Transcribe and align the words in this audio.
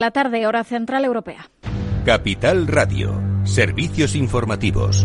La 0.00 0.12
tarde, 0.12 0.46
hora 0.46 0.62
central 0.62 1.04
europea. 1.04 1.50
Capital 2.04 2.68
Radio. 2.68 3.20
Servicios 3.42 4.14
informativos. 4.14 5.04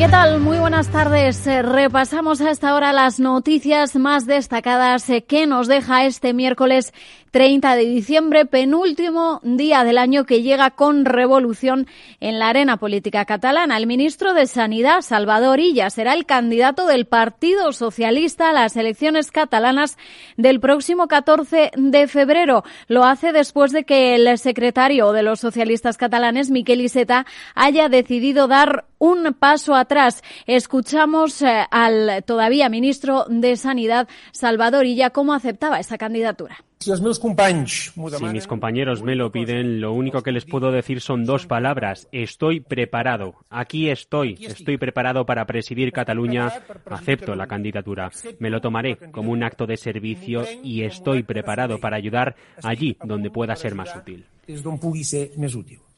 ¿Qué 0.00 0.08
tal? 0.08 0.40
Muy 0.40 0.58
buenas 0.58 0.88
tardes. 0.88 1.46
Eh, 1.46 1.60
repasamos 1.60 2.40
a 2.40 2.50
esta 2.50 2.74
hora 2.74 2.94
las 2.94 3.20
noticias 3.20 3.96
más 3.96 4.24
destacadas 4.24 5.10
eh, 5.10 5.24
que 5.24 5.46
nos 5.46 5.68
deja 5.68 6.06
este 6.06 6.32
miércoles 6.32 6.94
30 7.32 7.76
de 7.76 7.84
diciembre, 7.84 8.46
penúltimo 8.46 9.40
día 9.42 9.84
del 9.84 9.98
año 9.98 10.24
que 10.24 10.40
llega 10.40 10.70
con 10.70 11.04
revolución 11.04 11.86
en 12.18 12.38
la 12.38 12.48
arena 12.48 12.78
política 12.78 13.26
catalana. 13.26 13.76
El 13.76 13.86
ministro 13.86 14.32
de 14.32 14.46
Sanidad, 14.46 15.02
Salvador 15.02 15.60
Illa, 15.60 15.90
será 15.90 16.14
el 16.14 16.24
candidato 16.24 16.86
del 16.86 17.04
Partido 17.04 17.70
Socialista 17.74 18.48
a 18.48 18.54
las 18.54 18.78
elecciones 18.78 19.30
catalanas 19.30 19.98
del 20.38 20.60
próximo 20.60 21.08
14 21.08 21.72
de 21.76 22.08
febrero. 22.08 22.64
Lo 22.88 23.04
hace 23.04 23.32
después 23.32 23.70
de 23.70 23.84
que 23.84 24.14
el 24.14 24.38
secretario 24.38 25.12
de 25.12 25.22
los 25.22 25.40
socialistas 25.40 25.98
catalanes, 25.98 26.50
Miquel 26.50 26.80
Iseta, 26.80 27.26
haya 27.54 27.90
decidido 27.90 28.48
dar 28.48 28.86
un 29.00 29.34
paso 29.34 29.74
atrás. 29.74 30.22
Escuchamos 30.46 31.42
eh, 31.42 31.64
al 31.70 32.22
todavía 32.24 32.68
ministro 32.68 33.24
de 33.28 33.56
Sanidad, 33.56 34.08
Salvador 34.30 34.86
Illa, 34.86 35.10
cómo 35.10 35.34
aceptaba 35.34 35.80
esa 35.80 35.98
candidatura. 35.98 36.64
Si 36.78 36.90
mis 38.32 38.46
compañeros 38.46 39.02
me 39.02 39.14
lo 39.14 39.30
piden, 39.30 39.82
lo 39.82 39.92
único 39.92 40.22
que 40.22 40.32
les 40.32 40.46
puedo 40.46 40.72
decir 40.72 41.02
son 41.02 41.26
dos 41.26 41.46
palabras. 41.46 42.08
Estoy 42.10 42.60
preparado. 42.60 43.34
Aquí 43.50 43.90
estoy. 43.90 44.38
Estoy 44.40 44.78
preparado 44.78 45.26
para 45.26 45.44
presidir 45.44 45.92
Cataluña. 45.92 46.50
Acepto 46.86 47.34
la 47.34 47.46
candidatura. 47.46 48.10
Me 48.38 48.48
lo 48.48 48.62
tomaré 48.62 48.96
como 48.96 49.30
un 49.30 49.42
acto 49.42 49.66
de 49.66 49.76
servicio 49.76 50.46
y 50.62 50.84
estoy 50.84 51.22
preparado 51.22 51.78
para 51.80 51.98
ayudar 51.98 52.34
allí 52.62 52.96
donde 53.04 53.30
pueda 53.30 53.56
ser 53.56 53.74
más 53.74 53.94
útil. 53.94 54.24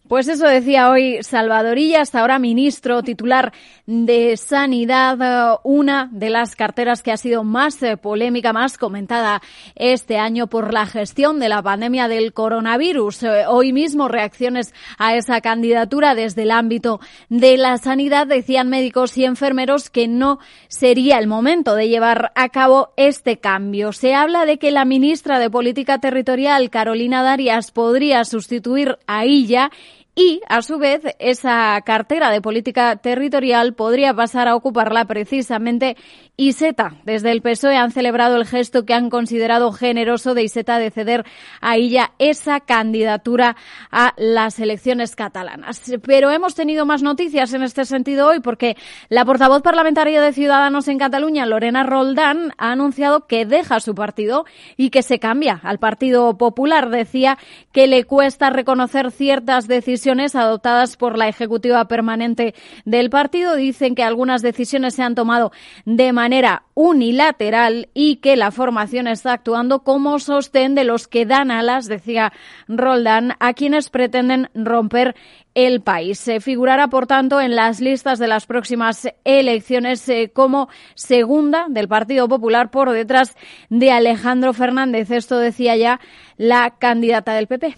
Pues 0.09 0.29
eso 0.29 0.47
decía 0.47 0.91
hoy 0.91 1.23
Salvadorilla, 1.23 2.01
hasta 2.03 2.21
ahora 2.21 2.41
ministro 2.41 3.03
titular 3.03 3.53
de 3.87 4.37
Sanidad, 4.37 5.19
eh, 5.55 5.59
una 5.63 6.11
de 6.13 6.29
las 6.29 6.57
carteras 6.57 7.03
que 7.03 7.13
ha 7.13 7.17
sido 7.17 7.45
más 7.45 7.81
eh, 7.83 7.97
polémica, 7.97 8.53
más 8.53 8.79
comentada 8.79 9.41
este 9.77 10.19
año 10.19 10.49
por 10.49 10.73
la 10.75 10.87
gestión 10.87 11.39
de 11.39 11.49
la 11.49 11.63
pandemia 11.63 12.09
del 12.09 12.33
coronavirus. 12.33 13.23
Eh, 13.23 13.45
hoy 13.47 13.73
mismo 13.73 14.09
reacciones 14.09 14.75
a 14.99 15.15
esa 15.15 15.41
candidatura 15.41 16.17
desde 16.17 16.43
el 16.43 16.51
ámbito 16.51 17.01
de 17.29 17.57
la 17.57 17.79
sanidad 17.79 18.27
decían 18.27 18.69
médicos 18.69 19.17
y 19.17 19.25
enfermeros 19.25 19.89
que 19.89 20.09
no 20.09 20.41
sería 20.67 21.19
el 21.19 21.29
momento 21.29 21.77
de 21.77 21.89
llevar 21.89 22.33
a 22.35 22.49
cabo 22.49 22.93
este 22.97 23.39
cambio. 23.39 23.93
Se 23.93 24.15
habla 24.15 24.47
de 24.47 24.59
que 24.59 24.73
la 24.73 24.85
ministra 24.85 25.39
de 25.39 25.49
Política 25.49 25.99
Territorial, 25.99 26.71
Carolina 26.71 27.23
Darias, 27.23 27.71
podría 27.71 28.25
sustituir 28.25 28.99
a 29.07 29.25
ella 29.25 29.71
y, 30.15 30.43
a 30.47 30.61
su 30.61 30.77
vez, 30.77 31.01
esa 31.21 31.81
cartera 31.87 32.31
de 32.31 32.43
política 32.43 32.97
territorial 32.97 33.73
podría 33.73 34.13
pasar 34.13 34.47
a 34.47 34.55
ocuparla 34.55 35.07
precisamente 35.07 35.97
Iseta. 36.37 36.97
Desde 37.05 37.33
el 37.33 37.41
PSOE 37.41 37.77
han 37.77 37.93
celebrado 37.93 38.37
el 38.37 38.45
gesto 38.45 38.85
que 38.85 38.93
han 38.93 39.09
considerado 39.09 39.73
generoso 39.73 40.35
de 40.35 40.43
Iseta 40.43 40.79
de 40.79 40.91
ceder 40.91 41.25
a 41.63 41.77
ella 41.77 42.13
esa 42.19 42.61
candidatura 42.61 43.57
a 43.91 44.13
las 44.19 44.59
elecciones 44.59 45.17
catalanas. 45.17 45.81
Pero 46.05 46.31
hemos 46.31 46.55
tenido 46.55 46.85
más 46.85 47.03
noticias 47.03 47.55
en 47.55 47.63
este 47.63 47.87
sentido 47.87 48.29
hoy 48.29 48.41
porque 48.41 48.77
la 49.09 49.25
portavoz 49.25 49.63
parlamentaria 49.63 50.21
de 50.21 50.35
Ciudadanos 50.35 50.89
en 50.89 50.99
Cataluña, 50.99 51.47
Lorena 51.47 51.85
Roldán, 51.85 52.53
ha 52.59 52.73
anunciado 52.73 53.27
que 53.27 53.47
deja 53.47 53.81
su 53.81 53.95
partido 53.95 54.45
y 54.77 54.91
que 54.91 55.03
se 55.03 55.19
cambia 55.19 55.59
al 55.63 55.79
Partido 55.79 56.37
Popular. 56.37 56.91
Decía 56.91 57.39
que 57.73 57.87
le 57.87 58.05
cuesta 58.05 58.51
reconocer 58.51 59.11
ciertas 59.11 59.69
decisiones 59.69 60.02
decisiones 60.03 60.35
adoptadas 60.35 60.97
por 60.97 61.17
la 61.17 61.29
ejecutiva 61.29 61.87
permanente 61.87 62.57
del 62.85 63.09
partido. 63.09 63.55
Dicen 63.55 63.95
que 63.95 64.03
algunas 64.03 64.43
decisiones 64.43 64.95
se 64.95 65.05
han 65.05 65.15
tomado 65.15 65.53
de 65.85 66.13
manera 66.13 66.65
unilateral 66.75 67.89
y 67.95 68.17
que 68.17 68.35
la 68.37 68.51
formación 68.51 69.07
está 69.07 69.35
actuando 69.35 69.85
como 69.85 70.19
sostén 70.19 70.75
de 70.75 70.83
los 70.83 71.07
que 71.07 71.25
dan 71.25 71.53
alas, 71.53 71.87
decía 71.87 72.33
Roldán, 72.67 73.35
a 73.39 73.53
quienes 73.53 73.91
pretenden 73.91 74.51
romper 74.55 75.15
el 75.55 75.83
país. 75.83 76.19
Se 76.19 76.41
figurará, 76.41 76.89
por 76.89 77.07
tanto, 77.07 77.41
en 77.41 77.55
las 77.55 77.81
listas 77.81 78.19
de 78.19 78.27
las 78.27 78.47
próximas 78.47 79.07
elecciones 79.23 80.09
eh, 80.09 80.33
como 80.35 80.69
segunda 80.97 81.67
del 81.69 81.87
Partido 81.87 82.27
Popular 82.27 82.73
por 82.73 82.91
detrás 82.91 83.37
de 83.71 83.93
Alejandro 83.93 84.53
Fernández. 84.53 85.13
Esto 85.13 85.39
decía 85.39 85.77
ya 85.77 86.01
la 86.39 86.71
candidata 86.81 87.35
del 87.35 87.47
PP. 87.47 87.77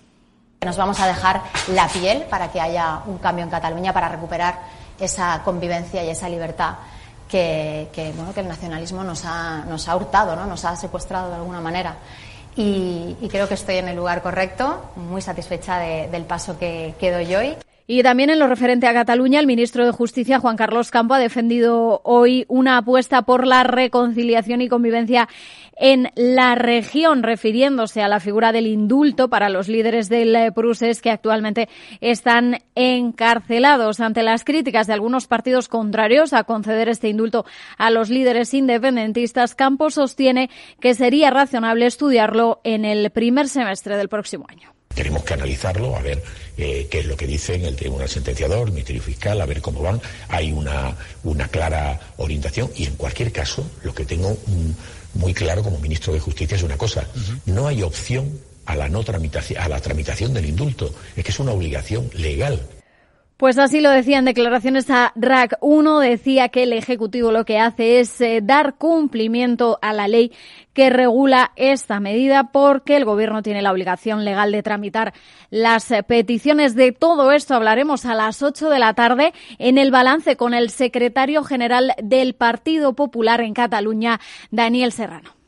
Nos 0.64 0.76
vamos 0.76 0.98
a 1.00 1.06
dejar 1.06 1.42
la 1.68 1.88
piel 1.88 2.22
para 2.30 2.50
que 2.50 2.60
haya 2.60 3.00
un 3.06 3.18
cambio 3.18 3.44
en 3.44 3.50
Cataluña, 3.50 3.92
para 3.92 4.08
recuperar 4.08 4.60
esa 4.98 5.42
convivencia 5.44 6.04
y 6.04 6.10
esa 6.10 6.28
libertad 6.28 6.74
que, 7.28 8.12
bueno, 8.16 8.32
que 8.32 8.40
el 8.40 8.48
nacionalismo 8.48 9.02
nos 9.02 9.24
ha, 9.24 9.64
nos 9.68 9.88
ha 9.88 9.96
hurtado, 9.96 10.36
¿no? 10.36 10.46
nos 10.46 10.64
ha 10.64 10.76
secuestrado 10.76 11.30
de 11.30 11.36
alguna 11.36 11.60
manera. 11.60 11.96
Y, 12.56 13.16
creo 13.28 13.48
que 13.48 13.54
estoy 13.54 13.76
en 13.76 13.88
el 13.88 13.96
lugar 13.96 14.22
correcto, 14.22 14.92
muy 14.94 15.20
satisfecha 15.20 15.78
del 15.78 16.24
paso 16.24 16.56
que, 16.58 16.94
que 17.00 17.10
doy 17.10 17.34
hoy. 17.34 17.56
Y 17.86 18.02
también 18.02 18.30
en 18.30 18.38
lo 18.38 18.46
referente 18.46 18.86
a 18.86 18.94
Cataluña, 18.94 19.40
el 19.40 19.46
ministro 19.46 19.84
de 19.84 19.92
Justicia, 19.92 20.40
Juan 20.40 20.56
Carlos 20.56 20.90
Campo, 20.90 21.12
ha 21.12 21.18
defendido 21.18 22.00
hoy 22.04 22.46
una 22.48 22.78
apuesta 22.78 23.22
por 23.22 23.46
la 23.46 23.62
reconciliación 23.62 24.62
y 24.62 24.70
convivencia 24.70 25.28
en 25.76 26.10
la 26.14 26.54
región, 26.54 27.22
refiriéndose 27.22 28.00
a 28.00 28.08
la 28.08 28.20
figura 28.20 28.52
del 28.52 28.68
indulto 28.68 29.28
para 29.28 29.50
los 29.50 29.68
líderes 29.68 30.08
del 30.08 30.34
eh, 30.34 30.50
Prusés 30.50 31.02
que 31.02 31.10
actualmente 31.10 31.68
están 32.00 32.62
encarcelados. 32.74 34.00
Ante 34.00 34.22
las 34.22 34.44
críticas 34.44 34.86
de 34.86 34.94
algunos 34.94 35.26
partidos 35.26 35.68
contrarios 35.68 36.32
a 36.32 36.44
conceder 36.44 36.88
este 36.88 37.08
indulto 37.08 37.44
a 37.76 37.90
los 37.90 38.08
líderes 38.08 38.54
independentistas, 38.54 39.54
Campo 39.54 39.90
sostiene 39.90 40.48
que 40.80 40.94
sería 40.94 41.28
razonable 41.28 41.84
estudiarlo 41.84 42.62
en 42.64 42.86
el 42.86 43.10
primer 43.10 43.46
semestre 43.46 43.98
del 43.98 44.08
próximo 44.08 44.46
año. 44.48 44.73
Tenemos 44.94 45.24
que 45.24 45.34
analizarlo, 45.34 45.96
a 45.96 46.00
ver 46.00 46.22
eh, 46.56 46.86
qué 46.90 47.00
es 47.00 47.06
lo 47.06 47.16
que 47.16 47.26
dicen 47.26 47.64
el 47.64 47.76
Tribunal 47.76 48.08
Sentenciador, 48.08 48.68
el 48.68 48.72
Ministerio 48.74 49.02
Fiscal, 49.02 49.40
a 49.40 49.46
ver 49.46 49.60
cómo 49.60 49.82
van. 49.82 50.00
Hay 50.28 50.52
una, 50.52 50.96
una 51.24 51.48
clara 51.48 51.98
orientación 52.16 52.70
y, 52.76 52.86
en 52.86 52.94
cualquier 52.96 53.32
caso, 53.32 53.68
lo 53.82 53.94
que 53.94 54.04
tengo 54.04 54.36
muy 55.14 55.34
claro 55.34 55.62
como 55.62 55.78
ministro 55.78 56.12
de 56.12 56.20
Justicia 56.20 56.56
es 56.56 56.62
una 56.62 56.76
cosa. 56.76 57.06
No 57.46 57.66
hay 57.66 57.82
opción 57.82 58.38
a 58.66 58.76
la, 58.76 58.88
no 58.88 59.02
tramitación, 59.04 59.60
a 59.60 59.68
la 59.68 59.80
tramitación 59.80 60.32
del 60.32 60.46
indulto. 60.46 60.94
Es 61.16 61.24
que 61.24 61.30
es 61.30 61.38
una 61.38 61.52
obligación 61.52 62.10
legal. 62.14 62.60
Pues 63.44 63.58
así 63.58 63.82
lo 63.82 63.90
decía 63.90 64.16
en 64.16 64.24
declaraciones 64.24 64.88
a 64.88 65.12
RAC 65.16 65.58
1, 65.60 65.98
decía 65.98 66.48
que 66.48 66.62
el 66.62 66.72
Ejecutivo 66.72 67.30
lo 67.30 67.44
que 67.44 67.58
hace 67.58 68.00
es 68.00 68.18
eh, 68.22 68.40
dar 68.42 68.76
cumplimiento 68.76 69.78
a 69.82 69.92
la 69.92 70.08
ley 70.08 70.32
que 70.72 70.88
regula 70.88 71.52
esta 71.54 72.00
medida 72.00 72.52
porque 72.52 72.96
el 72.96 73.04
Gobierno 73.04 73.42
tiene 73.42 73.60
la 73.60 73.70
obligación 73.70 74.24
legal 74.24 74.50
de 74.50 74.62
tramitar 74.62 75.12
las 75.50 75.90
eh, 75.90 76.02
peticiones. 76.02 76.74
De 76.74 76.92
todo 76.92 77.32
esto 77.32 77.52
hablaremos 77.54 78.06
a 78.06 78.14
las 78.14 78.42
8 78.42 78.70
de 78.70 78.78
la 78.78 78.94
tarde 78.94 79.34
en 79.58 79.76
el 79.76 79.90
balance 79.90 80.38
con 80.38 80.54
el 80.54 80.70
secretario 80.70 81.44
general 81.44 81.92
del 82.02 82.34
Partido 82.34 82.94
Popular 82.94 83.42
en 83.42 83.52
Cataluña, 83.52 84.20
Daniel 84.52 84.90
Serrano. 84.90 85.43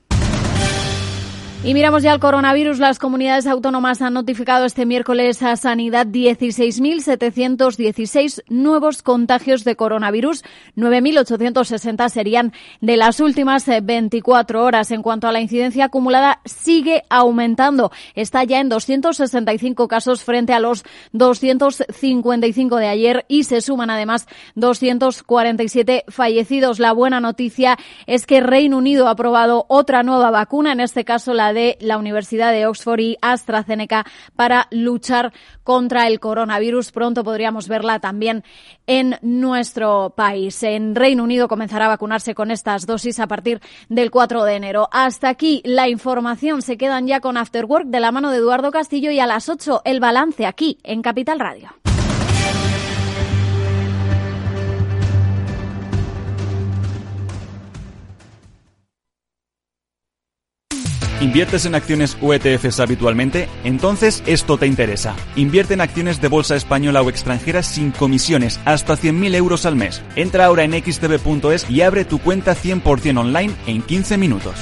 Y 1.66 1.74
miramos 1.74 2.02
ya 2.04 2.14
el 2.14 2.20
coronavirus. 2.20 2.78
Las 2.78 3.00
comunidades 3.00 3.48
autónomas 3.48 4.00
han 4.00 4.14
notificado 4.14 4.66
este 4.66 4.86
miércoles 4.86 5.42
a 5.42 5.56
Sanidad 5.56 6.06
16.716 6.06 8.44
nuevos 8.48 9.02
contagios 9.02 9.64
de 9.64 9.74
coronavirus. 9.74 10.44
9.860 10.76 12.08
serían 12.08 12.52
de 12.80 12.96
las 12.96 13.18
últimas 13.18 13.66
24 13.82 14.62
horas. 14.62 14.92
En 14.92 15.02
cuanto 15.02 15.26
a 15.26 15.32
la 15.32 15.40
incidencia 15.40 15.86
acumulada, 15.86 16.38
sigue 16.44 17.02
aumentando. 17.10 17.90
Está 18.14 18.44
ya 18.44 18.60
en 18.60 18.68
265 18.68 19.88
casos 19.88 20.22
frente 20.22 20.52
a 20.52 20.60
los 20.60 20.84
255 21.14 22.76
de 22.76 22.86
ayer 22.86 23.24
y 23.26 23.42
se 23.42 23.60
suman 23.60 23.90
además 23.90 24.28
247 24.54 26.04
fallecidos. 26.06 26.78
La 26.78 26.92
buena 26.92 27.18
noticia 27.18 27.76
es 28.06 28.24
que 28.24 28.40
Reino 28.40 28.78
Unido 28.78 29.08
ha 29.08 29.10
aprobado 29.10 29.66
otra 29.66 30.04
nueva 30.04 30.30
vacuna, 30.30 30.70
en 30.70 30.78
este 30.78 31.04
caso 31.04 31.34
la 31.34 31.55
de 31.56 31.76
la 31.80 31.98
Universidad 31.98 32.52
de 32.52 32.66
Oxford 32.66 33.00
y 33.00 33.16
AstraZeneca 33.20 34.06
para 34.36 34.68
luchar 34.70 35.32
contra 35.64 36.06
el 36.06 36.20
coronavirus. 36.20 36.92
Pronto 36.92 37.24
podríamos 37.24 37.66
verla 37.66 37.98
también 37.98 38.44
en 38.86 39.16
nuestro 39.22 40.14
país. 40.16 40.62
En 40.62 40.94
Reino 40.94 41.24
Unido 41.24 41.48
comenzará 41.48 41.86
a 41.86 41.88
vacunarse 41.88 42.34
con 42.34 42.50
estas 42.50 42.86
dosis 42.86 43.18
a 43.18 43.26
partir 43.26 43.60
del 43.88 44.10
4 44.10 44.44
de 44.44 44.54
enero. 44.54 44.88
Hasta 44.92 45.28
aquí 45.28 45.62
la 45.64 45.88
información. 45.88 46.62
Se 46.62 46.76
quedan 46.76 47.06
ya 47.06 47.20
con 47.20 47.36
After 47.36 47.64
Work 47.64 47.86
de 47.86 48.00
la 48.00 48.12
mano 48.12 48.30
de 48.30 48.38
Eduardo 48.38 48.70
Castillo 48.70 49.10
y 49.10 49.18
a 49.18 49.26
las 49.26 49.48
8 49.48 49.82
el 49.84 49.98
balance 49.98 50.46
aquí 50.46 50.78
en 50.84 51.02
Capital 51.02 51.40
Radio. 51.40 51.70
¿Inviertes 61.20 61.64
en 61.64 61.74
acciones 61.74 62.16
o 62.20 62.34
ETFs 62.34 62.78
habitualmente? 62.78 63.48
Entonces 63.64 64.22
esto 64.26 64.58
te 64.58 64.66
interesa. 64.66 65.16
Invierte 65.34 65.74
en 65.74 65.80
acciones 65.80 66.20
de 66.20 66.28
bolsa 66.28 66.56
española 66.56 67.00
o 67.00 67.08
extranjera 67.08 67.62
sin 67.62 67.90
comisiones, 67.90 68.60
hasta 68.66 68.98
100.000 68.98 69.34
euros 69.34 69.64
al 69.64 69.76
mes. 69.76 70.02
Entra 70.14 70.44
ahora 70.44 70.64
en 70.64 70.72
xtb.es 70.72 71.70
y 71.70 71.80
abre 71.80 72.04
tu 72.04 72.18
cuenta 72.18 72.54
100% 72.54 73.18
online 73.18 73.54
en 73.66 73.80
15 73.82 74.18
minutos. 74.18 74.54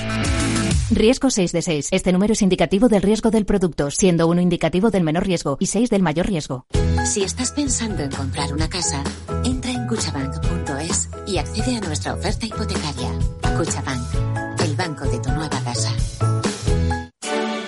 Riesgo 0.91 1.31
6 1.31 1.51
de 1.51 1.63
6. 1.63 1.89
Este 1.91 2.13
número 2.13 2.35
es 2.35 2.43
indicativo 2.43 2.89
del 2.89 3.03
riesgo 3.03 3.31
del 3.31 3.47
producto, 3.47 3.91
siendo 3.91 4.29
uno 4.29 4.41
indicativo 4.41 4.91
del 4.91 5.03
menor 5.03 5.27
riesgo 5.27 5.57
y 5.59 5.67
6 5.67 5.91
del 5.91 6.03
mayor 6.03 6.27
riesgo. 6.27 6.67
Si 7.05 7.23
estás 7.25 7.51
pensando 7.51 8.03
en 8.03 8.11
comprar 8.11 8.53
una 8.53 8.69
casa, 8.69 9.03
entra 9.45 9.73
en 9.73 9.87
cuchabank.es 9.89 11.09
y 11.27 11.39
accede 11.39 11.77
a 11.77 11.81
nuestra 11.81 12.15
oferta 12.15 12.47
hipotecaria. 12.47 13.11
Cuchabank, 13.57 14.61
el 14.63 14.77
banco 14.77 15.05
de 15.05 15.19
tu 15.19 15.31
nueva. 15.31 15.54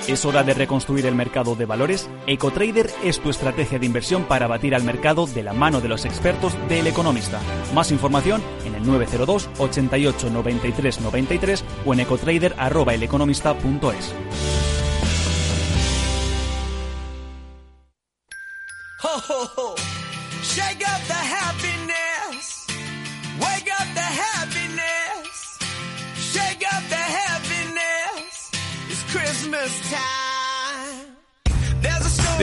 ¿Es 0.07 0.25
hora 0.25 0.45
de 0.45 0.55
reconstruir 0.55 1.05
el 1.07 1.17
mercado 1.17 1.57
de 1.57 1.67
valores? 1.67 2.09
EcoTrader 2.29 2.89
es 3.03 3.19
tu 3.19 3.29
estrategia 3.29 3.81
de 3.81 3.87
inversión 3.87 4.23
para 4.25 4.47
batir 4.47 4.77
al 4.77 4.85
mercado 4.85 5.27
de 5.27 5.43
la 5.43 5.53
mano 5.53 5.81
de 5.81 5.89
los 5.89 6.05
expertos 6.05 6.57
del 6.69 6.87
Economista. 6.87 7.41
Más 7.75 7.91
información 7.91 8.41
en 8.65 8.77
el 8.77 8.87
902 8.87 9.51
88 9.59 10.31
93 10.31 11.01
93 11.01 11.65
o 11.85 11.93
en 11.93 12.01
ecotrader@eleconomista.es. 12.01 14.66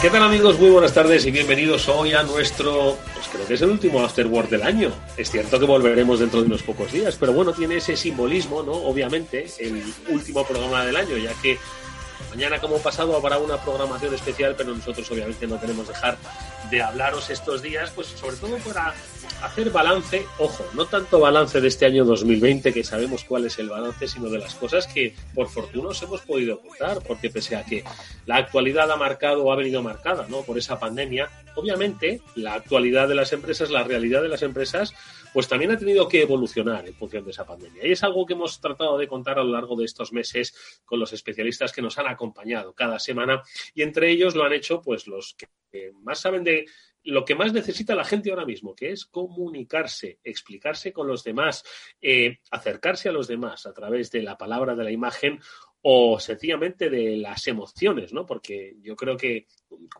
¿Qué 0.00 0.08
tal 0.08 0.22
amigos? 0.22 0.58
Muy 0.58 0.70
buenas 0.70 0.94
tardes 0.94 1.26
y 1.26 1.30
bienvenidos 1.30 1.86
hoy 1.90 2.14
a 2.14 2.22
nuestro, 2.22 2.96
pues 3.12 3.28
creo 3.28 3.46
que 3.46 3.52
es 3.52 3.60
el 3.60 3.68
último 3.68 4.00
Afterword 4.00 4.48
del 4.48 4.62
año. 4.62 4.90
Es 5.18 5.30
cierto 5.30 5.60
que 5.60 5.66
volveremos 5.66 6.20
dentro 6.20 6.40
de 6.40 6.46
unos 6.46 6.62
pocos 6.62 6.90
días, 6.90 7.18
pero 7.20 7.34
bueno, 7.34 7.52
tiene 7.52 7.76
ese 7.76 7.98
simbolismo, 7.98 8.62
¿no? 8.62 8.72
Obviamente, 8.72 9.46
el 9.58 9.82
último 10.08 10.46
programa 10.46 10.86
del 10.86 10.96
año, 10.96 11.18
ya 11.18 11.34
que 11.42 11.58
Mañana, 12.30 12.60
como 12.60 12.78
pasado, 12.78 13.16
habrá 13.16 13.38
una 13.38 13.56
programación 13.56 14.14
especial, 14.14 14.54
pero 14.56 14.72
nosotros 14.72 15.10
obviamente 15.10 15.48
no 15.48 15.60
queremos 15.60 15.88
dejar 15.88 16.16
de 16.70 16.80
hablaros 16.80 17.28
estos 17.28 17.60
días, 17.60 17.90
pues 17.90 18.06
sobre 18.06 18.36
todo 18.36 18.56
para 18.58 18.94
hacer 19.42 19.70
balance, 19.70 20.26
ojo, 20.38 20.64
no 20.74 20.86
tanto 20.86 21.20
balance 21.20 21.60
de 21.60 21.68
este 21.68 21.86
año 21.86 22.04
2020, 22.04 22.72
que 22.72 22.84
sabemos 22.84 23.24
cuál 23.24 23.46
es 23.46 23.58
el 23.58 23.68
balance, 23.68 24.06
sino 24.08 24.28
de 24.28 24.38
las 24.38 24.54
cosas 24.54 24.86
que 24.86 25.14
por 25.34 25.48
fortuna 25.48 25.88
os 25.88 26.02
hemos 26.02 26.20
podido 26.22 26.56
ocultar, 26.56 26.98
porque 27.06 27.30
pese 27.30 27.56
a 27.56 27.64
que 27.64 27.84
la 28.26 28.36
actualidad 28.36 28.90
ha 28.90 28.96
marcado 28.96 29.44
o 29.44 29.52
ha 29.52 29.56
venido 29.56 29.82
marcada 29.82 30.26
¿no? 30.28 30.42
por 30.42 30.58
esa 30.58 30.78
pandemia, 30.78 31.28
obviamente 31.54 32.20
la 32.36 32.54
actualidad 32.54 33.08
de 33.08 33.14
las 33.14 33.32
empresas, 33.32 33.70
la 33.70 33.82
realidad 33.82 34.22
de 34.22 34.28
las 34.28 34.42
empresas, 34.42 34.94
pues 35.32 35.48
también 35.48 35.70
ha 35.70 35.78
tenido 35.78 36.08
que 36.08 36.22
evolucionar 36.22 36.86
en 36.86 36.94
función 36.94 37.24
de 37.24 37.30
esa 37.30 37.46
pandemia. 37.46 37.86
Y 37.86 37.92
es 37.92 38.02
algo 38.02 38.26
que 38.26 38.34
hemos 38.34 38.60
tratado 38.60 38.98
de 38.98 39.08
contar 39.08 39.38
a 39.38 39.44
lo 39.44 39.52
largo 39.52 39.76
de 39.76 39.84
estos 39.84 40.12
meses 40.12 40.54
con 40.84 40.98
los 40.98 41.12
especialistas 41.12 41.72
que 41.72 41.82
nos 41.82 41.98
han 41.98 42.08
acompañado 42.08 42.72
cada 42.74 42.98
semana 42.98 43.42
y 43.74 43.82
entre 43.82 44.10
ellos 44.10 44.34
lo 44.34 44.44
han 44.44 44.52
hecho 44.52 44.82
pues 44.82 45.06
los 45.06 45.34
que 45.34 45.92
más 46.02 46.20
saben 46.20 46.44
de 46.44 46.66
lo 47.04 47.24
que 47.24 47.34
más 47.34 47.52
necesita 47.52 47.94
la 47.94 48.04
gente 48.04 48.30
ahora 48.30 48.44
mismo, 48.44 48.74
que 48.74 48.92
es 48.92 49.06
comunicarse, 49.06 50.18
explicarse 50.22 50.92
con 50.92 51.06
los 51.06 51.24
demás, 51.24 51.64
eh, 52.00 52.38
acercarse 52.50 53.08
a 53.08 53.12
los 53.12 53.28
demás 53.28 53.66
a 53.66 53.72
través 53.72 54.10
de 54.10 54.22
la 54.22 54.36
palabra, 54.36 54.74
de 54.74 54.84
la 54.84 54.90
imagen 54.90 55.40
o 55.82 56.20
sencillamente 56.20 56.90
de 56.90 57.16
las 57.16 57.46
emociones, 57.46 58.12
¿no? 58.12 58.26
Porque 58.26 58.76
yo 58.82 58.96
creo 58.96 59.16
que 59.16 59.46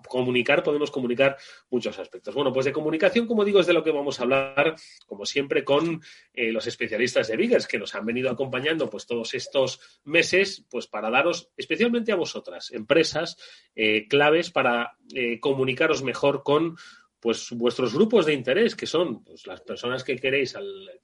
comunicar 0.09 0.63
podemos 0.63 0.91
comunicar 0.91 1.37
muchos 1.71 1.99
aspectos. 1.99 2.35
Bueno, 2.35 2.53
pues 2.53 2.67
de 2.67 2.73
comunicación, 2.73 3.27
como 3.27 3.45
digo, 3.45 3.61
es 3.61 3.67
de 3.67 3.73
lo 3.73 3.85
que 3.85 3.93
vamos 3.93 4.19
a 4.19 4.25
hablar, 4.25 4.75
como 5.07 5.25
siempre, 5.25 5.65
con 5.65 6.03
eh, 6.35 6.53
los 6.53 6.67
especialistas 6.67 7.29
de 7.29 7.37
Biggers 7.37 7.67
que 7.67 7.79
nos 7.79 7.95
han 7.95 8.05
venido 8.05 8.31
acompañando 8.31 8.91
pues 8.91 9.07
todos 9.07 9.35
estos 9.35 10.01
meses, 10.05 10.67
pues 10.71 10.87
para 10.87 11.11
daros, 11.11 11.51
especialmente 11.57 12.13
a 12.13 12.17
vosotras, 12.17 12.73
empresas, 12.73 13.37
eh, 13.75 14.07
claves 14.09 14.51
para 14.51 14.97
eh, 15.15 15.41
comunicaros 15.41 16.03
mejor 16.03 16.43
con 16.43 16.77
pues 17.21 17.51
vuestros 17.53 17.95
grupos 17.95 18.25
de 18.25 18.33
interés, 18.33 18.75
que 18.75 18.87
son 18.87 19.23
pues, 19.23 19.47
las 19.47 19.61
personas 19.61 20.03
que 20.03 20.17
queréis 20.17 20.55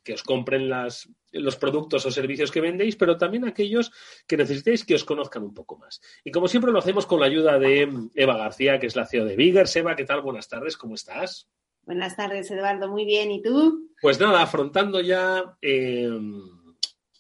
que 0.03 0.15
os 0.15 0.23
compren 0.23 0.69
las, 0.69 1.09
los 1.31 1.57
productos 1.57 2.07
o 2.07 2.11
servicios 2.11 2.51
que 2.51 2.63
vendéis, 2.63 2.97
pero 2.97 3.19
también 3.19 3.45
aquellos 3.45 3.93
que 4.27 4.39
necesitéis 4.39 4.85
que 4.85 4.95
os 4.95 5.05
conozcan 5.05 5.43
un 5.43 5.53
poco 5.53 5.77
más. 5.77 6.01
Y 6.25 6.31
como 6.31 6.49
siempre 6.49 6.73
lo 6.73 6.79
hacemos 6.79 7.05
con 7.05 7.21
la 7.21 7.27
ayuda 7.27 7.59
de 7.59 8.09
Eva 8.15 8.37
García, 8.39 8.81
que 8.81 8.87
es 8.87 8.97
la 8.97 9.07
CEO 9.07 9.27
de 9.27 9.37
Biggers. 9.37 9.77
Eva, 9.77 9.95
¿qué 9.95 10.05
tal? 10.05 10.23
Buenas 10.23 10.49
tardes, 10.49 10.79
¿cómo 10.79 10.95
estás? 10.95 11.49
Buenas 11.83 12.17
tardes, 12.17 12.51
Eduardo. 12.51 12.89
Muy 12.89 13.05
bien. 13.05 13.31
¿Y 13.31 13.43
tú? 13.43 13.91
Pues 14.01 14.19
nada, 14.19 14.43
afrontando 14.43 15.01
ya, 15.03 15.57
eh, 15.61 16.11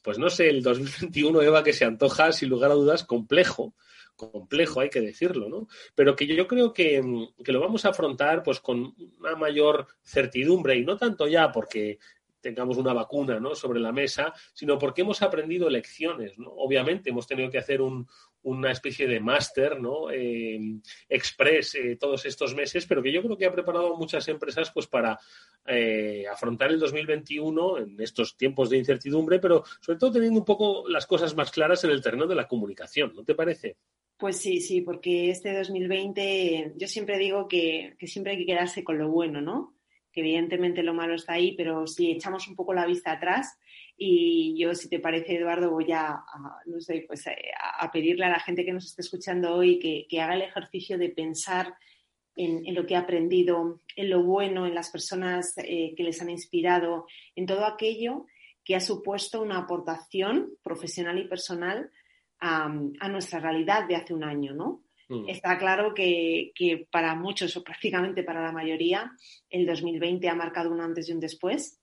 pues 0.02 0.19
no 0.19 0.31
sé, 0.31 0.48
el 0.48 0.62
2021, 0.62 1.43
Eva, 1.43 1.62
que 1.62 1.75
se 1.75 1.84
antoja, 1.84 2.32
sin 2.32 2.48
lugar 2.48 2.70
a 2.70 2.75
dudas, 2.75 3.04
complejo 3.04 3.75
complejo, 4.17 4.81
hay 4.81 4.91
que 4.91 5.01
decirlo, 5.01 5.49
¿no? 5.49 5.69
Pero 5.95 6.17
que 6.17 6.27
yo 6.27 6.47
creo 6.47 6.73
que, 6.73 7.03
que, 7.45 7.53
lo 7.53 7.61
vamos 7.61 7.85
a 7.85 7.91
afrontar 7.91 8.43
pues 8.43 8.61
con 8.61 8.95
una 9.19 9.37
mayor 9.37 9.87
certidumbre 10.03 10.77
y 10.77 10.85
no 10.85 10.97
tanto 10.97 11.29
ya 11.29 11.53
porque 11.53 11.99
tengamos 12.41 12.77
una 12.77 12.93
vacuna 12.93 13.41
¿no? 13.41 13.55
sobre 13.55 13.81
la 13.81 13.91
mesa, 13.91 14.33
sino 14.53 14.79
porque 14.79 15.03
hemos 15.03 15.21
aprendido 15.23 15.69
lecciones. 15.69 16.39
¿no? 16.39 16.51
Obviamente 16.51 17.11
hemos 17.11 17.27
tenido 17.27 17.51
que 17.51 17.58
hacer 17.58 17.81
un, 17.82 18.06
una 18.46 18.70
especie 18.70 19.08
de 19.08 19.19
máster 19.19 19.81
¿no? 19.81 20.10
Eh, 20.10 20.79
express 21.08 21.74
eh, 21.74 21.96
todos 21.96 22.24
estos 22.26 22.55
meses, 22.55 22.86
pero 22.86 23.03
que 23.03 23.12
yo 23.12 23.20
creo 23.22 23.36
que 23.36 23.46
ha 23.46 23.53
preparado 23.53 23.94
a 23.94 23.98
muchas 23.98 24.26
empresas 24.29 24.70
pues, 24.70 24.86
para 24.86 25.19
eh, 25.67 26.24
afrontar 26.31 26.70
el 26.70 26.79
2021 26.79 27.79
en 27.79 28.00
estos 28.00 28.36
tiempos 28.36 28.70
de 28.70 28.79
incertidumbre, 28.79 29.41
pero 29.41 29.65
sobre 29.81 29.98
todo 29.98 30.12
teniendo 30.12 30.38
un 30.38 30.44
poco 30.44 30.88
las 30.88 31.06
cosas 31.06 31.34
más 31.34 31.50
claras 31.50 31.82
en 31.84 31.91
el 31.91 32.03
terreno 32.03 32.26
de 32.26 32.36
la 32.36 32.46
comunicación, 32.46 33.12
¿no 33.17 33.24
te 33.24 33.34
parece? 33.34 33.76
Pues 34.17 34.36
sí, 34.38 34.60
sí, 34.60 34.81
porque 34.81 35.31
este 35.31 35.53
2020 35.53 36.74
yo 36.76 36.86
siempre 36.86 37.19
digo 37.19 37.48
que, 37.48 37.96
que 37.98 38.06
siempre 38.06 38.32
hay 38.32 38.38
que 38.38 38.46
quedarse 38.46 38.84
con 38.84 38.96
lo 38.96 39.10
bueno, 39.10 39.41
¿no? 39.41 39.74
que 40.12 40.20
evidentemente 40.20 40.82
lo 40.82 40.94
malo 40.94 41.15
está 41.15 41.34
ahí, 41.34 41.55
pero 41.56 41.86
si 41.86 42.12
echamos 42.12 42.48
un 42.48 42.56
poco 42.56 42.72
la 42.72 42.86
vista 42.86 43.12
atrás 43.12 43.58
y 43.96 44.58
yo, 44.58 44.74
si 44.74 44.88
te 44.88 45.00
parece, 45.00 45.36
Eduardo, 45.36 45.70
voy 45.70 45.91
a, 45.93 46.22
no 46.67 46.81
sé, 46.81 47.05
pues 47.06 47.26
eh, 47.26 47.36
a, 47.79 47.91
pedirle 47.91 48.26
a 48.26 48.31
la 48.31 48.41
gente 48.41 48.65
que 48.65 48.72
nos 48.72 48.84
esté 48.84 49.03
escuchando 49.03 49.55
hoy 49.55 49.79
que, 49.79 50.20
haga 50.20 50.34
el 50.34 50.43
ejercicio 50.43 50.98
de 50.98 51.08
pensar 51.08 51.74
en, 52.34 52.74
lo 52.74 52.84
que 52.84 52.96
ha 52.96 53.00
aprendido, 53.00 53.81
en 53.96 54.10
lo 54.10 54.22
bueno, 54.22 54.67
en 54.67 54.74
las 54.74 54.91
personas 54.91 55.55
eh, 55.58 55.94
que 55.96 56.05
les 56.05 56.20
han 56.20 56.31
inspirado, 56.31 57.06
en 57.34 57.46
todo 57.46 57.65
aquello 57.65 58.26
que 58.65 58.76
ha 58.76 58.81
supuesto 58.81 59.41
una 59.41 59.58
aportación 59.58 60.50
profesional 60.62 61.19
y 61.19 61.29
personal 61.29 61.91
a, 62.41 62.65
a 62.65 63.08
nuestra 63.08 63.41
realidad 63.41 63.88
de 63.88 63.96
hace 63.96 64.12
un 64.12 64.24
año, 64.24 64.53
¿no? 64.53 64.86
Mm. 65.08 65.29
Está 65.29 65.56
claro 65.58 65.94
que, 65.94 66.53
para 66.91 67.15
muchos 67.15 67.56
o 67.56 67.62
prácticamente 67.62 68.22
para 68.22 68.43
la 68.43 68.53
mayoría 68.53 69.12
el 69.50 69.67
2020 69.67 70.29
ha 70.29 70.34
marcado 70.34 70.72
un 70.72 70.81
antes 70.81 71.08
y 71.08 71.12
un 71.12 71.20
después. 71.20 71.81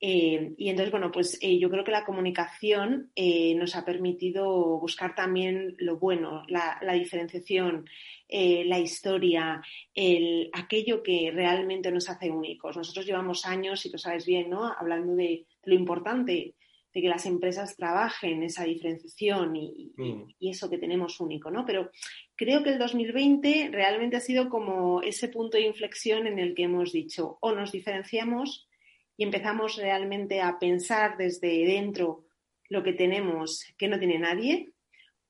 Eh, 0.00 0.54
y 0.58 0.68
entonces, 0.68 0.90
bueno, 0.90 1.10
pues 1.10 1.38
eh, 1.40 1.58
yo 1.58 1.70
creo 1.70 1.84
que 1.84 1.90
la 1.90 2.04
comunicación 2.04 3.10
eh, 3.14 3.54
nos 3.54 3.74
ha 3.74 3.84
permitido 3.84 4.78
buscar 4.78 5.14
también 5.14 5.76
lo 5.78 5.98
bueno, 5.98 6.44
la, 6.48 6.78
diferenciación, 6.92 7.88
la 8.28 8.78
historia, 8.78 9.62
el, 9.94 10.50
aquello 10.52 11.02
que 11.02 11.30
realmente 11.32 11.90
nos 11.90 12.10
hace 12.10 12.30
únicos. 12.30 12.76
Nosotros 12.76 13.06
llevamos 13.06 13.46
años, 13.46 13.86
y 13.86 13.90
lo 13.90 13.98
sabes 13.98 14.26
bien, 14.26 14.50
¿no? 14.50 14.72
Hablando 14.76 15.14
de 15.14 15.46
lo 15.64 15.74
importante 15.74 16.54
de 16.94 17.02
que 17.02 17.08
las 17.08 17.26
empresas 17.26 17.76
trabajen 17.76 18.42
esa 18.44 18.64
diferenciación 18.64 19.52
mm. 19.52 20.34
y, 20.38 20.50
eso 20.50 20.70
que 20.70 20.78
tenemos 20.78 21.20
único, 21.20 21.50
¿no? 21.50 21.64
Pero 21.66 21.90
creo 22.36 22.62
que 22.62 22.70
el 22.70 22.78
2020 22.78 23.70
realmente 23.72 24.16
ha 24.16 24.20
sido 24.20 24.48
como 24.48 25.02
ese 25.02 25.28
punto 25.28 25.56
de 25.56 25.64
inflexión 25.66 26.26
en 26.26 26.38
el 26.38 26.54
que 26.54 26.64
hemos 26.64 26.92
dicho 26.92 27.38
o 27.40 27.52
nos 27.52 27.72
diferenciamos 27.72 28.68
y 29.16 29.24
empezamos 29.24 29.76
realmente 29.76 30.40
a 30.40 30.58
pensar 30.58 31.16
desde 31.16 31.64
dentro 31.66 32.24
lo 32.68 32.82
que 32.82 32.92
tenemos 32.92 33.64
que 33.76 33.88
no 33.88 33.98
tiene 33.98 34.18
nadie 34.18 34.72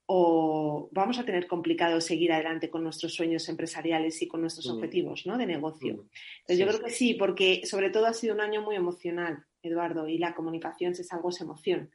o 0.07 0.89
vamos 0.93 1.19
a 1.19 1.25
tener 1.25 1.47
complicado 1.47 2.01
seguir 2.01 2.33
adelante 2.33 2.69
con 2.69 2.83
nuestros 2.83 3.15
sueños 3.15 3.49
empresariales 3.49 4.21
y 4.21 4.29
con 4.29 4.43
nuestros 4.43 4.67
mm. 4.67 4.71
objetivos 4.71 5.27
¿no? 5.27 5.39
de 5.39 5.47
negocio. 5.47 5.95
Mm. 5.95 6.09
Entonces, 6.41 6.59
yo 6.59 6.67
creo 6.67 6.83
que 6.83 6.91
sí, 6.91 7.15
porque 7.15 7.63
sobre 7.65 7.91
todo 7.91 8.07
ha 8.07 8.13
sido 8.13 8.35
un 8.35 8.43
año 8.43 8.61
muy 8.61 8.77
emocional, 8.77 9.45
Eduardo, 9.63 10.07
y 10.07 10.19
la 10.19 10.35
comunicación, 10.35 10.93
es 10.93 11.11
algo, 11.13 11.31
es 11.31 11.41
emoción 11.41 11.91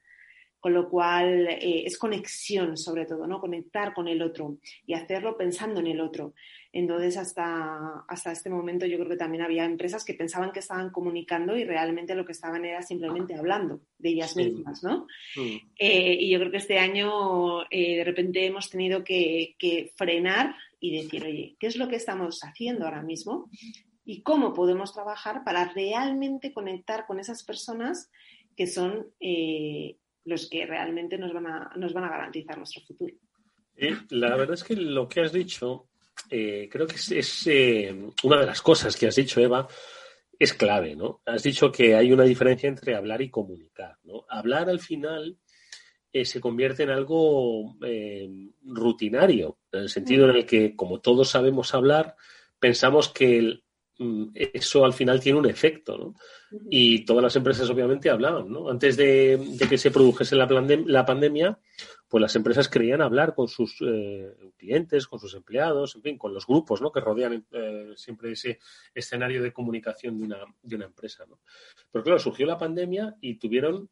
con 0.60 0.74
lo 0.74 0.90
cual 0.90 1.48
eh, 1.48 1.84
es 1.86 1.98
conexión 1.98 2.78
sobre 2.78 3.06
todo, 3.06 3.26
¿no? 3.28 3.40
Conectar 3.40 3.94
con 3.94 4.08
el 4.08 4.22
otro 4.22 4.58
y 4.86 4.94
hacerlo 4.94 5.38
pensando 5.38 5.80
en 5.80 5.88
el 5.88 6.02
otro. 6.02 6.34
Entonces, 6.72 7.18
hasta, 7.18 8.04
hasta 8.08 8.32
este 8.32 8.50
momento 8.50 8.86
yo 8.86 8.98
creo 8.98 9.10
que 9.10 9.16
también 9.16 9.44
había 9.44 9.66
empresas 9.66 10.06
que 10.06 10.14
pensaban 10.14 10.52
que 10.52 10.60
estaban 10.60 10.92
comunicando 10.92 11.58
y 11.58 11.64
realmente 11.64 12.14
lo 12.14 12.26
que 12.26 12.34
estaban 12.34 12.64
era 12.64 12.82
simplemente 12.84 13.36
hablando 13.36 13.82
de 13.98 14.10
ellas 14.10 14.36
mismas, 14.36 14.84
¿no? 14.84 15.08
Eh, 15.36 16.18
y 16.20 16.30
yo 16.30 16.40
creo 16.40 16.52
que 16.52 16.58
este 16.58 16.78
año 16.78 17.64
eh, 17.72 17.98
de 17.98 18.04
repente 18.04 18.46
hemos 18.46 18.70
tenido 18.70 19.04
que, 19.04 19.56
que 19.58 19.92
frenar 19.96 20.56
y 20.80 21.02
decir, 21.02 21.24
oye, 21.24 21.56
¿qué 21.60 21.68
es 21.68 21.76
lo 21.76 21.88
que 21.88 21.96
estamos 21.96 22.42
haciendo 22.44 22.86
ahora 22.86 23.02
mismo? 23.02 23.50
Y 24.06 24.22
cómo 24.22 24.54
podemos 24.54 24.94
trabajar 24.94 25.44
para 25.44 25.74
realmente 25.74 26.54
conectar 26.54 27.06
con 27.08 27.20
esas 27.20 27.44
personas 27.44 28.12
que 28.56 28.68
son 28.68 29.08
los 30.26 30.50
que 30.50 30.66
realmente 30.66 31.18
nos 31.18 31.34
van 31.34 31.48
a, 31.48 31.72
nos 31.76 31.94
van 31.94 32.06
a 32.06 32.10
garantizar 32.10 32.58
nuestro 32.58 32.82
futuro. 32.84 33.14
la 34.10 34.36
verdad 34.36 34.56
es 34.56 34.64
que 34.64 34.76
lo 34.76 35.08
que 35.08 35.22
has 35.22 35.32
dicho, 35.32 35.90
eh, 36.30 36.68
creo 36.72 36.88
que 36.88 36.96
es, 36.96 37.48
eh, 37.48 37.96
una 38.24 38.40
de 38.40 38.46
las 38.46 38.62
cosas 38.62 38.96
que 38.96 39.08
has 39.08 39.16
dicho, 39.16 39.40
Eva, 39.40 39.68
es 40.38 40.54
clave, 40.54 40.96
¿no? 40.96 41.22
Has 41.26 41.44
dicho 41.44 41.72
que 41.72 41.96
hay 41.96 42.12
una 42.12 42.24
diferencia 42.24 42.70
entre 42.70 42.96
hablar 42.96 43.22
y 43.22 43.30
comunicar, 43.30 43.98
¿no? 44.04 44.26
Hablar 44.30 44.70
al 44.70 44.80
final 44.80 45.38
eh, 46.14 46.26
se 46.26 46.40
convierte 46.40 46.84
en 46.84 46.92
algo 46.92 47.76
rutinario, 48.64 49.60
en 49.72 49.82
el 49.82 49.90
sentido 49.90 50.30
en 50.30 50.38
el 50.38 50.46
que, 50.46 50.76
como 50.76 51.02
todos 51.02 51.30
sabemos 51.30 51.74
hablar, 51.74 52.16
pensamos 52.60 53.10
que 53.10 53.38
el, 53.38 53.64
eso 54.34 54.86
al 54.86 54.94
final 54.94 55.20
tiene 55.20 55.40
un 55.40 55.46
efecto, 55.46 55.98
¿no? 55.98 56.16
Y 56.70 57.04
todas 57.04 57.22
las 57.22 57.36
empresas 57.36 57.70
obviamente 57.70 58.10
hablaban, 58.10 58.50
¿no? 58.50 58.70
Antes 58.70 58.96
de, 58.96 59.40
que 59.68 59.78
se 59.78 59.92
produjese 59.92 60.36
la, 60.36 60.48
la, 60.86 61.06
pandemia, 61.06 61.60
pues 62.08 62.22
las 62.22 62.36
empresas 62.36 62.70
creían 62.70 63.02
hablar 63.02 63.36
con 63.36 63.50
sus 63.50 63.78
eh, 63.82 64.34
clientes, 64.58 65.06
con 65.06 65.20
sus 65.20 65.36
empleados, 65.36 65.96
en 65.96 66.02
fin, 66.02 66.18
con 66.18 66.34
los 66.34 66.48
grupos, 66.48 66.82
¿no? 66.82 66.92
Que 66.92 67.02
rodean 67.02 67.46
eh, 67.52 67.92
siempre 67.96 68.32
ese 68.32 68.60
escenario 68.94 69.44
de 69.44 69.52
comunicación 69.52 70.18
de 70.18 70.24
una, 70.24 70.40
de 70.62 70.76
una 70.78 70.86
empresa, 70.86 71.26
¿no? 71.28 71.42
Pero 71.92 72.04
claro, 72.04 72.20
surgió 72.20 72.46
la 72.46 72.58
pandemia 72.58 73.18
y 73.20 73.36
tuvieron 73.36 73.90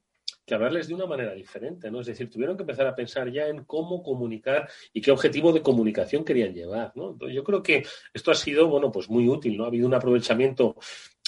que 0.47 0.55
hablarles 0.55 0.87
de 0.87 0.93
una 0.93 1.05
manera 1.05 1.33
diferente, 1.33 1.91
¿no? 1.91 1.99
Es 1.99 2.07
decir, 2.07 2.29
tuvieron 2.29 2.55
que 2.55 2.63
empezar 2.63 2.87
a 2.87 2.95
pensar 2.95 3.29
ya 3.29 3.47
en 3.47 3.65
cómo 3.65 4.01
comunicar 4.01 4.69
y 4.93 5.01
qué 5.01 5.11
objetivo 5.11 5.51
de 5.51 5.61
comunicación 5.61 6.23
querían 6.23 6.53
llevar, 6.53 6.93
¿no? 6.95 7.11
Entonces, 7.11 7.35
yo 7.35 7.43
creo 7.43 7.61
que 7.61 7.85
esto 8.13 8.31
ha 8.31 8.35
sido, 8.35 8.69
bueno, 8.69 8.89
pues 8.89 9.09
muy 9.09 9.27
útil, 9.27 9.57
¿no? 9.57 9.65
Ha 9.65 9.67
habido 9.67 9.85
un 9.85 9.93
aprovechamiento 9.93 10.77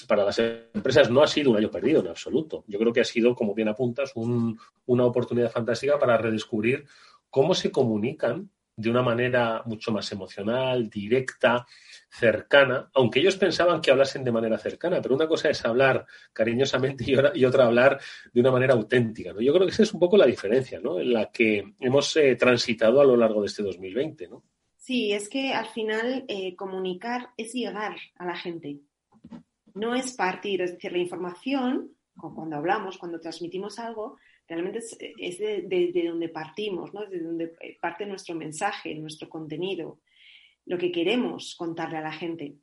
para 0.07 0.23
las 0.23 0.39
empresas, 0.39 1.11
no 1.11 1.21
ha 1.21 1.27
sido 1.27 1.51
un 1.51 1.57
año 1.57 1.69
perdido 1.69 1.99
en 1.99 2.07
absoluto. 2.07 2.63
Yo 2.67 2.79
creo 2.79 2.93
que 2.93 3.01
ha 3.01 3.05
sido, 3.05 3.35
como 3.35 3.53
bien 3.53 3.67
apuntas, 3.67 4.13
una 4.15 5.05
oportunidad 5.05 5.51
fantástica 5.51 5.99
para 5.99 6.17
redescubrir 6.17 6.85
cómo 7.29 7.53
se 7.53 7.71
comunican 7.71 8.49
de 8.79 8.89
una 8.89 9.01
manera 9.01 9.62
mucho 9.65 9.91
más 9.91 10.09
emocional, 10.13 10.89
directa, 10.89 11.67
cercana, 12.09 12.89
aunque 12.93 13.19
ellos 13.19 13.36
pensaban 13.36 13.81
que 13.81 13.91
hablasen 13.91 14.24
de 14.24 14.31
manera 14.31 14.57
cercana, 14.57 15.01
pero 15.01 15.15
una 15.15 15.27
cosa 15.27 15.50
es 15.50 15.63
hablar 15.65 16.05
cariñosamente 16.31 17.03
y, 17.05 17.45
otra 17.45 17.65
hablar 17.65 18.00
de 18.33 18.39
una 18.39 18.51
manera 18.51 18.74
auténtica. 18.74 19.33
Yo 19.38 19.53
creo 19.53 19.65
que 19.65 19.74
esa 19.74 19.83
es 19.83 19.93
un 19.93 20.00
poco 20.00 20.15
la 20.15 20.25
diferencia 20.25 20.79
¿no? 20.79 20.98
en 21.00 21.12
la 21.12 21.29
que 21.29 21.74
hemos 21.79 22.15
eh, 22.15 22.36
transitado 22.36 23.01
a 23.01 23.05
lo 23.05 23.17
largo 23.17 23.41
de 23.41 23.48
este 23.48 23.63
2020. 23.63 24.29
¿no? 24.29 24.43
Sí, 24.77 25.12
es 25.12 25.27
que 25.27 25.53
al 25.53 25.67
final 25.67 26.24
eh, 26.29 26.55
comunicar 26.55 27.31
es 27.36 27.53
llegar 27.53 27.98
a 28.15 28.25
la 28.25 28.38
gente, 28.38 28.79
no 29.74 29.93
es 29.93 30.13
partir, 30.13 30.62
es 30.62 30.71
decir, 30.71 30.93
la 30.93 31.00
información, 31.00 31.91
cuando 32.15 32.55
hablamos, 32.55 32.98
cuando 32.98 33.19
transmitimos 33.19 33.77
algo, 33.77 34.17
realmente 34.49 34.79
es, 34.79 35.37
de, 35.39 36.03
donde 36.07 36.27
partimos, 36.27 36.93
¿no? 36.93 37.05
de 37.05 37.19
donde 37.19 37.53
parte 37.79 38.05
nuestro 38.05 38.35
mensaje, 38.35 38.95
nuestro 38.95 39.29
contenido 39.29 39.99
lo 40.65 40.77
que 40.77 40.91
queremos 40.91 41.55
contarle 41.55 41.97
a 41.97 42.01
la 42.01 42.11
gente. 42.11 42.55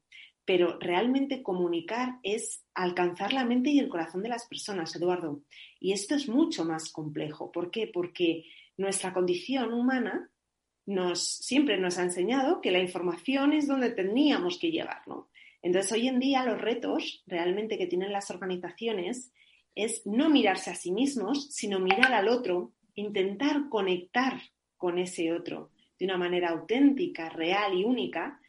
Pero 0.45 0.79
realmente 0.79 1.43
comunicar 1.43 2.21
es 2.23 2.65
alcanzar 2.75 3.33
la 3.33 3.45
mente 3.45 3.71
y 3.71 3.81
el 3.81 3.89
corazón 3.89 4.23
de 4.23 4.29
las 4.29 4.47
personas, 4.47 4.95
Eduardo. 4.95 5.43
Y 5.81 5.93
esto 5.93 6.15
es 6.15 6.29
mucho 6.29 6.65
más 6.65 6.93
complejo. 6.93 7.51
¿Por 7.51 7.73
qué? 7.73 7.89
Porque 7.89 8.45
nuestra 8.77 9.13
condición 9.13 9.73
humana 9.73 10.31
nos, 10.87 11.27
siempre 11.27 11.79
nos 11.79 11.99
ha 11.99 12.05
enseñado 12.05 12.61
que 12.61 12.71
la 12.71 12.79
información 12.79 13.53
es 13.53 13.67
donde 13.67 13.91
teníamos 13.91 14.59
que 14.59 14.71
llegar, 14.71 15.03
Entonces, 15.63 15.91
hoy 15.91 16.07
en 16.07 16.21
día 16.21 16.45
los 16.45 16.61
retos 16.61 17.25
realmente 17.27 17.77
que 17.77 17.89
tienen 17.89 18.13
las 18.13 18.31
organizaciones 18.31 19.33
es 19.77 20.05
no 20.07 20.29
mirarse 20.29 20.71
a 20.71 20.75
sí 20.75 20.91
mismos, 20.91 21.53
sino 21.55 21.79
mirar 21.79 22.13
al 22.13 22.29
otro, 22.29 22.73
intentar 22.97 23.69
conectar 23.69 24.41
con 24.77 24.99
ese 24.99 25.33
otro 25.33 25.71
de 25.99 26.07
una 26.07 26.17
manera 26.17 26.51
auténtica, 26.51 27.29
real 27.29 27.79
y 27.79 27.85
única 27.85 28.41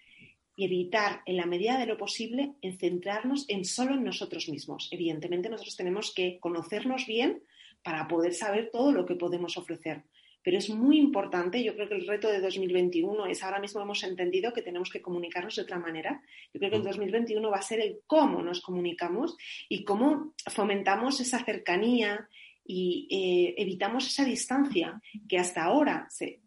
y 0.56 0.66
evitar, 0.66 1.22
en 1.26 1.38
la 1.38 1.46
medida 1.46 1.78
de 1.78 1.86
lo 1.86 1.98
posible, 1.98 2.54
en 2.62 2.80
centrarnos 2.80 3.46
en 3.48 3.64
solo 3.64 3.94
en 3.94 4.04
nosotros 4.04 4.50
mismos. 4.50 4.90
Evidentemente, 4.92 5.50
nosotros 5.50 5.78
tenemos 5.78 6.12
que 6.14 6.40
conocernos 6.40 7.06
bien 7.06 7.44
para 7.84 8.08
poder 8.08 8.34
saber 8.34 8.72
todo 8.72 8.92
lo 8.92 9.06
que 9.06 9.16
podemos 9.16 9.56
ofrecer. 9.58 10.04
Pero 10.48 10.60
es 10.60 10.70
muy 10.70 10.98
importante, 10.98 11.62
yo 11.62 11.76
creo 11.76 11.90
que 11.90 11.96
el 11.96 12.08
reto 12.08 12.30
de 12.30 12.40
2021 12.40 13.26
es, 13.26 13.44
ahora 13.44 13.60
mismo 13.60 13.82
hemos 13.82 14.02
entendido 14.04 14.54
que 14.54 14.62
tenemos 14.62 14.90
que 14.90 15.02
comunicarnos 15.02 15.58
de 15.58 15.64
otra 15.64 15.78
manera. 15.78 16.22
Yo 16.54 16.60
creo 16.60 16.72
que 16.72 16.78
el 16.78 16.84
2021 16.84 17.52
va 17.52 17.58
a 17.58 17.62
ser 17.62 17.82
el 17.82 18.00
cómo 18.08 18.42
nos 18.42 18.62
comunicamos 18.62 19.36
y 19.68 19.84
cómo 19.84 20.34
fomentamos 20.50 21.20
esa 21.20 21.44
cercanía 21.44 22.30
y 22.64 23.10
eh, 23.12 23.62
evitamos 23.62 24.08
esa 24.08 24.24
distancia 24.24 25.02
que 25.28 25.38
hasta 25.38 25.66
ahora 25.66 26.08
se, 26.10 26.40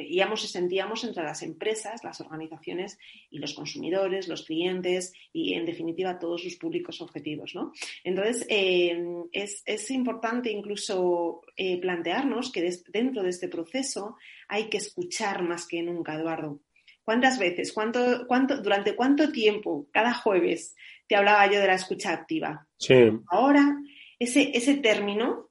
veíamos 0.00 0.44
y 0.44 0.48
sentíamos 0.48 1.04
entre 1.04 1.22
las 1.22 1.42
empresas, 1.42 2.02
las 2.02 2.20
organizaciones 2.20 2.98
y 3.30 3.38
los 3.38 3.54
consumidores, 3.54 4.28
los 4.28 4.44
clientes 4.44 5.12
y, 5.32 5.54
en 5.54 5.66
definitiva, 5.66 6.18
todos 6.18 6.42
sus 6.42 6.56
públicos 6.56 7.00
objetivos. 7.00 7.54
¿no? 7.54 7.72
Entonces, 8.04 8.46
eh, 8.48 8.98
es, 9.32 9.90
importante 9.90 10.50
incluso 10.50 11.42
eh, 11.56 11.80
plantearnos 11.80 12.50
que 12.52 12.68
dentro 12.88 13.22
de 13.22 13.30
este 13.30 13.48
proceso 13.48 14.16
hay 14.48 14.68
que 14.68 14.78
escuchar 14.78 15.42
más 15.42 15.66
que 15.66 15.82
nunca, 15.82 16.14
Eduardo. 16.14 16.60
¿Cuántas 17.04 17.38
veces, 17.38 17.72
cuánto, 17.72 18.26
cuánto, 18.26 18.62
durante 18.62 18.94
cuánto 18.94 19.32
tiempo, 19.32 19.88
cada 19.92 20.14
jueves, 20.14 20.76
te 21.08 21.16
hablaba 21.16 21.50
yo 21.50 21.60
de 21.60 21.66
la 21.66 21.74
escucha 21.74 22.12
activa? 22.12 22.66
Sí. 22.78 22.94
Ahora, 23.28 23.76
ese, 24.18 24.50
ese 24.54 24.76
término 24.76 25.50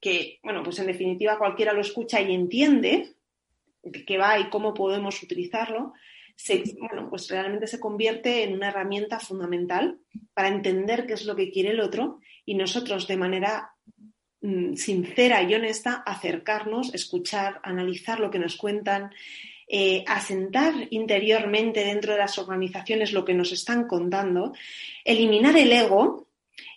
que, 0.00 0.38
bueno, 0.42 0.62
pues 0.62 0.78
en 0.78 0.86
definitiva 0.86 1.38
cualquiera 1.38 1.72
lo 1.72 1.80
escucha 1.80 2.20
y 2.20 2.34
entiende, 2.34 3.15
qué 4.06 4.18
va 4.18 4.38
y 4.38 4.48
cómo 4.48 4.74
podemos 4.74 5.22
utilizarlo, 5.22 5.92
se, 6.34 6.62
bueno, 6.78 7.08
pues 7.08 7.28
realmente 7.28 7.66
se 7.66 7.80
convierte 7.80 8.44
en 8.44 8.54
una 8.54 8.68
herramienta 8.68 9.18
fundamental 9.18 9.98
para 10.34 10.48
entender 10.48 11.06
qué 11.06 11.14
es 11.14 11.24
lo 11.24 11.34
que 11.34 11.50
quiere 11.50 11.70
el 11.70 11.80
otro 11.80 12.20
y 12.44 12.54
nosotros 12.54 13.08
de 13.08 13.16
manera 13.16 13.70
mm, 14.42 14.74
sincera 14.74 15.42
y 15.42 15.54
honesta 15.54 16.02
acercarnos, 16.06 16.94
escuchar, 16.94 17.60
analizar 17.62 18.20
lo 18.20 18.30
que 18.30 18.38
nos 18.38 18.56
cuentan, 18.56 19.12
eh, 19.68 20.04
asentar 20.06 20.74
interiormente 20.90 21.84
dentro 21.84 22.12
de 22.12 22.20
las 22.20 22.38
organizaciones 22.38 23.12
lo 23.12 23.24
que 23.24 23.34
nos 23.34 23.50
están 23.50 23.88
contando, 23.88 24.52
eliminar 25.04 25.56
el 25.56 25.72
ego 25.72 26.25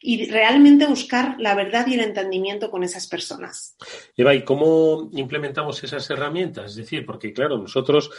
y 0.01 0.29
realmente 0.29 0.85
buscar 0.87 1.35
la 1.39 1.55
verdad 1.55 1.87
y 1.87 1.93
el 1.93 2.01
entendimiento 2.01 2.71
con 2.71 2.83
esas 2.83 3.07
personas. 3.07 3.75
Eva, 4.15 4.33
¿y 4.33 4.43
cómo 4.43 5.09
implementamos 5.13 5.83
esas 5.83 6.09
herramientas? 6.09 6.71
Es 6.71 6.77
decir, 6.77 7.05
porque 7.05 7.33
claro, 7.33 7.57
nosotros 7.57 8.11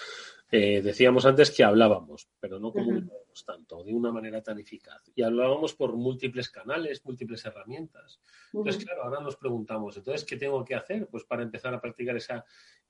eh, 0.53 0.83
decíamos 0.83 1.25
antes 1.27 1.51
que 1.53 1.63
hablábamos, 1.63 2.29
pero 2.41 2.59
no 2.59 2.73
comunicábamos 2.73 3.45
tanto, 3.47 3.85
de 3.85 3.95
una 3.95 4.11
manera 4.11 4.43
tan 4.43 4.59
eficaz. 4.59 5.01
Y 5.15 5.23
hablábamos 5.23 5.75
por 5.75 5.95
múltiples 5.95 6.51
canales, 6.51 7.05
múltiples 7.05 7.45
herramientas. 7.45 8.21
Entonces, 8.53 8.85
claro, 8.85 9.05
ahora 9.05 9.21
nos 9.21 9.37
preguntamos, 9.37 9.97
entonces, 9.97 10.25
¿qué 10.25 10.37
tengo 10.37 10.65
que 10.65 10.75
hacer? 10.75 11.07
Pues 11.07 11.23
para 11.25 11.43
empezar 11.43 11.73
a 11.73 11.81
practicar 11.81 12.17
esa 12.17 12.45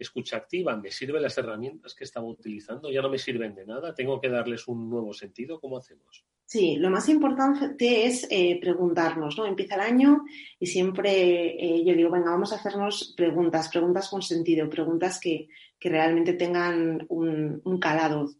escucha 0.04 0.36
activa, 0.36 0.76
¿me 0.76 0.90
sirven 0.90 1.22
las 1.22 1.36
herramientas 1.38 1.94
que 1.94 2.04
estaba 2.04 2.26
utilizando? 2.26 2.90
¿Ya 2.90 3.02
no 3.02 3.08
me 3.08 3.18
sirven 3.18 3.54
de 3.54 3.66
nada? 3.66 3.94
¿Tengo 3.94 4.20
que 4.20 4.28
darles 4.28 4.66
un 4.68 4.88
nuevo 4.88 5.12
sentido? 5.12 5.60
¿Cómo 5.60 5.76
hacemos? 5.76 6.24
Sí, 6.50 6.76
lo 6.76 6.90
más 6.90 7.08
importante 7.08 8.06
es 8.06 8.26
eh, 8.28 8.58
preguntarnos, 8.60 9.38
¿no? 9.38 9.46
Empieza 9.46 9.76
el 9.76 9.82
año 9.82 10.24
y 10.58 10.66
siempre 10.66 11.54
eh, 11.64 11.84
yo 11.84 11.94
digo, 11.94 12.10
venga, 12.10 12.32
vamos 12.32 12.52
a 12.52 12.56
hacernos 12.56 13.14
preguntas, 13.16 13.68
preguntas 13.68 14.08
con 14.08 14.20
sentido, 14.20 14.68
preguntas 14.68 15.20
que, 15.20 15.48
realmente 15.82 16.34
tengan 16.34 17.06
un, 17.08 17.78
calado 17.80 18.30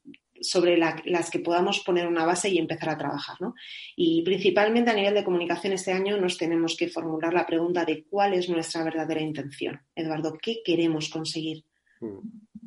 sobre 0.40 0.76
las 0.76 1.30
que 1.30 1.38
podamos 1.38 1.80
poner 1.80 2.06
una 2.06 2.24
base 2.24 2.48
y 2.48 2.58
empezar 2.58 2.90
a 2.90 2.98
trabajar. 2.98 3.36
¿no? 3.40 3.54
Y 3.96 4.22
principalmente 4.22 4.90
a 4.90 4.94
nivel 4.94 5.14
de 5.14 5.24
comunicación 5.24 5.72
este 5.72 5.92
año 5.92 6.16
nos 6.16 6.38
tenemos 6.38 6.76
que 6.76 6.88
formular 6.88 7.32
la 7.34 7.46
pregunta 7.46 7.84
de 7.84 8.04
cuál 8.04 8.34
es 8.34 8.48
nuestra 8.48 8.84
verdadera 8.84 9.20
intención. 9.20 9.80
Eduardo, 9.94 10.36
¿qué 10.40 10.62
queremos 10.64 11.08
conseguir? 11.08 11.64
Mm. 12.00 12.18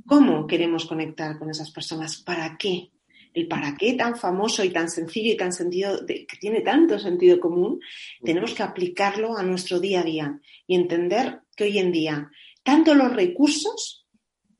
¿Cómo 0.05 0.47
queremos 0.47 0.85
conectar 0.85 1.39
con 1.39 1.49
esas 1.49 1.71
personas? 1.71 2.21
¿Para 2.21 2.57
qué? 2.57 2.91
El 3.33 3.47
para 3.47 3.75
qué 3.75 3.93
tan 3.93 4.15
famoso 4.15 4.63
y 4.63 4.69
tan 4.69 4.89
sencillo 4.89 5.33
y 5.33 5.37
tan 5.37 5.53
sentido, 5.53 6.05
que 6.05 6.37
tiene 6.39 6.61
tanto 6.61 6.99
sentido 6.99 7.39
común, 7.39 7.79
tenemos 8.23 8.53
que 8.53 8.61
aplicarlo 8.61 9.35
a 9.35 9.43
nuestro 9.43 9.79
día 9.79 10.01
a 10.01 10.03
día 10.03 10.39
y 10.67 10.75
entender 10.75 11.41
que 11.55 11.63
hoy 11.63 11.79
en 11.79 11.91
día 11.91 12.29
tanto 12.61 12.93
los 12.93 13.13
recursos 13.13 14.02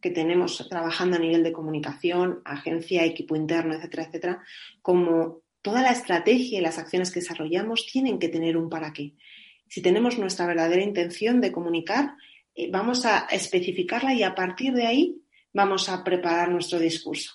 que 0.04 0.12
tenemos 0.12 0.68
trabajando 0.70 1.16
a 1.16 1.20
nivel 1.20 1.44
de 1.44 1.54
comunicación, 1.54 2.42
agencia, 2.44 3.06
equipo 3.06 3.38
interno, 3.38 3.74
etcétera, 3.74 4.04
etcétera, 4.04 4.44
como 4.82 5.44
toda 5.62 5.82
la 5.82 5.92
estrategia 5.92 6.60
y 6.60 6.62
las 6.62 6.78
acciones 6.78 7.10
que 7.10 7.22
desarrollamos 7.22 7.86
tienen 7.86 8.20
que 8.20 8.28
tener 8.28 8.58
un 8.58 8.70
para 8.70 8.92
qué. 8.92 9.14
Si 9.70 9.82
tenemos 9.82 10.20
nuestra 10.20 10.46
verdadera 10.46 10.84
intención 10.84 11.40
de 11.40 11.54
comunicar, 11.54 12.18
eh, 12.54 12.70
vamos 12.70 13.06
a 13.06 13.28
especificarla 13.32 14.14
y 14.14 14.24
a 14.24 14.36
partir 14.36 14.74
de 14.74 14.86
ahí 14.86 15.22
vamos 15.54 15.88
a 15.88 16.04
preparar 16.04 16.52
nuestro 16.52 16.80
discurso. 16.80 17.32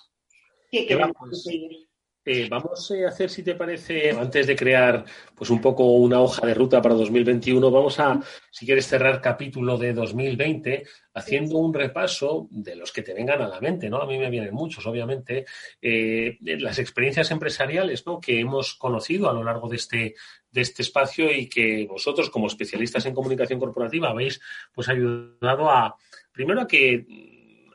¿Qué 0.71 0.85
queremos 0.85 1.17
pues, 1.17 1.31
conseguir? 1.31 1.88
Eh, 2.31 2.47
vamos 2.47 2.91
a 2.91 3.07
hacer, 3.07 3.27
si 3.27 3.41
te 3.41 3.55
parece, 3.55 4.11
antes 4.11 4.45
de 4.45 4.55
crear 4.55 5.03
pues 5.33 5.49
un 5.49 5.59
poco 5.59 5.93
una 5.93 6.21
hoja 6.21 6.45
de 6.45 6.53
ruta 6.53 6.79
para 6.79 6.93
2021, 6.93 7.71
vamos 7.71 7.99
a, 7.99 8.19
si 8.51 8.67
quieres, 8.67 8.85
cerrar 8.85 9.19
capítulo 9.19 9.79
de 9.79 9.93
2020 9.93 10.83
haciendo 11.15 11.57
un 11.57 11.73
repaso 11.73 12.47
de 12.51 12.75
los 12.75 12.91
que 12.91 13.01
te 13.01 13.15
vengan 13.15 13.41
a 13.41 13.47
la 13.47 13.59
mente, 13.59 13.89
¿no? 13.89 13.97
A 13.97 14.05
mí 14.05 14.19
me 14.19 14.29
vienen 14.29 14.53
muchos, 14.53 14.85
obviamente, 14.85 15.45
eh, 15.81 16.37
las 16.41 16.77
experiencias 16.77 17.31
empresariales, 17.31 18.05
¿no? 18.05 18.19
Que 18.19 18.39
hemos 18.39 18.75
conocido 18.75 19.27
a 19.27 19.33
lo 19.33 19.43
largo 19.43 19.67
de 19.67 19.77
este, 19.77 20.13
de 20.51 20.61
este 20.61 20.83
espacio 20.83 21.31
y 21.31 21.49
que 21.49 21.87
vosotros, 21.89 22.29
como 22.29 22.45
especialistas 22.45 23.07
en 23.07 23.15
comunicación 23.15 23.59
corporativa, 23.59 24.09
habéis 24.09 24.39
pues 24.71 24.87
ayudado 24.87 25.67
a, 25.71 25.95
primero 26.31 26.61
a 26.61 26.67
que 26.67 27.07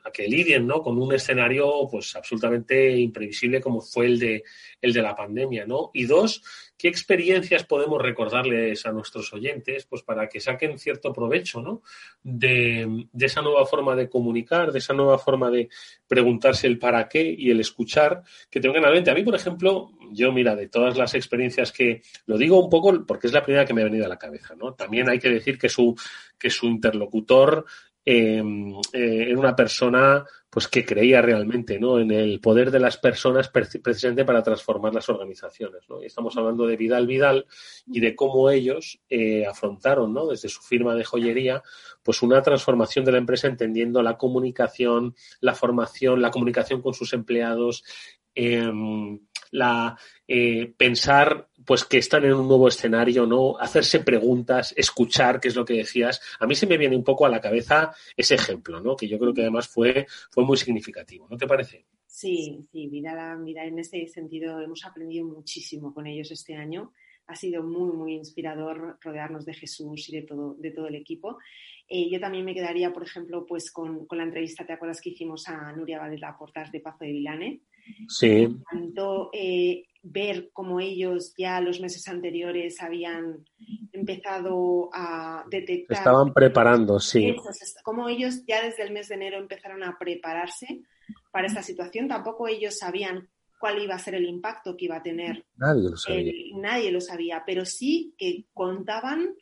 a 0.05 0.11
que 0.11 0.27
lidien 0.27 0.67
¿no? 0.67 0.81
con 0.81 1.01
un 1.01 1.13
escenario 1.13 1.87
pues 1.89 2.15
absolutamente 2.15 2.95
imprevisible 2.97 3.59
como 3.59 3.81
fue 3.81 4.05
el 4.05 4.19
de, 4.19 4.43
el 4.81 4.93
de 4.93 5.01
la 5.01 5.15
pandemia. 5.15 5.65
¿no? 5.65 5.89
Y 5.93 6.05
dos, 6.05 6.43
¿qué 6.77 6.87
experiencias 6.87 7.63
podemos 7.65 8.01
recordarles 8.01 8.85
a 8.85 8.91
nuestros 8.91 9.33
oyentes 9.33 9.85
pues 9.85 10.03
para 10.03 10.29
que 10.29 10.39
saquen 10.39 10.77
cierto 10.77 11.11
provecho 11.11 11.61
¿no? 11.61 11.81
de, 12.21 13.07
de 13.11 13.25
esa 13.25 13.41
nueva 13.41 13.65
forma 13.65 13.95
de 13.95 14.07
comunicar, 14.07 14.71
de 14.71 14.79
esa 14.79 14.93
nueva 14.93 15.17
forma 15.17 15.49
de 15.49 15.69
preguntarse 16.07 16.67
el 16.67 16.77
para 16.77 17.09
qué 17.09 17.35
y 17.37 17.49
el 17.49 17.59
escuchar 17.59 18.21
que 18.49 18.59
te 18.59 18.67
vengan 18.67 18.85
a 18.85 18.89
la 18.89 18.93
mente? 18.93 19.09
A 19.09 19.15
mí, 19.15 19.23
por 19.23 19.35
ejemplo, 19.35 19.91
yo, 20.11 20.31
mira, 20.31 20.55
de 20.55 20.67
todas 20.67 20.97
las 20.97 21.15
experiencias 21.15 21.71
que 21.71 22.03
lo 22.27 22.37
digo 22.37 22.63
un 22.63 22.69
poco 22.69 23.05
porque 23.07 23.27
es 23.27 23.33
la 23.33 23.43
primera 23.43 23.65
que 23.65 23.73
me 23.73 23.81
ha 23.81 23.85
venido 23.85 24.05
a 24.05 24.09
la 24.09 24.19
cabeza, 24.19 24.55
¿no? 24.55 24.73
También 24.75 25.09
hay 25.09 25.17
que 25.17 25.29
decir 25.29 25.57
que 25.57 25.69
su, 25.69 25.95
que 26.37 26.51
su 26.51 26.67
interlocutor 26.67 27.65
Em, 28.07 28.71
eh, 28.93 29.35
una 29.35 29.55
persona 29.55 30.23
pues 30.47 30.67
que 30.67 30.85
creía 30.85 31.23
realmente 31.23 31.79
¿no? 31.79 31.99
en 31.99 32.11
el 32.11 32.39
poder 32.39 32.69
de 32.69 32.79
las 32.79 32.97
personas 32.97 33.49
precisamente 33.49 34.23
para 34.23 34.43
transformar 34.43 34.93
las 34.93 35.09
organizaciones. 35.09 35.81
¿no? 35.89 36.01
Y 36.01 36.05
estamos 36.05 36.37
hablando 36.37 36.67
de 36.67 36.77
Vidal 36.77 37.07
Vidal 37.07 37.47
y 37.87 37.99
de 37.99 38.15
cómo 38.15 38.49
ellos 38.51 39.01
eh, 39.09 39.45
afrontaron 39.47 40.13
¿no? 40.13 40.27
desde 40.27 40.47
su 40.47 40.61
firma 40.61 40.93
de 40.93 41.03
joyería 41.03 41.63
pues 42.03 42.21
una 42.21 42.43
transformación 42.43 43.03
de 43.03 43.11
la 43.13 43.17
empresa 43.17 43.47
entendiendo 43.47 44.03
la 44.03 44.17
comunicación, 44.17 45.15
la 45.41 45.55
formación, 45.55 46.21
la 46.21 46.29
comunicación 46.29 46.83
con 46.83 46.93
sus 46.93 47.11
empleados, 47.13 47.83
em, 48.35 49.19
la 49.51 49.97
eh, 50.27 50.73
pensar 50.77 51.47
pues 51.65 51.83
que 51.83 51.97
están 51.97 52.23
en 52.25 52.33
un 52.33 52.47
nuevo 52.47 52.67
escenario, 52.67 53.25
¿no? 53.25 53.57
Hacerse 53.57 54.01
preguntas, 54.01 54.73
escuchar, 54.77 55.39
que 55.39 55.47
es 55.47 55.55
lo 55.55 55.65
que 55.65 55.73
decías. 55.73 56.21
A 56.39 56.45
mí 56.45 56.53
se 56.53 56.67
me 56.67 56.77
viene 56.77 56.95
un 56.95 57.03
poco 57.03 57.25
a 57.25 57.29
la 57.29 57.41
cabeza 57.41 57.91
ese 58.15 58.35
ejemplo, 58.35 58.79
¿no? 58.79 58.95
Que 58.95 59.07
yo 59.07 59.17
creo 59.17 59.33
que 59.33 59.41
además 59.41 59.67
fue, 59.67 60.05
fue 60.29 60.45
muy 60.45 60.57
significativo, 60.57 61.27
¿no 61.29 61.37
te 61.37 61.47
parece? 61.47 61.85
Sí, 62.05 62.65
sí, 62.71 62.87
mira, 62.87 63.35
mira, 63.35 63.65
en 63.65 63.79
ese 63.79 64.05
sentido 64.07 64.61
hemos 64.61 64.85
aprendido 64.85 65.25
muchísimo 65.25 65.93
con 65.93 66.05
ellos 66.05 66.31
este 66.31 66.55
año. 66.55 66.93
Ha 67.27 67.35
sido 67.35 67.63
muy, 67.63 67.91
muy 67.91 68.13
inspirador 68.13 68.99
rodearnos 69.01 69.45
de 69.45 69.55
Jesús 69.55 70.07
y 70.09 70.17
de 70.17 70.21
todo, 70.21 70.55
de 70.59 70.69
todo 70.69 70.87
el 70.87 70.95
equipo. 70.95 71.39
Eh, 71.87 72.09
yo 72.09 72.19
también 72.19 72.45
me 72.45 72.53
quedaría, 72.53 72.93
por 72.93 73.03
ejemplo, 73.03 73.45
pues 73.45 73.71
con, 73.71 74.05
con, 74.05 74.19
la 74.19 74.23
entrevista, 74.23 74.65
¿te 74.65 74.73
acuerdas 74.73 75.01
que 75.01 75.09
hicimos 75.09 75.47
a 75.47 75.71
Nuria 75.71 75.99
Valera 75.99 76.37
Portas 76.37 76.71
de 76.71 76.79
Pazo 76.79 77.03
de 77.05 77.11
Vilane? 77.11 77.61
Sí. 78.07 78.47
Tanto, 78.69 79.29
eh, 79.33 79.85
ver 80.07 80.51
cómo 80.53 80.79
ellos 80.79 81.33
ya 81.35 81.59
los 81.59 81.81
meses 81.81 82.07
anteriores 82.07 82.81
habían 82.81 83.43
empezado 83.91 84.89
a 84.93 85.43
detectar. 85.49 85.97
Estaban 85.97 86.31
preparando, 86.31 86.99
sí. 86.99 87.35
Cómo 87.83 88.07
ellos 88.07 88.43
ya 88.45 88.63
desde 88.63 88.83
el 88.83 88.91
mes 88.91 89.09
de 89.09 89.15
enero 89.15 89.37
empezaron 89.37 89.83
a 89.83 89.97
prepararse 89.97 90.83
para 91.31 91.47
esta 91.47 91.63
situación. 91.63 92.07
Tampoco 92.07 92.47
ellos 92.47 92.77
sabían 92.77 93.29
cuál 93.59 93.81
iba 93.81 93.95
a 93.95 93.99
ser 93.99 94.13
el 94.13 94.25
impacto 94.25 94.77
que 94.77 94.85
iba 94.85 94.97
a 94.97 95.03
tener. 95.03 95.43
Nadie 95.55 95.89
lo 95.89 95.97
sabía. 95.97 96.33
nadie 96.55 96.91
lo 96.91 97.01
sabía, 97.01 97.43
pero 97.45 97.65
sí 97.65 98.13
que 98.17 98.45
contaban 98.53 99.35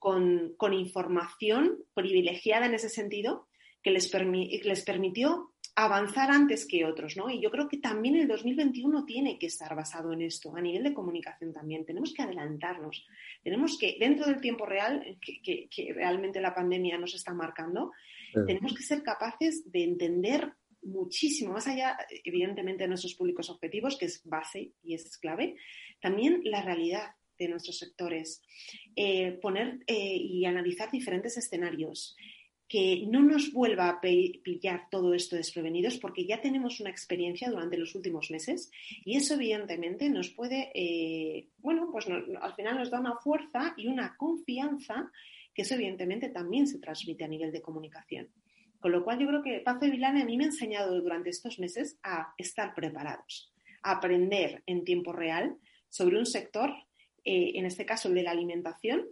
con, 0.00 0.54
con 0.56 0.72
información 0.72 1.78
privilegiada 1.94 2.66
en 2.66 2.74
ese 2.74 2.88
sentido 2.88 3.46
que 3.82 3.92
les, 3.92 4.12
les 4.12 4.84
permitió 4.84 5.52
avanzar 5.84 6.28
antes 6.32 6.66
que 6.66 6.84
otros, 6.84 7.16
¿no? 7.16 7.30
Y 7.30 7.40
yo 7.40 7.52
creo 7.52 7.68
que 7.68 7.78
también 7.78 8.16
el 8.16 8.26
2021 8.26 9.04
tiene 9.04 9.38
que 9.38 9.46
estar 9.46 9.76
basado 9.76 10.12
en 10.12 10.22
esto, 10.22 10.54
a 10.56 10.60
nivel 10.60 10.82
de 10.82 10.92
comunicación 10.92 11.52
también. 11.52 11.86
Tenemos 11.86 12.12
que 12.12 12.22
adelantarnos, 12.22 13.06
tenemos 13.44 13.78
que, 13.78 13.96
dentro 14.00 14.26
del 14.26 14.40
tiempo 14.40 14.66
real, 14.66 15.18
que, 15.20 15.68
realmente 15.94 16.40
la 16.40 16.52
pandemia 16.52 16.98
nos 16.98 17.14
está 17.14 17.32
marcando, 17.32 17.92
tenemos 18.44 18.74
que 18.74 18.82
ser 18.82 19.04
capaces 19.04 19.70
de 19.70 19.84
entender 19.84 20.52
muchísimo, 20.82 21.52
más 21.52 21.68
allá, 21.68 21.96
evidentemente, 22.24 22.82
de 22.82 22.88
nuestros 22.88 23.14
públicos 23.14 23.48
objetivos, 23.48 23.96
que 23.96 24.06
es 24.06 24.20
base 24.24 24.72
y 24.82 24.94
es 24.94 25.16
clave, 25.16 25.54
también 26.00 26.40
la 26.42 26.60
realidad 26.60 27.12
de 27.38 27.48
nuestros 27.48 27.78
sectores, 27.78 28.42
eh, 28.96 29.38
poner 29.40 29.78
eh, 29.86 30.16
y 30.16 30.44
analizar 30.44 30.90
diferentes 30.90 31.36
escenarios, 31.36 32.16
que 32.68 33.06
no 33.08 33.22
nos 33.22 33.52
vuelva 33.52 33.88
a 33.88 34.00
pillar 34.00 34.88
todo 34.90 35.14
esto 35.14 35.36
desprevenidos 35.36 35.96
porque 35.96 36.26
ya 36.26 36.42
tenemos 36.42 36.80
una 36.80 36.90
experiencia 36.90 37.50
durante 37.50 37.78
los 37.78 37.94
últimos 37.94 38.30
meses 38.30 38.70
y 39.04 39.16
eso 39.16 39.34
evidentemente 39.34 40.10
nos 40.10 40.28
puede, 40.28 40.70
eh, 40.74 41.48
bueno, 41.58 41.88
pues 41.90 42.06
al 42.08 42.54
final 42.54 42.76
nos 42.76 42.90
da 42.90 43.00
una 43.00 43.16
fuerza 43.16 43.74
y 43.78 43.86
una 43.86 44.16
confianza 44.16 45.10
que 45.54 45.62
eso 45.62 45.74
evidentemente 45.74 46.28
también 46.28 46.66
se 46.66 46.78
transmite 46.78 47.24
a 47.24 47.28
nivel 47.28 47.50
de 47.52 47.62
comunicación. 47.62 48.28
Con 48.80 48.92
lo 48.92 49.02
cual 49.02 49.18
yo 49.18 49.26
creo 49.26 49.42
que 49.42 49.60
Pazo 49.60 49.80
de 49.80 49.90
Vilane 49.90 50.22
a 50.22 50.24
mí 50.24 50.36
me 50.36 50.44
ha 50.44 50.48
enseñado 50.48 51.00
durante 51.00 51.30
estos 51.30 51.58
meses 51.58 51.98
a 52.02 52.34
estar 52.38 52.74
preparados, 52.74 53.52
a 53.82 53.92
aprender 53.92 54.62
en 54.66 54.84
tiempo 54.84 55.12
real 55.12 55.56
sobre 55.88 56.18
un 56.18 56.26
sector, 56.26 56.70
eh, 57.24 57.52
en 57.54 57.66
este 57.66 57.86
caso 57.86 58.08
el 58.08 58.14
de 58.14 58.22
la 58.22 58.30
alimentación, 58.30 59.06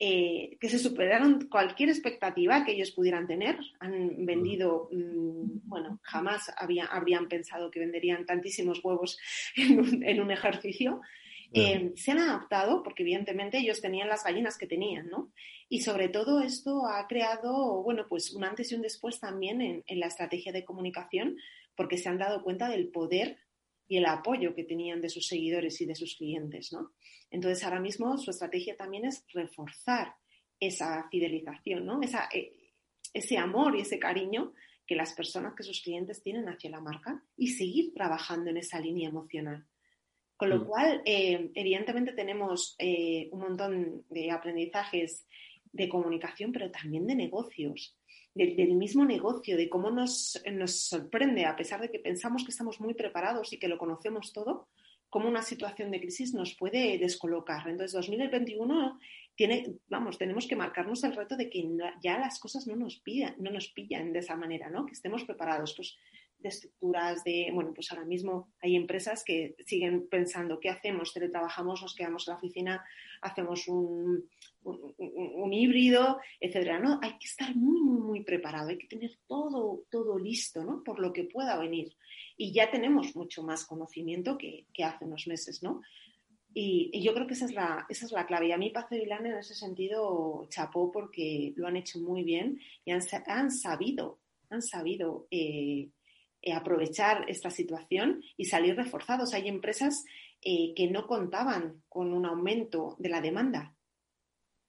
eh, 0.00 0.56
que 0.60 0.68
se 0.68 0.80
superaron 0.80 1.46
cualquier 1.48 1.88
expectativa 1.88 2.64
que 2.64 2.72
ellos 2.72 2.90
pudieran 2.90 3.28
tener. 3.28 3.58
Han 3.78 4.26
vendido, 4.26 4.88
mm, 4.90 5.68
bueno, 5.68 6.00
jamás 6.02 6.52
habrían 6.56 7.28
pensado 7.28 7.70
que 7.70 7.80
venderían 7.80 8.26
tantísimos 8.26 8.84
huevos 8.84 9.18
en 9.56 10.20
un, 10.20 10.30
ejercicio. 10.30 11.00
Eh, 11.52 11.92
se 11.94 12.10
han 12.10 12.18
adaptado 12.18 12.82
porque 12.82 13.04
evidentemente 13.04 13.58
ellos 13.58 13.80
tenían 13.80 14.08
las 14.08 14.24
gallinas 14.24 14.58
que 14.58 14.66
tenían, 14.66 15.08
¿no? 15.08 15.30
Y 15.68 15.82
sobre 15.82 16.08
todo 16.08 16.40
esto 16.40 16.86
ha 16.86 17.06
creado, 17.06 17.80
bueno, 17.84 18.06
pues 18.08 18.32
un 18.32 18.42
antes 18.42 18.72
y 18.72 18.74
un 18.74 18.82
después 18.82 19.20
también 19.20 19.60
en, 19.60 19.84
en 19.86 20.00
la 20.00 20.06
estrategia 20.06 20.50
de 20.50 20.64
comunicación 20.64 21.36
porque 21.76 21.98
se 21.98 22.08
han 22.08 22.18
dado 22.18 22.42
cuenta 22.42 22.68
del 22.68 22.88
poder 22.88 23.38
y 23.86 23.98
el 23.98 24.06
apoyo 24.06 24.54
que 24.54 24.64
tenían 24.64 25.00
de 25.00 25.08
sus 25.08 25.26
seguidores 25.26 25.80
y 25.80 25.86
de 25.86 25.94
sus 25.94 26.16
clientes, 26.16 26.72
¿no? 26.72 26.92
Entonces, 27.30 27.64
ahora 27.64 27.80
mismo 27.80 28.16
su 28.18 28.30
estrategia 28.30 28.76
también 28.76 29.04
es 29.04 29.24
reforzar 29.32 30.14
esa 30.60 31.08
fidelización, 31.10 31.86
¿no? 31.86 32.00
Eh, 32.32 32.52
ese 33.12 33.38
amor 33.38 33.76
y 33.76 33.80
ese 33.80 33.98
cariño 33.98 34.52
que 34.86 34.96
las 34.96 35.14
personas, 35.14 35.54
que 35.54 35.62
sus 35.62 35.82
clientes 35.82 36.22
tienen 36.22 36.48
hacia 36.48 36.70
la 36.70 36.80
marca 36.80 37.22
y 37.36 37.48
seguir 37.48 37.92
trabajando 37.94 38.50
en 38.50 38.58
esa 38.58 38.80
línea 38.80 39.08
emocional. 39.08 39.66
Con 40.36 40.50
lo 40.50 40.60
mm. 40.60 40.66
cual, 40.66 41.02
eh, 41.04 41.50
evidentemente 41.54 42.12
tenemos 42.12 42.74
eh, 42.78 43.28
un 43.32 43.40
montón 43.40 44.04
de 44.10 44.30
aprendizajes 44.30 45.26
de 45.72 45.88
comunicación, 45.88 46.52
pero 46.52 46.70
también 46.70 47.06
de 47.06 47.14
negocios 47.14 47.96
del, 48.34 48.74
mismo 48.74 49.04
negocio, 49.04 49.56
de 49.56 49.68
cómo 49.68 49.90
nos, 49.90 50.40
sorprende, 50.66 51.46
a 51.46 51.56
pesar 51.56 51.80
de 51.80 51.90
que 51.90 51.98
pensamos 51.98 52.44
que 52.44 52.50
estamos 52.50 52.80
muy 52.80 52.94
preparados 52.94 53.52
y 53.52 53.58
que 53.58 53.68
lo 53.68 53.78
conocemos 53.78 54.32
todo, 54.32 54.68
cómo 55.08 55.28
una 55.28 55.42
situación 55.42 55.90
de 55.90 56.00
crisis 56.00 56.34
nos 56.34 56.54
puede 56.54 56.98
descolocar. 56.98 57.68
Entonces, 57.68 57.92
2021 57.92 58.98
tiene, 59.36 59.76
vamos, 59.88 60.18
tenemos 60.18 60.46
que 60.46 60.56
marcarnos 60.56 61.04
el 61.04 61.14
reto 61.14 61.36
de 61.36 61.48
que 61.48 61.64
ya 62.02 62.18
las 62.18 62.40
cosas 62.40 62.66
no 62.66 62.74
nos, 62.74 62.98
pillan, 62.98 63.36
no 63.38 63.50
nos 63.50 63.68
pillan 63.68 64.12
de 64.12 64.18
esa 64.18 64.36
manera, 64.36 64.68
¿no? 64.70 64.86
Que 64.86 64.92
estemos 64.92 65.24
preparados. 65.24 65.74
Pues 65.76 65.96
de 66.44 66.50
estructuras, 66.50 67.24
de, 67.24 67.50
bueno, 67.52 67.72
pues 67.74 67.90
ahora 67.90 68.04
mismo 68.04 68.52
hay 68.60 68.76
empresas 68.76 69.24
que 69.24 69.56
siguen 69.66 70.06
pensando, 70.08 70.60
¿qué 70.60 70.68
hacemos? 70.68 71.12
¿Teletrabajamos? 71.12 71.80
¿Nos 71.80 71.94
quedamos 71.94 72.28
en 72.28 72.32
la 72.32 72.38
oficina? 72.38 72.84
¿Hacemos 73.22 73.66
un, 73.66 74.28
un, 74.64 75.52
híbrido? 75.52 76.18
Etcétera. 76.40 76.78
No, 76.78 76.98
hay 77.02 77.18
que 77.18 77.26
estar 77.26 77.54
muy, 77.54 77.80
muy, 77.80 78.00
muy 78.00 78.24
preparado, 78.24 78.68
hay 78.68 78.78
que 78.78 78.86
tener 78.86 79.12
todo, 79.26 79.84
todo 79.90 80.18
listo, 80.18 80.64
¿no? 80.64 80.82
Por 80.82 80.98
lo 80.98 81.12
que 81.12 81.24
pueda 81.24 81.58
venir. 81.58 81.94
Y 82.36 82.52
ya 82.52 82.70
tenemos 82.70 83.14
mucho 83.14 83.42
más 83.42 83.64
conocimiento 83.64 84.36
que, 84.38 84.66
hace 84.82 85.04
unos 85.04 85.26
meses, 85.26 85.62
¿no? 85.62 85.82
Y, 86.52 87.02
yo 87.02 87.14
creo 87.14 87.26
que 87.26 87.34
esa 87.34 87.46
es, 87.46 87.52
la, 87.52 87.86
esa 87.88 88.06
es 88.06 88.12
la 88.12 88.26
clave. 88.26 88.48
Y 88.48 88.52
a 88.52 88.58
mí 88.58 88.70
Paz 88.70 88.86
en 88.90 89.26
ese 89.26 89.54
sentido 89.54 90.46
chapó 90.48 90.90
porque 90.90 91.52
lo 91.56 91.66
han 91.66 91.76
hecho 91.76 91.98
muy 92.00 92.22
bien 92.22 92.58
y 92.84 92.92
han, 92.92 93.00
han 93.26 93.50
sabido, 93.50 94.20
han 94.50 94.62
sabido 94.62 95.26
eh, 95.30 95.90
eh, 96.42 96.52
aprovechar 96.52 97.24
esta 97.28 97.50
situación 97.50 98.22
y 98.36 98.44
salir 98.46 98.76
reforzados. 98.76 99.34
Hay 99.34 99.48
empresas 99.48 100.04
eh, 100.42 100.74
que 100.74 100.88
no 100.88 101.06
contaban 101.06 101.82
con 101.88 102.12
un 102.12 102.26
aumento 102.26 102.96
de 102.98 103.08
la 103.08 103.20
demanda 103.22 103.74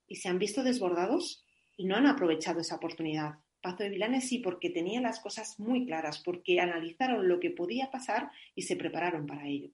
y 0.08 0.18
se 0.18 0.30
han 0.30 0.40
visto 0.40 0.64
desbordados 0.64 1.46
y 1.78 1.86
no 1.86 1.96
han 1.96 2.08
aprovechado 2.08 2.60
esa 2.60 2.76
oportunidad. 2.76 3.40
Pazo 3.62 3.84
de 3.84 3.90
Vilanes 3.90 4.28
sí, 4.28 4.40
porque 4.40 4.70
tenía 4.70 5.02
las 5.02 5.20
cosas 5.20 5.60
muy 5.60 5.86
claras, 5.86 6.20
porque 6.20 6.60
analizaron 6.60 7.28
lo 7.28 7.40
que 7.40 7.50
podía 7.50 7.90
pasar 7.90 8.30
y 8.54 8.64
se 8.64 8.76
prepararon 8.76 9.26
para 9.26 9.48
ello. 9.48 9.72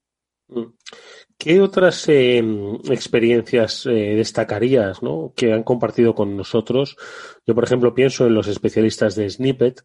¿Qué 1.38 1.60
otras 1.60 2.08
em, 2.08 2.76
experiencias 2.92 3.88
eh, 3.88 4.14
destacarías 4.16 5.02
¿no? 5.02 5.34
que 5.36 5.52
han 5.54 5.64
compartido 5.64 6.14
con 6.14 6.38
nosotros? 6.38 6.98
Yo, 7.48 7.56
por 7.56 7.64
ejemplo, 7.64 7.96
pienso 7.96 8.28
en 8.28 8.36
los 8.36 8.48
especialistas 8.48 9.16
de 9.16 9.28
Snippet, 9.28 9.84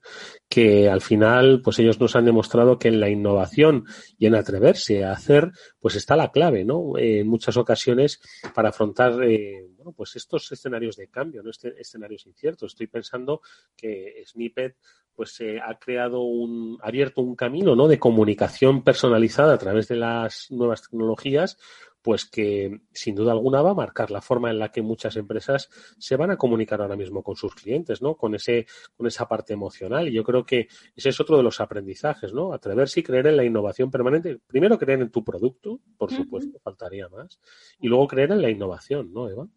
que 0.50 0.90
al 0.90 1.00
final, 1.00 1.62
pues 1.62 1.78
ellos 1.78 1.98
nos 1.98 2.14
han 2.14 2.26
demostrado 2.26 2.78
que 2.78 2.88
en 2.88 3.00
la 3.00 3.08
innovación 3.08 3.86
y 4.18 4.26
en 4.26 4.34
atreverse 4.34 5.04
a 5.04 5.12
hacer, 5.12 5.50
pues 5.80 5.94
está 5.94 6.14
la 6.14 6.30
clave, 6.30 6.62
¿no? 6.64 6.98
en 6.98 7.26
muchas 7.26 7.56
ocasiones 7.56 8.20
para 8.54 8.68
afrontar, 8.68 9.22
eh, 9.22 9.66
bueno, 9.78 9.92
pues 9.92 10.14
estos 10.16 10.52
escenarios 10.52 10.96
de 10.96 11.08
cambio, 11.08 11.42
¿no? 11.42 11.48
Este, 11.48 11.72
escenarios 11.80 12.26
inciertos. 12.26 12.72
Estoy 12.72 12.88
pensando 12.88 13.40
que 13.74 14.22
Snippet 14.26 14.76
pues 15.16 15.34
se 15.34 15.58
ha 15.58 15.78
creado 15.78 16.20
un, 16.20 16.78
abierto 16.82 17.22
un 17.22 17.34
camino, 17.34 17.74
¿no? 17.74 17.88
De 17.88 17.98
comunicación 17.98 18.84
personalizada 18.84 19.54
a 19.54 19.58
través 19.58 19.88
de 19.88 19.96
las 19.96 20.50
nuevas 20.50 20.82
tecnologías, 20.82 21.58
pues 22.02 22.24
que 22.24 22.82
sin 22.92 23.16
duda 23.16 23.32
alguna 23.32 23.62
va 23.62 23.70
a 23.70 23.74
marcar 23.74 24.12
la 24.12 24.20
forma 24.20 24.50
en 24.50 24.60
la 24.60 24.70
que 24.70 24.80
muchas 24.80 25.16
empresas 25.16 25.68
se 25.98 26.14
van 26.14 26.30
a 26.30 26.36
comunicar 26.36 26.80
ahora 26.80 26.94
mismo 26.94 27.22
con 27.22 27.34
sus 27.34 27.54
clientes, 27.54 28.00
¿no? 28.00 28.14
Con 28.14 28.36
ese, 28.36 28.66
con 28.96 29.08
esa 29.08 29.26
parte 29.26 29.54
emocional. 29.54 30.06
Y 30.06 30.12
yo 30.12 30.22
creo 30.22 30.44
que 30.44 30.68
ese 30.94 31.08
es 31.08 31.20
otro 31.20 31.36
de 31.36 31.42
los 31.42 31.60
aprendizajes, 31.60 32.32
¿no? 32.32 32.52
Atreverse 32.52 33.00
y 33.00 33.02
creer 33.02 33.26
en 33.26 33.36
la 33.36 33.44
innovación 33.44 33.90
permanente. 33.90 34.38
Primero 34.46 34.78
creer 34.78 35.00
en 35.00 35.10
tu 35.10 35.24
producto, 35.24 35.80
por 35.96 36.12
supuesto, 36.12 36.60
faltaría 36.60 37.08
más. 37.08 37.40
Y 37.80 37.88
luego 37.88 38.06
creer 38.06 38.30
en 38.30 38.42
la 38.42 38.50
innovación, 38.50 39.12
¿no, 39.12 39.28
Eva? 39.28 39.48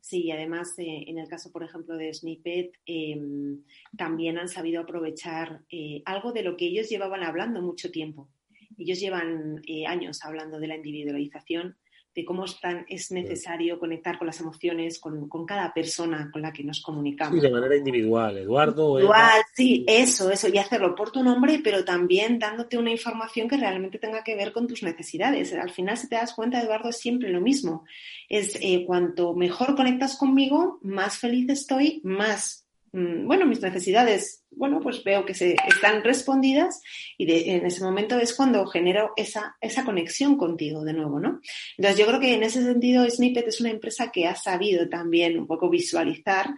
Sí, 0.00 0.30
además 0.30 0.78
eh, 0.78 1.04
en 1.06 1.18
el 1.18 1.28
caso, 1.28 1.50
por 1.50 1.62
ejemplo, 1.64 1.96
de 1.96 2.12
Snippet, 2.12 2.72
em, 2.86 3.62
también 3.96 4.38
han 4.38 4.48
sabido 4.48 4.82
aprovechar 4.82 5.62
eh, 5.70 6.02
algo 6.04 6.32
de 6.32 6.42
lo 6.42 6.56
que 6.56 6.66
ellos 6.66 6.88
llevaban 6.88 7.22
hablando 7.22 7.62
mucho 7.62 7.90
tiempo. 7.90 8.28
Ellos 8.78 8.98
llevan 9.00 9.62
eh, 9.66 9.86
años 9.86 10.24
hablando 10.24 10.58
de 10.58 10.66
la 10.66 10.76
individualización 10.76 11.76
de 12.14 12.24
cómo 12.24 12.44
es 12.88 13.10
necesario 13.10 13.78
conectar 13.78 14.18
con 14.18 14.26
las 14.26 14.40
emociones, 14.40 15.00
con, 15.00 15.28
cada 15.46 15.72
persona 15.74 16.30
con 16.32 16.42
la 16.42 16.52
que 16.52 16.62
nos 16.62 16.80
comunicamos. 16.80 17.34
Sí, 17.34 17.40
de 17.40 17.50
manera 17.50 17.76
individual, 17.76 18.38
Eduardo. 18.38 19.00
Individual, 19.00 19.42
sí, 19.54 19.84
eso, 19.88 20.30
eso, 20.30 20.48
y 20.48 20.58
hacerlo 20.58 20.94
por 20.94 21.10
tu 21.10 21.22
nombre, 21.24 21.60
pero 21.62 21.84
también 21.84 22.38
dándote 22.38 22.78
una 22.78 22.90
información 22.90 23.48
que 23.48 23.56
realmente 23.56 23.98
tenga 23.98 24.22
que 24.22 24.36
ver 24.36 24.52
con 24.52 24.68
tus 24.68 24.82
necesidades. 24.82 25.52
Al 25.54 25.70
final, 25.70 25.96
si 25.96 26.08
te 26.08 26.16
das 26.16 26.34
cuenta, 26.34 26.60
Eduardo, 26.60 26.88
es 26.90 26.98
siempre 26.98 27.30
lo 27.30 27.40
mismo. 27.40 27.84
Es 28.28 28.56
eh, 28.60 28.84
cuanto 28.86 29.34
mejor 29.34 29.74
conectas 29.74 30.16
conmigo, 30.16 30.78
más 30.82 31.18
feliz 31.18 31.48
estoy, 31.48 32.00
más 32.04 32.63
Mm, 32.63 32.63
bueno, 32.94 33.44
mis 33.44 33.60
necesidades, 33.60 34.44
bueno, 34.52 34.78
pues 34.80 35.02
veo 35.02 35.24
que 35.24 35.34
se 35.34 35.56
están 35.66 36.04
respondidas 36.04 36.80
y 37.18 37.30
en 37.50 37.66
ese 37.66 37.82
momento 37.82 38.16
es 38.18 38.34
cuando 38.34 38.64
genero 38.66 39.10
esa, 39.16 39.56
esa 39.60 39.84
conexión 39.84 40.36
contigo 40.36 40.84
de 40.84 40.92
nuevo, 40.92 41.18
¿no? 41.18 41.40
Entonces 41.76 41.98
yo 41.98 42.06
creo 42.06 42.20
que 42.20 42.34
en 42.34 42.44
ese 42.44 42.62
sentido 42.62 43.08
Snippet 43.08 43.48
es 43.48 43.60
una 43.60 43.70
empresa 43.70 44.12
que 44.12 44.28
ha 44.28 44.36
sabido 44.36 44.88
también 44.88 45.36
un 45.38 45.48
poco 45.48 45.68
visualizar 45.68 46.54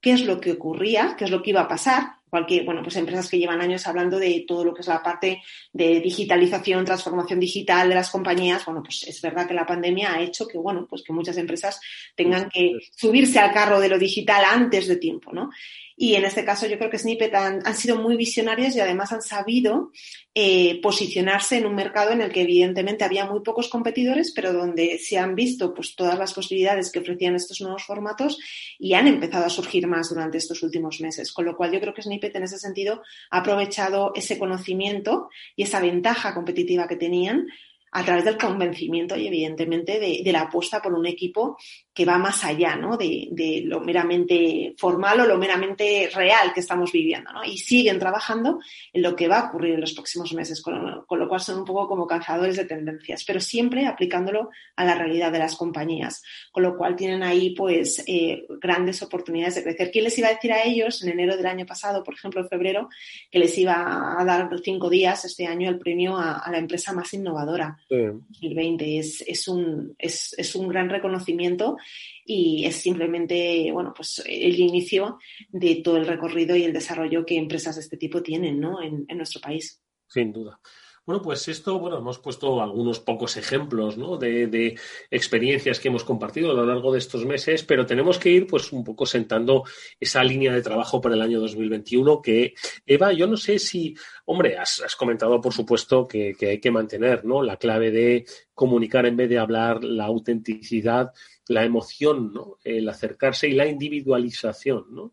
qué 0.00 0.12
es 0.12 0.24
lo 0.24 0.40
que 0.40 0.52
ocurría, 0.52 1.16
qué 1.18 1.24
es 1.24 1.30
lo 1.32 1.42
que 1.42 1.50
iba 1.50 1.62
a 1.62 1.68
pasar, 1.68 2.04
cualquier, 2.34 2.64
bueno, 2.64 2.82
pues 2.82 2.96
empresas 2.96 3.30
que 3.30 3.38
llevan 3.38 3.60
años 3.60 3.86
hablando 3.86 4.18
de 4.18 4.44
todo 4.44 4.64
lo 4.64 4.74
que 4.74 4.80
es 4.80 4.88
la 4.88 5.00
parte 5.00 5.40
de 5.72 6.00
digitalización, 6.00 6.84
transformación 6.84 7.38
digital 7.38 7.88
de 7.88 7.94
las 7.94 8.10
compañías, 8.10 8.64
bueno, 8.64 8.82
pues 8.82 9.04
es 9.04 9.22
verdad 9.22 9.46
que 9.46 9.54
la 9.54 9.64
pandemia 9.64 10.12
ha 10.12 10.20
hecho 10.20 10.48
que, 10.48 10.58
bueno, 10.58 10.84
pues 10.90 11.04
que 11.04 11.12
muchas 11.12 11.36
empresas 11.36 11.80
tengan 12.16 12.48
que 12.48 12.72
subirse 12.90 13.38
al 13.38 13.52
carro 13.52 13.78
de 13.78 13.88
lo 13.88 14.00
digital 14.00 14.42
antes 14.50 14.88
de 14.88 14.96
tiempo, 14.96 15.32
¿no? 15.32 15.50
Y 15.96 16.14
en 16.16 16.24
este 16.24 16.44
caso 16.44 16.66
yo 16.66 16.76
creo 16.76 16.90
que 16.90 16.98
Snippet 16.98 17.32
han, 17.34 17.74
sido 17.74 17.96
muy 17.96 18.16
visionarios 18.16 18.74
y 18.74 18.80
además 18.80 19.12
han 19.12 19.22
sabido 19.22 19.92
eh, 20.34 20.80
posicionarse 20.82 21.58
en 21.58 21.66
un 21.66 21.74
mercado 21.76 22.10
en 22.10 22.20
el 22.20 22.32
que 22.32 22.42
evidentemente 22.42 23.04
había 23.04 23.26
muy 23.26 23.40
pocos 23.40 23.68
competidores, 23.68 24.32
pero 24.34 24.52
donde 24.52 24.98
se 24.98 25.18
han 25.18 25.36
visto 25.36 25.72
pues 25.72 25.94
todas 25.94 26.18
las 26.18 26.34
posibilidades 26.34 26.90
que 26.90 26.98
ofrecían 26.98 27.36
estos 27.36 27.60
nuevos 27.60 27.84
formatos 27.84 28.38
y 28.78 28.94
han 28.94 29.06
empezado 29.06 29.46
a 29.46 29.50
surgir 29.50 29.86
más 29.86 30.08
durante 30.08 30.38
estos 30.38 30.64
últimos 30.64 31.00
meses. 31.00 31.32
Con 31.32 31.44
lo 31.44 31.56
cual 31.56 31.70
yo 31.70 31.80
creo 31.80 31.94
que 31.94 32.02
Snippet 32.02 32.34
en 32.34 32.42
ese 32.42 32.58
sentido 32.58 33.02
ha 33.30 33.38
aprovechado 33.38 34.10
ese 34.16 34.36
conocimiento 34.36 35.28
y 35.54 35.62
esa 35.62 35.80
ventaja 35.80 36.34
competitiva 36.34 36.88
que 36.88 36.96
tenían 36.96 37.46
a 37.94 38.04
través 38.04 38.24
del 38.24 38.36
convencimiento 38.36 39.16
y 39.16 39.28
evidentemente 39.28 40.00
de, 40.00 40.32
la 40.32 40.42
apuesta 40.42 40.82
por 40.82 40.94
un 40.94 41.06
equipo 41.06 41.56
que 41.92 42.04
va 42.04 42.18
más 42.18 42.44
allá 42.44 42.74
¿no? 42.74 42.96
de, 42.96 43.62
lo 43.64 43.80
meramente 43.80 44.74
formal 44.76 45.20
o 45.20 45.26
lo 45.26 45.38
meramente 45.38 46.10
real 46.12 46.52
que 46.52 46.58
estamos 46.58 46.90
viviendo. 46.90 47.32
¿no? 47.32 47.44
Y 47.44 47.56
siguen 47.56 48.00
trabajando 48.00 48.58
en 48.92 49.00
lo 49.00 49.14
que 49.14 49.28
va 49.28 49.38
a 49.38 49.48
ocurrir 49.48 49.74
en 49.74 49.80
los 49.80 49.92
próximos 49.92 50.32
meses, 50.32 50.60
con 50.60 51.04
lo, 51.08 51.28
cual 51.28 51.40
son 51.40 51.60
un 51.60 51.64
poco 51.64 51.86
como 51.86 52.04
cazadores 52.08 52.56
de 52.56 52.64
tendencias, 52.64 53.22
pero 53.24 53.38
siempre 53.38 53.86
aplicándolo 53.86 54.50
a 54.74 54.84
la 54.84 54.96
realidad 54.96 55.30
de 55.30 55.38
las 55.38 55.54
compañías, 55.54 56.20
con 56.50 56.64
lo 56.64 56.76
cual 56.76 56.96
tienen 56.96 57.22
ahí 57.22 57.54
pues 57.54 58.02
eh, 58.08 58.44
grandes 58.60 59.02
oportunidades 59.02 59.54
de 59.54 59.62
crecer. 59.62 59.92
¿Quién 59.92 60.02
les 60.02 60.18
iba 60.18 60.26
a 60.26 60.34
decir 60.34 60.52
a 60.52 60.64
ellos 60.64 61.00
en 61.04 61.10
enero 61.10 61.36
del 61.36 61.46
año 61.46 61.64
pasado, 61.64 62.02
por 62.02 62.14
ejemplo, 62.14 62.40
en 62.40 62.48
febrero, 62.48 62.88
que 63.30 63.38
les 63.38 63.56
iba 63.56 64.20
a 64.20 64.24
dar 64.24 64.50
cinco 64.64 64.90
días 64.90 65.24
este 65.24 65.46
año 65.46 65.70
el 65.70 65.78
premio 65.78 66.16
a, 66.16 66.38
a 66.38 66.50
la 66.50 66.58
empresa 66.58 66.92
más 66.92 67.14
innovadora? 67.14 67.78
2020. 67.88 68.98
Es, 68.98 69.22
es, 69.26 69.48
un, 69.48 69.94
es, 69.98 70.34
es 70.36 70.54
un 70.54 70.68
gran 70.68 70.88
reconocimiento 70.88 71.76
y 72.24 72.64
es 72.64 72.76
simplemente, 72.76 73.70
bueno, 73.72 73.92
pues 73.94 74.22
el 74.26 74.58
inicio 74.58 75.18
de 75.50 75.76
todo 75.76 75.96
el 75.96 76.06
recorrido 76.06 76.56
y 76.56 76.64
el 76.64 76.72
desarrollo 76.72 77.24
que 77.24 77.36
empresas 77.36 77.76
de 77.76 77.82
este 77.82 77.96
tipo 77.96 78.22
tienen, 78.22 78.60
¿no? 78.60 78.82
En, 78.82 79.04
en 79.08 79.16
nuestro 79.16 79.40
país. 79.40 79.82
Sin 80.08 80.32
duda. 80.32 80.60
Bueno, 81.06 81.20
pues 81.20 81.48
esto, 81.48 81.78
bueno, 81.78 81.98
hemos 81.98 82.18
puesto 82.18 82.62
algunos 82.62 82.98
pocos 82.98 83.36
ejemplos, 83.36 83.98
¿no? 83.98 84.16
De, 84.16 84.46
de, 84.46 84.78
experiencias 85.10 85.78
que 85.78 85.88
hemos 85.88 86.02
compartido 86.02 86.50
a 86.50 86.54
lo 86.54 86.64
largo 86.64 86.92
de 86.92 86.98
estos 86.98 87.26
meses, 87.26 87.62
pero 87.62 87.84
tenemos 87.84 88.18
que 88.18 88.30
ir, 88.30 88.46
pues, 88.46 88.72
un 88.72 88.82
poco 88.82 89.04
sentando 89.04 89.64
esa 90.00 90.24
línea 90.24 90.54
de 90.54 90.62
trabajo 90.62 91.02
para 91.02 91.14
el 91.14 91.20
año 91.20 91.40
2021 91.40 92.22
que, 92.22 92.54
Eva, 92.86 93.12
yo 93.12 93.26
no 93.26 93.36
sé 93.36 93.58
si, 93.58 93.94
hombre, 94.24 94.56
has, 94.56 94.80
has 94.80 94.96
comentado, 94.96 95.42
por 95.42 95.52
supuesto, 95.52 96.08
que, 96.08 96.34
que, 96.38 96.48
hay 96.48 96.60
que 96.60 96.70
mantener, 96.70 97.22
¿no? 97.26 97.42
La 97.42 97.58
clave 97.58 97.90
de 97.90 98.24
comunicar 98.54 99.04
en 99.04 99.16
vez 99.16 99.28
de 99.28 99.38
hablar, 99.38 99.84
la 99.84 100.06
autenticidad, 100.06 101.12
la 101.48 101.64
emoción, 101.64 102.32
¿no? 102.32 102.58
El 102.64 102.88
acercarse 102.88 103.48
y 103.48 103.52
la 103.52 103.66
individualización, 103.66 104.86
¿no? 104.90 105.12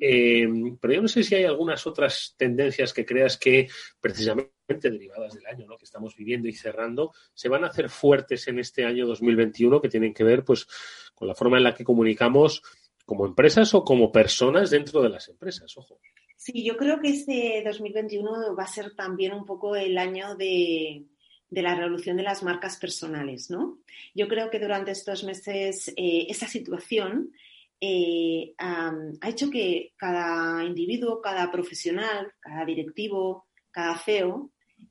eh, 0.00 0.46
pero 0.80 0.94
yo 0.94 1.02
no 1.02 1.08
sé 1.08 1.22
si 1.22 1.34
hay 1.34 1.44
algunas 1.44 1.86
otras 1.86 2.34
tendencias 2.36 2.92
que 2.92 3.06
creas 3.06 3.38
que 3.38 3.68
precisamente 4.00 4.59
derivadas 4.78 5.34
del 5.34 5.46
año 5.46 5.66
que 5.76 5.84
estamos 5.84 6.14
viviendo 6.14 6.46
y 6.48 6.52
cerrando, 6.52 7.12
se 7.34 7.48
van 7.48 7.64
a 7.64 7.68
hacer 7.68 7.88
fuertes 7.88 8.46
en 8.48 8.58
este 8.58 8.84
año 8.84 9.06
2021 9.06 9.80
que 9.80 9.88
tienen 9.88 10.14
que 10.14 10.24
ver 10.24 10.44
pues 10.44 10.66
con 11.14 11.26
la 11.26 11.34
forma 11.34 11.56
en 11.56 11.64
la 11.64 11.74
que 11.74 11.84
comunicamos 11.84 12.62
como 13.04 13.26
empresas 13.26 13.74
o 13.74 13.84
como 13.84 14.12
personas 14.12 14.70
dentro 14.70 15.02
de 15.02 15.08
las 15.08 15.28
empresas, 15.28 15.76
ojo. 15.76 15.98
Sí, 16.36 16.64
yo 16.64 16.76
creo 16.76 17.00
que 17.00 17.08
este 17.08 17.62
2021 17.64 18.54
va 18.56 18.62
a 18.62 18.68
ser 18.68 18.94
también 18.94 19.32
un 19.32 19.44
poco 19.44 19.74
el 19.76 19.98
año 19.98 20.36
de, 20.36 21.04
de 21.50 21.62
la 21.62 21.74
revolución 21.74 22.16
de 22.16 22.22
las 22.22 22.42
marcas 22.42 22.78
personales, 22.78 23.50
¿no? 23.50 23.78
Yo 24.14 24.28
creo 24.28 24.48
que 24.50 24.60
durante 24.60 24.92
estos 24.92 25.24
meses 25.24 25.88
eh, 25.96 26.26
esa 26.28 26.46
situación 26.46 27.32
eh, 27.80 28.54
ha 28.58 29.28
hecho 29.28 29.50
que 29.50 29.92
cada 29.96 30.64
individuo, 30.64 31.20
cada 31.20 31.50
profesional, 31.50 32.32
cada 32.40 32.64
directivo, 32.64 33.46
cada 33.70 33.98
CEO 33.98 34.50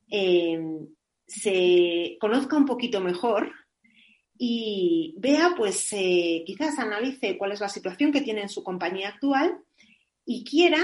Em, 0.10 0.88
se 1.28 2.18
conozca 2.20 2.58
un 2.58 2.66
poquito 2.66 3.02
mejor 3.02 3.52
y 4.38 5.16
vea, 5.18 5.54
pues 5.56 5.88
eh, 5.92 6.44
quizás 6.46 6.80
analice 6.80 7.38
cuál 7.38 7.52
es 7.52 7.60
la 7.60 7.70
situación 7.70 8.12
que 8.12 8.22
tiene 8.22 8.42
en 8.42 8.50
su 8.50 8.64
compañía 8.64 9.10
actual 9.10 9.60
y 10.26 10.44
quiera 10.44 10.80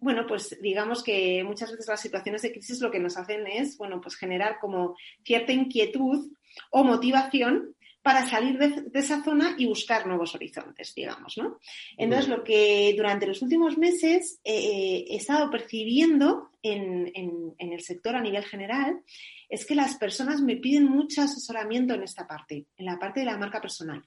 bueno, 0.00 0.26
pues 0.26 0.58
digamos 0.62 1.02
que 1.02 1.44
muchas 1.44 1.70
veces 1.70 1.86
las 1.86 2.00
situaciones 2.00 2.40
de 2.40 2.52
crisis 2.52 2.80
lo 2.80 2.90
que 2.90 2.98
nos 2.98 3.18
hacen 3.18 3.46
es, 3.46 3.76
bueno, 3.76 4.00
pues 4.00 4.16
generar 4.16 4.58
como 4.58 4.96
cierta 5.24 5.52
inquietud 5.52 6.32
o 6.70 6.84
motivación 6.84 7.76
para 8.02 8.26
salir 8.26 8.58
de, 8.58 8.98
esa 8.98 9.22
zona 9.22 9.54
y 9.58 9.66
buscar 9.66 10.06
nuevos 10.06 10.34
horizontes, 10.34 10.94
digamos, 10.94 11.36
¿no? 11.36 11.58
Entonces, 11.98 12.28
lo 12.28 12.42
que 12.42 12.94
durante 12.96 13.26
los 13.26 13.42
últimos 13.42 13.76
meses 13.76 14.40
eh, 14.42 15.04
he 15.08 15.16
estado 15.16 15.50
percibiendo 15.50 16.50
en, 16.62 17.12
el 17.58 17.80
sector 17.82 18.16
a 18.16 18.22
nivel 18.22 18.44
general 18.44 19.02
es 19.48 19.66
que 19.66 19.74
las 19.74 19.96
personas 19.96 20.40
me 20.40 20.56
piden 20.56 20.84
mucho 20.84 21.22
asesoramiento 21.22 21.94
en 21.94 22.02
esta 22.02 22.26
parte, 22.26 22.66
en 22.76 22.86
la 22.86 22.98
parte 22.98 23.20
de 23.20 23.26
la 23.26 23.36
marca 23.36 23.60
personal. 23.60 24.02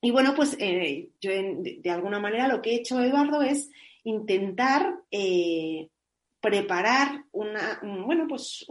Y 0.00 0.10
bueno, 0.10 0.34
pues 0.34 0.56
eh, 0.60 1.08
yo 1.20 1.30
de, 1.30 1.90
alguna 1.90 2.20
manera 2.20 2.46
lo 2.46 2.62
que 2.62 2.72
he 2.72 2.76
hecho, 2.76 3.02
Eduardo, 3.02 3.42
es 3.42 3.70
intentar 4.04 5.00
eh, 5.10 5.88
preparar 6.40 7.24
una, 7.32 7.80
bueno, 7.82 8.26
pues 8.28 8.66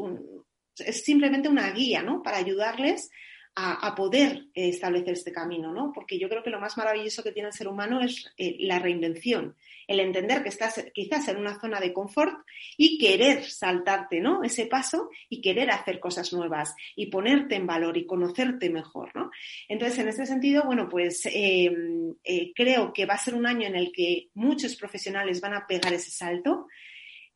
es 0.78 1.04
simplemente 1.04 1.50
una 1.50 1.72
guía, 1.72 2.04
¿no? 2.04 2.22
Para 2.22 2.38
ayudarles 2.38 3.10
a, 3.56 3.94
poder 3.96 4.48
establecer 4.56 5.14
este 5.14 5.32
camino, 5.32 5.72
¿no? 5.72 5.92
Porque 5.94 6.18
yo 6.18 6.28
creo 6.28 6.42
que 6.42 6.50
lo 6.50 6.60
más 6.60 6.76
maravilloso 6.76 7.24
que 7.24 7.32
tiene 7.32 7.50
el 7.50 7.54
ser 7.54 7.68
humano 7.68 8.02
es 8.02 8.34
eh, 8.38 8.58
la 8.62 8.80
reinvención, 8.80 9.56
el 9.88 10.00
entender 10.00 10.42
que 10.42 10.50
estás 10.50 10.84
quizás 10.94 11.28
en 11.28 11.38
una 11.38 11.60
zona 11.60 11.80
de 11.80 11.94
confort 11.94 12.34
y 12.78 12.98
querer 12.98 13.44
saltarte, 13.44 14.22
¿no? 14.22 14.44
Ese 14.44 14.66
paso 14.66 15.10
y 15.30 15.42
querer 15.42 15.70
hacer 15.70 16.00
cosas 16.00 16.34
nuevas 16.34 16.76
y 16.96 17.08
ponerte 17.08 17.56
en 17.56 17.68
valor 17.68 17.98
y 17.98 18.08
conocerte 18.08 18.72
mejor, 18.72 19.16
¿no? 19.16 19.30
Entonces, 19.68 20.00
en 20.00 20.08
este 20.08 20.26
sentido, 20.26 20.64
bueno, 20.64 20.90
pues 20.90 21.28
em, 21.32 22.16
eh, 22.24 22.54
creo 22.56 22.92
que 22.92 23.06
va 23.06 23.14
a 23.14 23.20
ser 23.20 23.36
un 23.36 23.46
año 23.46 23.68
en 23.68 23.76
el 23.76 23.92
que 23.92 24.30
muchos 24.34 24.76
profesionales 24.76 25.42
van 25.42 25.54
a 25.54 25.68
pegar 25.68 25.94
ese 25.94 26.10
salto. 26.10 26.68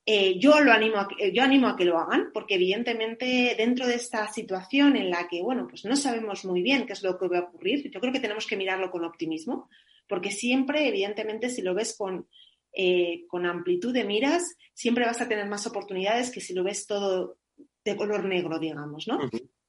Eh, 0.09 0.39
yo 0.39 0.61
lo 0.61 0.71
animo 0.71 0.99
a, 0.99 1.09
yo 1.33 1.43
animo 1.43 1.67
a 1.67 1.75
que 1.75 1.83
lo 1.83 1.99
hagan, 1.99 2.29
porque 2.33 2.55
evidentemente 2.55 3.55
dentro 3.57 3.85
de 3.85 3.95
esta 3.95 4.31
situación 4.31 4.95
en 4.95 5.09
la 5.09 5.27
que, 5.27 5.41
bueno, 5.41 5.67
pues 5.67 5.83
no 5.83 5.97
sabemos 5.97 6.45
muy 6.45 6.61
bien 6.61 6.85
qué 6.85 6.93
es 6.93 7.03
lo 7.03 7.17
que 7.17 7.27
va 7.27 7.39
a 7.39 7.41
ocurrir, 7.41 7.91
yo 7.91 7.99
creo 7.99 8.13
que 8.13 8.21
tenemos 8.21 8.47
que 8.47 8.55
mirarlo 8.55 8.89
con 8.89 9.03
optimismo, 9.03 9.69
porque 10.07 10.31
siempre, 10.31 10.87
evidentemente, 10.87 11.49
si 11.49 11.61
lo 11.61 11.73
ves 11.73 11.93
con, 11.97 12.25
eh, 12.71 13.25
con 13.27 13.45
amplitud 13.45 13.93
de 13.93 14.05
miras, 14.05 14.55
siempre 14.73 15.05
vas 15.05 15.19
a 15.19 15.27
tener 15.27 15.45
más 15.45 15.67
oportunidades 15.67 16.31
que 16.31 16.39
si 16.39 16.53
lo 16.53 16.63
ves 16.63 16.87
todo 16.87 17.35
de 17.91 17.95
color 17.95 18.26
negro, 18.26 18.60
digamos, 18.60 19.08
¿no? 19.08 19.17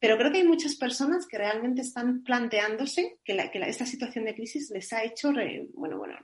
Pero 0.00 0.16
creo 0.18 0.30
que 0.32 0.38
hay 0.38 0.46
muchas 0.46 0.74
personas 0.74 1.26
que 1.26 1.38
realmente 1.38 1.82
están 1.82 2.22
planteándose 2.22 3.18
que, 3.24 3.50
esta 3.66 3.86
situación 3.86 4.24
de 4.24 4.34
crisis 4.34 4.70
les 4.70 4.92
ha 4.92 5.04
hecho 5.04 5.32
bueno, 5.74 5.98
bueno, 5.98 6.16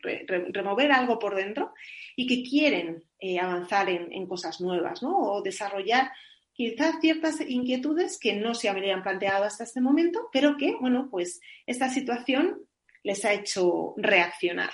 remover 0.53 0.93
algo 0.93 1.19
por 1.19 1.35
dentro 1.35 1.73
y 2.17 2.27
que 2.27 2.49
quieren 2.49 3.05
eh, 3.19 3.39
avanzar 3.39 3.89
en, 3.89 4.27
cosas 4.27 4.61
nuevas, 4.61 5.03
¿no? 5.03 5.17
O 5.17 5.43
desarrollar 5.43 6.11
quizás 6.53 6.97
ciertas 7.01 7.41
inquietudes 7.41 8.19
que 8.19 8.35
no 8.35 8.55
se 8.55 8.69
habrían 8.69 9.03
planteado 9.03 9.45
hasta 9.45 9.65
este 9.65 9.81
momento, 9.81 10.29
pero 10.33 10.57
que, 10.57 10.75
bueno, 10.81 11.09
pues 11.11 11.41
esta 11.67 11.89
situación 11.89 12.61
les 13.03 13.25
ha 13.25 13.33
hecho 13.35 13.95
reaccionar. 13.97 14.71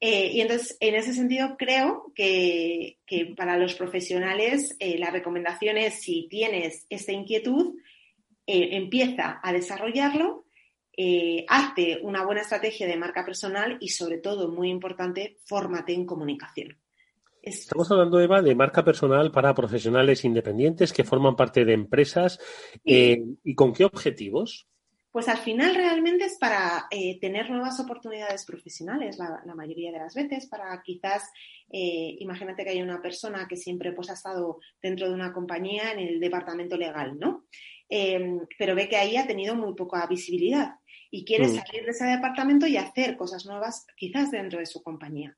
Eh, 0.00 0.30
y 0.32 0.40
entonces, 0.40 0.76
en 0.80 0.94
ese 0.94 1.12
sentido, 1.12 1.56
creo 1.58 2.12
que, 2.14 2.98
para 3.36 3.58
los 3.58 3.74
profesionales 3.74 4.76
eh, 4.78 4.98
la 4.98 5.10
recomendación 5.10 5.76
es, 5.76 6.00
si 6.02 6.28
tienes 6.28 6.86
esta 6.88 7.12
inquietud, 7.12 7.74
eh, 8.46 8.76
empieza 8.76 9.40
a 9.42 9.52
desarrollarlo, 9.52 10.46
eh, 10.96 11.44
hazte 11.48 12.00
una 12.02 12.24
buena 12.24 12.40
estrategia 12.40 12.86
de 12.86 12.96
marca 12.96 13.24
personal 13.24 13.76
y 13.78 13.90
sobre 13.90 14.18
todo, 14.18 14.50
muy 14.50 14.70
importante, 14.70 15.36
fórmate 15.44 15.92
en 15.92 16.06
comunicación. 16.06 16.76
Estamos 17.40 17.90
hablando, 17.90 18.20
Eva, 18.20 18.42
de 18.42 18.54
marca 18.54 18.84
personal 18.84 19.30
para 19.30 19.54
profesionales 19.54 20.24
independientes 20.24 20.92
que 20.92 21.04
forman 21.04 21.36
parte 21.36 21.64
de 21.64 21.72
empresas. 21.72 22.40
Eh, 22.84 23.22
¿Y 23.44 23.54
con 23.54 23.72
qué 23.72 23.84
objetivos? 23.84 24.66
Pues 25.18 25.28
al 25.28 25.38
final 25.38 25.74
realmente 25.74 26.26
es 26.26 26.38
para 26.38 26.86
tener 27.20 27.50
nuevas 27.50 27.80
oportunidades 27.80 28.44
profesionales, 28.46 29.18
la, 29.18 29.52
mayoría 29.56 29.90
de 29.90 29.98
las 29.98 30.14
veces, 30.14 30.46
para 30.46 30.80
quizás, 30.80 31.32
imagínate 31.72 32.62
que 32.62 32.70
hay 32.70 32.82
una 32.82 33.02
persona 33.02 33.48
que 33.48 33.56
siempre 33.56 33.90
pues, 33.90 34.10
ha 34.10 34.12
estado 34.12 34.60
dentro 34.80 35.08
de 35.08 35.14
una 35.14 35.32
compañía 35.32 35.90
en 35.90 35.98
el 35.98 36.20
departamento 36.20 36.76
legal, 36.76 37.18
¿no? 37.18 37.46
Em, 37.88 38.46
pero 38.56 38.76
ve 38.76 38.88
que 38.88 38.96
ahí 38.96 39.16
ha 39.16 39.26
tenido 39.26 39.56
muy 39.56 39.74
poca 39.74 40.06
visibilidad 40.06 40.76
y 41.10 41.24
quiere 41.24 41.48
mm. 41.48 41.56
salir 41.56 41.84
de 41.84 41.90
ese 41.90 42.04
departamento 42.04 42.68
y 42.68 42.76
hacer 42.76 43.16
cosas 43.16 43.44
nuevas 43.44 43.88
quizás 43.96 44.30
dentro 44.30 44.60
de 44.60 44.66
su 44.66 44.84
compañía. 44.84 45.36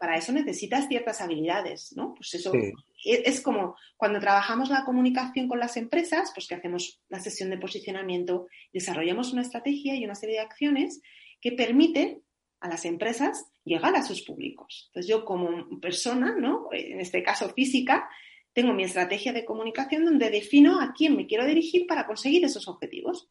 Para 0.00 0.16
eso 0.16 0.32
necesitas 0.32 0.88
ciertas 0.88 1.20
habilidades, 1.20 1.92
¿no? 1.94 2.14
Pues 2.14 2.32
eso 2.32 2.54
e, 2.54 2.72
es 3.04 3.40
como 3.40 3.76
cuando 3.96 4.20
trabajamos 4.20 4.68
la 4.70 4.84
comunicación 4.84 5.48
con 5.48 5.58
las 5.58 5.76
empresas, 5.76 6.32
pues 6.34 6.46
que 6.46 6.54
hacemos 6.54 7.00
la 7.08 7.20
sesión 7.20 7.50
de 7.50 7.58
posicionamiento, 7.58 8.46
desarrollamos 8.72 9.32
una 9.32 9.42
estrategia 9.42 9.94
y 9.94 10.04
una 10.04 10.14
serie 10.14 10.36
de 10.36 10.42
acciones 10.42 11.00
que 11.40 11.52
permiten 11.52 12.22
a 12.60 12.68
las 12.68 12.84
empresas 12.84 13.46
llegar 13.64 13.94
a 13.94 14.02
sus 14.02 14.22
públicos. 14.22 14.86
Entonces 14.88 15.08
yo 15.10 15.24
como 15.24 15.80
persona, 15.80 16.34
¿no? 16.36 16.68
En 16.72 17.00
este 17.00 17.22
caso 17.22 17.50
física, 17.50 18.08
tengo 18.52 18.72
mi 18.72 18.84
estrategia 18.84 19.34
de 19.34 19.44
comunicación 19.44 20.04
donde 20.04 20.30
defino 20.30 20.80
a 20.80 20.94
quién 20.94 21.14
me 21.14 21.26
quiero 21.26 21.44
dirigir 21.44 21.86
para 21.86 22.06
conseguir 22.06 22.44
esos 22.44 22.68
objetivos. 22.68 23.28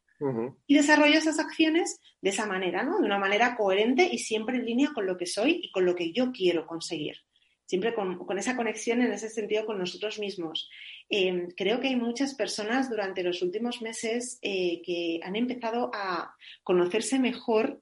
Y 0.68 0.76
desarrollo 0.76 1.18
esas 1.18 1.40
acciones 1.40 2.00
de 2.22 2.30
esa 2.30 2.46
manera, 2.46 2.84
¿no? 2.84 3.00
De 3.00 3.06
una 3.06 3.18
manera 3.20 3.58
coherente 3.58 4.08
y 4.10 4.20
siempre 4.20 4.58
en 4.58 4.66
línea 4.66 4.92
con 4.94 5.06
lo 5.06 5.18
que 5.18 5.26
soy 5.26 5.60
y 5.62 5.72
con 5.72 5.84
lo 5.84 5.94
que 5.94 6.14
yo 6.14 6.32
quiero 6.32 6.66
conseguir. 6.66 7.18
Siempre 7.66 7.96
con, 7.96 8.38
esa 8.38 8.56
conexión 8.56 9.02
en 9.02 9.12
ese 9.12 9.30
sentido 9.30 9.66
con 9.66 9.80
nosotros 9.80 10.20
mismos. 10.20 10.70
Eh, 11.10 11.48
creo 11.58 11.80
que 11.80 11.88
hay 11.88 11.96
muchas 11.96 12.36
personas 12.36 12.90
durante 12.90 13.24
los 13.24 13.42
últimos 13.42 13.82
meses 13.82 14.38
eh, 14.42 14.82
que 14.84 15.20
han 15.24 15.36
empezado 15.36 15.90
a 15.94 16.36
conocerse 16.64 17.18
mejor 17.18 17.82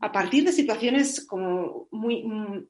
a 0.00 0.12
partir 0.12 0.44
de 0.44 0.52
situaciones 0.52 1.26
como 1.26 1.88
muy 1.90 2.22
mm, 2.22 2.68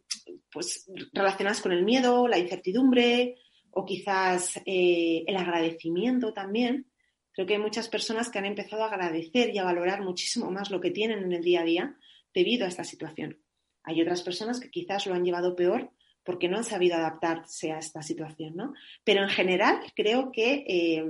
pues, 0.50 0.90
relacionadas 1.12 1.60
con 1.60 1.72
el 1.72 1.84
miedo, 1.84 2.26
la 2.28 2.38
incertidumbre, 2.38 3.36
o 3.70 3.84
quizás 3.84 4.56
eh, 4.66 5.24
el 5.26 5.36
agradecimiento 5.36 6.32
también. 6.32 6.86
Creo 7.32 7.46
que 7.46 7.54
hay 7.54 7.60
muchas 7.60 7.88
personas 7.88 8.30
que 8.30 8.38
han 8.38 8.46
empezado 8.46 8.82
a 8.82 8.88
agradecer 8.88 9.54
y 9.54 9.58
a 9.58 9.64
valorar 9.64 10.02
muchísimo 10.02 10.50
más 10.50 10.70
lo 10.70 10.80
que 10.80 10.90
tienen 10.90 11.22
en 11.22 11.32
el 11.32 11.42
día 11.42 11.60
a 11.60 11.64
día 11.64 11.96
debido 12.34 12.64
a 12.64 12.68
esta 12.68 12.84
situación. 12.84 13.38
Hay 13.84 14.02
otras 14.02 14.22
personas 14.22 14.60
que 14.60 14.70
quizás 14.70 15.06
lo 15.06 15.14
han 15.14 15.24
llevado 15.24 15.54
peor 15.54 15.92
porque 16.28 16.46
no 16.46 16.58
han 16.58 16.64
sabido 16.64 16.94
adaptarse 16.94 17.72
a 17.72 17.78
esta 17.78 18.02
situación, 18.02 18.54
¿no? 18.54 18.74
Pero 19.02 19.22
en 19.22 19.30
general 19.30 19.80
creo 19.96 20.30
que 20.30 20.62
eh, 20.68 21.02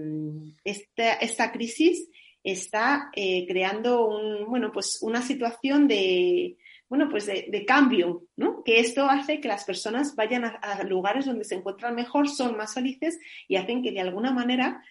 esta, 0.63 1.51
crisis 1.51 2.09
está 2.45 3.11
eh, 3.17 3.45
creando 3.49 4.47
bueno, 4.47 4.71
pues 4.71 5.01
una 5.03 5.21
situación 5.21 5.89
de, 5.89 6.57
bueno, 6.89 7.09
pues 7.11 7.27
de, 7.27 7.65
cambio, 7.67 8.29
¿no? 8.37 8.63
Que 8.63 8.79
esto 8.79 9.11
hace 9.11 9.41
que 9.41 9.49
las 9.49 9.65
personas 9.65 10.15
vayan 10.15 10.45
a, 10.45 10.85
lugares 10.85 11.27
donde 11.27 11.43
se 11.43 11.57
encuentran 11.57 11.97
mejor, 11.97 12.29
son 12.29 12.57
más 12.57 12.75
felices 12.75 13.19
y 13.49 13.57
hacen 13.57 13.83
que 13.83 13.91
de 13.91 14.03
alguna 14.03 14.31
manera 14.31 14.85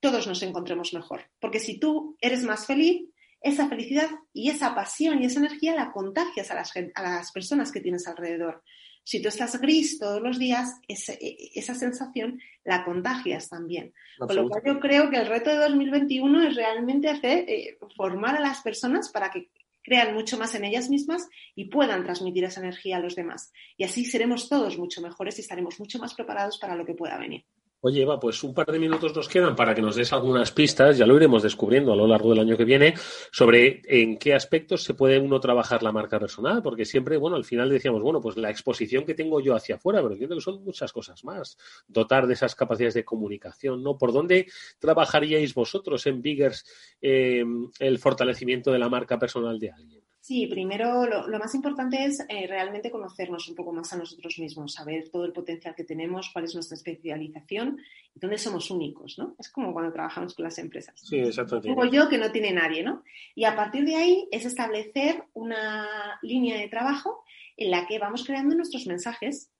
todos 0.00 0.26
nos 0.26 0.42
encontremos 0.42 0.94
mejor. 0.94 1.28
Porque 1.38 1.60
si 1.60 1.78
tú 1.78 2.16
eres 2.22 2.42
más 2.42 2.66
feliz, 2.66 3.02
esa 3.42 3.68
felicidad 3.68 4.08
y 4.32 4.48
esa 4.48 4.74
pasión 4.74 5.22
y 5.22 5.26
esa 5.26 5.40
energía 5.40 5.74
la 5.74 5.92
contagias 5.92 6.50
a 6.50 6.54
las 7.02 7.32
personas 7.32 7.70
que 7.70 7.82
tienes 7.82 8.08
alrededor. 8.08 8.62
Si 9.04 9.20
tú 9.20 9.28
estás 9.28 9.60
gris 9.60 9.98
todos 9.98 10.20
los 10.20 10.38
días, 10.38 10.80
esa 10.88 11.74
sensación 11.74 12.40
la 12.64 12.84
contagias 12.84 13.50
también. 13.50 13.92
Con 14.18 14.34
lo 14.34 14.48
cual 14.48 14.62
yo 14.64 14.80
creo 14.80 15.10
que 15.10 15.18
el 15.18 15.26
reto 15.26 15.50
de 15.50 15.56
2021 15.56 16.48
es 16.48 16.56
realmente 16.56 17.08
hacer, 17.08 17.44
eh, 17.48 17.78
formar 17.96 18.36
a 18.36 18.40
las 18.40 18.62
personas 18.62 19.10
para 19.10 19.30
que 19.30 19.50
crean 19.82 20.14
mucho 20.14 20.38
más 20.38 20.54
en 20.54 20.64
ellas 20.64 20.88
mismas 20.88 21.28
y 21.54 21.66
puedan 21.66 22.02
transmitir 22.02 22.44
esa 22.44 22.60
energía 22.60 22.96
a 22.96 23.00
los 23.00 23.14
demás. 23.14 23.52
Y 23.76 23.84
así 23.84 24.06
seremos 24.06 24.48
todos 24.48 24.78
mucho 24.78 25.02
mejores 25.02 25.38
y 25.38 25.42
estaremos 25.42 25.78
mucho 25.78 25.98
más 25.98 26.14
preparados 26.14 26.58
para 26.58 26.74
lo 26.74 26.86
que 26.86 26.94
pueda 26.94 27.18
venir. 27.18 27.44
Oye, 27.86 28.00
Eva, 28.00 28.18
pues 28.18 28.42
un 28.42 28.54
par 28.54 28.72
de 28.72 28.78
minutos 28.78 29.14
nos 29.14 29.28
quedan 29.28 29.54
para 29.54 29.74
que 29.74 29.82
nos 29.82 29.94
des 29.94 30.10
algunas 30.14 30.50
pistas, 30.52 30.96
ya 30.96 31.04
lo 31.04 31.16
iremos 31.18 31.42
descubriendo 31.42 31.92
a 31.92 31.96
lo 31.96 32.06
largo 32.06 32.30
del 32.30 32.38
año 32.38 32.56
que 32.56 32.64
viene, 32.64 32.94
sobre 33.30 33.82
en 33.84 34.16
qué 34.16 34.32
aspectos 34.32 34.82
se 34.82 34.94
puede 34.94 35.18
uno 35.18 35.38
trabajar 35.38 35.82
la 35.82 35.92
marca 35.92 36.18
personal, 36.18 36.62
porque 36.62 36.86
siempre, 36.86 37.18
bueno, 37.18 37.36
al 37.36 37.44
final 37.44 37.68
decíamos, 37.68 38.00
bueno, 38.00 38.22
pues 38.22 38.38
la 38.38 38.48
exposición 38.48 39.04
que 39.04 39.12
tengo 39.12 39.38
yo 39.38 39.54
hacia 39.54 39.74
afuera, 39.74 40.00
pero 40.00 40.14
entiendo 40.14 40.36
que 40.36 40.40
son 40.40 40.64
muchas 40.64 40.94
cosas 40.94 41.24
más. 41.24 41.58
Dotar 41.86 42.26
de 42.26 42.32
esas 42.32 42.54
capacidades 42.54 42.94
de 42.94 43.04
comunicación, 43.04 43.82
¿no? 43.82 43.98
¿Por 43.98 44.14
dónde 44.14 44.46
trabajaríais 44.78 45.52
vosotros 45.52 46.06
en 46.06 46.22
Biggers 46.22 46.64
eh, 47.02 47.44
el 47.80 47.98
fortalecimiento 47.98 48.72
de 48.72 48.78
la 48.78 48.88
marca 48.88 49.18
personal 49.18 49.58
de 49.58 49.72
alguien? 49.72 50.03
Sí, 50.24 50.46
primero 50.46 51.04
lo, 51.04 51.38
más 51.38 51.54
importante 51.54 52.02
es 52.02 52.18
eh, 52.30 52.46
realmente 52.46 52.90
conocernos 52.90 53.46
un 53.46 53.54
poco 53.54 53.74
más 53.74 53.92
a 53.92 53.98
nosotros 53.98 54.38
mismos, 54.38 54.72
saber 54.72 55.10
todo 55.10 55.26
el 55.26 55.34
potencial 55.34 55.74
que 55.74 55.84
tenemos, 55.84 56.30
cuál 56.32 56.46
es 56.46 56.54
nuestra 56.54 56.76
especialización 56.76 57.78
y 58.14 58.20
dónde 58.20 58.38
somos 58.38 58.70
únicos, 58.70 59.18
¿no? 59.18 59.36
Es 59.38 59.50
como 59.50 59.74
cuando 59.74 59.92
trabajamos 59.92 60.34
con 60.34 60.44
las 60.44 60.56
empresas. 60.56 60.98
Sí, 60.98 61.18
exacto. 61.18 61.60
Tengo 61.60 61.84
yo 61.84 62.08
que 62.08 62.16
no 62.16 62.32
tiene 62.32 62.54
nadie, 62.54 62.82
¿no? 62.82 63.02
Y 63.34 63.44
a 63.44 63.54
partir 63.54 63.84
de 63.84 63.96
ahí 63.96 64.26
es 64.32 64.46
establecer 64.46 65.24
una 65.34 65.86
línea 66.22 66.56
de 66.56 66.68
trabajo 66.68 67.22
en 67.58 67.70
la 67.70 67.86
que 67.86 67.98
vamos 67.98 68.24
creando 68.24 68.56
nuestros 68.56 68.86
mensajes 68.86 69.50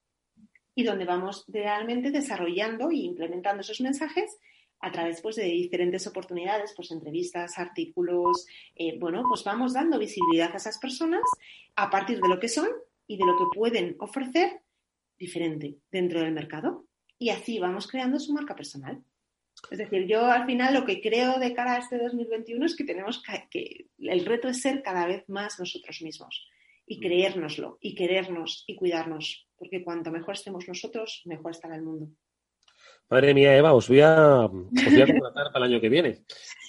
y 0.74 0.83
donde 0.83 1.05
vamos 1.05 1.44
realmente 1.46 2.11
desarrollando 2.11 2.90
e 2.90 3.00
implementando 3.00 3.61
esos 3.61 3.83
mensajes 3.83 4.38
a 4.85 4.92
través 4.92 5.23
pues, 5.23 5.37
de 5.37 5.44
diferentes 5.44 6.07
oportunidades, 6.07 6.75
pues 6.77 6.90
entrevistas, 6.90 7.59
artículos, 7.59 8.47
eh, 8.75 8.99
bueno, 8.99 9.23
pues 9.27 9.42
vamos 9.42 9.73
dando 9.73 9.99
visibilidad 9.99 10.51
a 10.53 10.59
esas 10.59 10.79
personas 10.79 11.23
a 11.75 11.88
partir 11.88 12.20
de 12.20 12.29
lo 12.29 12.38
que 12.38 12.49
son 12.49 12.68
y 13.07 13.16
de 13.16 13.25
lo 13.25 13.35
que 13.38 13.44
pueden 13.55 13.97
ofrecer 13.99 14.61
diferente 15.16 15.79
dentro 15.90 16.20
del 16.20 16.33
mercado. 16.33 16.87
Y 17.18 17.31
así 17.31 17.59
vamos 17.59 17.87
creando 17.87 18.20
su 18.20 18.35
marca 18.35 18.55
personal. 18.55 19.03
Es 19.70 19.79
decir, 19.79 20.07
yo 20.07 20.27
al 20.27 20.44
final 20.44 20.75
lo 20.75 20.85
que 20.85 21.01
creo 21.01 21.38
de 21.38 21.55
cara 21.55 21.77
a 21.77 21.79
este 21.79 21.97
2021 21.97 22.66
es 22.66 22.77
que 22.77 22.85
tenemos 22.85 23.23
que, 23.51 23.87
el 23.99 24.27
reto 24.27 24.49
es 24.49 24.61
ser 24.61 24.83
cada 24.83 25.07
vez 25.07 25.27
más 25.29 25.59
nosotros 25.59 26.03
mismos 26.03 26.47
y 26.87 27.01
creérnoslo 27.01 27.79
y 27.81 27.94
querernos 27.94 28.64
y 28.66 28.77
cuidarnos, 28.77 29.49
porque 29.57 29.83
cuanto 29.83 30.11
mejor 30.11 30.35
estemos 30.35 30.68
nosotros, 30.68 31.23
mejor 31.25 31.53
estará 31.53 31.75
el 31.77 31.83
mundo. 31.85 32.11
Madre 33.10 33.34
mía, 33.34 33.56
Eva, 33.56 33.74
os 33.74 33.88
voy 33.88 34.00
a, 34.00 34.48
contratar 34.48 35.52
para 35.52 35.66
el 35.66 35.72
año 35.72 35.80
que 35.80 35.88
viene. 35.88 36.24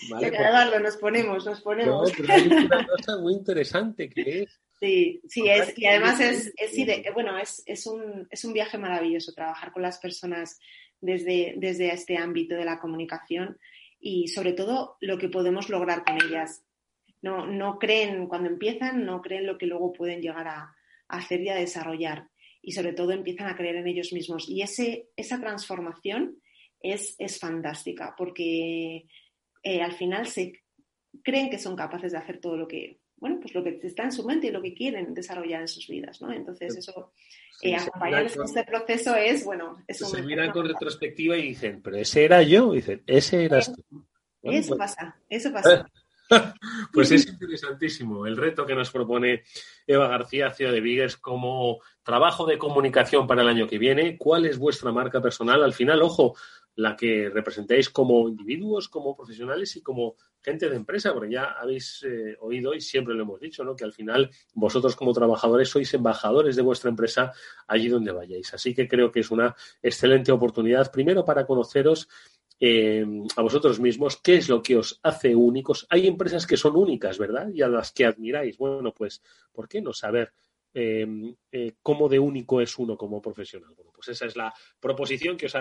¿vale? 0.10 0.28
Eduardo, 0.28 0.80
nos 0.80 0.98
ponemos, 0.98 1.46
nos 1.46 1.62
ponemos. 1.62 2.12
hay 2.30 2.48
una 2.48 2.86
cosa 2.86 3.18
muy 3.18 3.34
interesante 3.34 4.10
que 4.10 4.44
es 4.44 4.60
Sí, 4.80 5.22
sí, 5.28 5.48
es, 5.48 5.78
y 5.78 5.86
además 5.86 6.20
es, 6.20 6.54
es 6.58 7.14
bueno, 7.14 7.38
es, 7.38 7.64
es, 7.66 7.88
un, 7.88 8.28
es 8.30 8.44
un 8.44 8.52
viaje 8.52 8.78
maravilloso 8.78 9.32
trabajar 9.32 9.72
con 9.72 9.82
las 9.82 10.00
personas 10.00 10.60
desde, 11.00 11.56
desde 11.58 11.94
este 11.94 12.18
ámbito 12.18 12.56
de 12.56 12.66
la 12.66 12.80
comunicación 12.80 13.58
y 14.00 14.28
sobre 14.28 14.54
todo 14.54 14.98
lo 15.00 15.18
que 15.18 15.30
podemos 15.30 15.70
lograr 15.70 16.04
con 16.04 16.22
ellas. 16.22 16.64
No, 17.22 17.48
no 17.48 17.80
creen, 17.80 18.28
cuando 18.28 18.50
empiezan, 18.50 19.06
no 19.06 19.22
creen 19.22 19.48
lo 19.48 19.58
que 19.58 19.66
luego 19.66 19.94
pueden 19.94 20.22
llegar 20.22 20.48
a, 20.48 20.76
hacer 21.08 21.42
y 21.42 21.50
a 21.50 21.56
desarrollar. 21.56 22.28
Y 22.66 22.72
sobre 22.72 22.94
todo 22.94 23.12
empiezan 23.12 23.48
a 23.48 23.56
creer 23.56 23.76
en 23.78 23.88
ellos 23.88 24.12
mismos. 24.12 24.50
Y 24.50 24.62
ese, 24.62 25.10
esa 25.16 25.40
transformación 25.40 26.42
es, 26.82 27.16
es 27.20 27.40
fantástica 27.40 28.16
porque 28.18 29.06
eh, 29.64 29.82
al 29.82 29.94
final 29.94 30.28
se 30.28 30.64
creen 31.24 31.50
que 31.50 31.60
son 31.60 31.76
capaces 31.76 32.12
de 32.12 32.18
hacer 32.18 32.40
todo 32.40 32.58
lo 32.58 32.68
que, 32.68 33.00
bueno, 33.18 33.40
pues 33.42 33.54
lo 33.54 33.64
que 33.64 33.80
está 33.84 34.04
en 34.04 34.12
su 34.12 34.26
mente 34.26 34.48
y 34.48 34.52
lo 34.52 34.62
que 34.62 34.74
quieren 34.74 35.14
desarrollar 35.14 35.62
en 35.62 35.68
sus 35.68 35.88
vidas, 35.88 36.22
¿no? 36.22 36.32
Entonces 36.32 36.76
eso, 36.76 37.14
eh, 37.62 37.76
acompañar 37.76 38.26
este 38.26 38.64
proceso 38.64 39.16
es, 39.16 39.46
bueno, 39.46 39.84
es 39.88 40.02
un, 40.02 40.10
Se 40.10 40.22
miran 40.22 40.52
con 40.52 40.68
retrospectiva 40.68 41.38
y 41.38 41.50
dicen, 41.50 41.82
pero 41.82 41.98
ese 41.98 42.26
era 42.26 42.42
yo, 42.44 42.74
dicen, 42.74 43.04
ese 43.08 43.46
eras 43.46 43.74
tú. 43.74 44.06
eso 44.44 44.76
pues 44.76 44.78
pasa, 44.78 45.16
eso 45.30 45.52
pasa. 45.54 45.90
pues 46.94 47.12
es 47.12 47.28
interesantísimo 47.28 48.26
el 48.26 48.38
reto 48.38 48.66
que 48.66 48.76
nos 48.76 48.92
propone 48.92 49.44
Eva 49.86 50.08
García, 50.08 50.52
CEO 50.52 50.72
de 50.72 50.82
Biggers, 50.82 51.18
como 51.18 51.80
trabajo 52.04 52.46
de 52.46 52.58
comunicación 52.58 53.28
para 53.28 53.42
el 53.42 53.48
año 53.48 53.68
que 53.68 53.78
viene. 53.78 54.18
¿Cuál 54.18 54.46
es 54.46 54.58
vuestra 54.58 54.92
marca 54.92 55.22
personal? 55.22 55.64
Al 55.64 55.74
final, 55.74 56.02
ojo, 56.02 56.36
la 56.76 56.96
que 56.96 57.30
representéis 57.30 57.90
como 57.90 58.28
individuos, 58.28 58.90
como 58.90 59.16
profesionales 59.16 59.76
y 59.76 59.82
como 59.82 60.16
gente 60.42 60.70
de 60.70 60.76
empresa, 60.76 61.14
porque 61.14 61.32
ya 61.32 61.56
habéis 61.60 62.04
eh, 62.04 62.38
oído 62.42 62.74
y 62.74 62.82
siempre 62.82 63.16
lo 63.16 63.24
hemos 63.24 63.40
dicho, 63.40 63.64
¿no? 63.64 63.76
que 63.76 63.86
al 63.86 63.94
final 63.94 64.30
vosotros 64.54 64.96
como 64.96 65.14
trabajadores 65.14 65.70
sois 65.70 65.94
embajadores 65.94 66.56
de 66.56 66.62
vuestra 66.62 66.90
empresa 66.90 67.32
allí 67.68 67.88
donde 67.88 68.12
vayáis. 68.12 68.54
Así 68.54 68.76
que 68.76 68.88
creo 68.88 69.12
que 69.12 69.22
es 69.22 69.32
una 69.32 69.56
excelente 69.82 70.32
oportunidad, 70.32 70.92
primero 70.92 71.24
para 71.24 71.46
conoceros 71.46 72.10
eh, 72.60 73.06
a 73.36 73.42
vosotros 73.42 73.80
mismos 73.80 74.18
qué 74.18 74.36
es 74.36 74.50
lo 74.50 74.62
que 74.62 74.78
os 74.78 75.00
hace 75.04 75.36
únicos. 75.36 75.86
Hay 75.90 76.08
empresas 76.08 76.48
que 76.48 76.58
son 76.58 76.76
únicas, 76.76 77.18
¿verdad? 77.18 77.50
Y 77.54 77.62
a 77.62 77.68
las 77.68 77.92
que 77.92 78.06
admiráis. 78.06 78.58
Bueno, 78.58 78.94
pues, 78.94 79.22
¿por 79.52 79.68
qué 79.68 79.82
no 79.82 79.94
saber 79.94 80.34
Em, 80.78 81.34
eh, 81.54 81.76
cómo 81.82 82.10
de 82.10 82.20
único 82.20 82.60
es 82.60 82.78
uno 82.78 82.98
como 82.98 83.22
profesional. 83.22 83.72
Bueno, 83.78 83.92
pues 83.96 84.10
esa 84.10 84.26
es 84.26 84.36
la 84.36 84.54
proposición 84.78 85.38
que 85.38 85.46
os, 85.46 85.54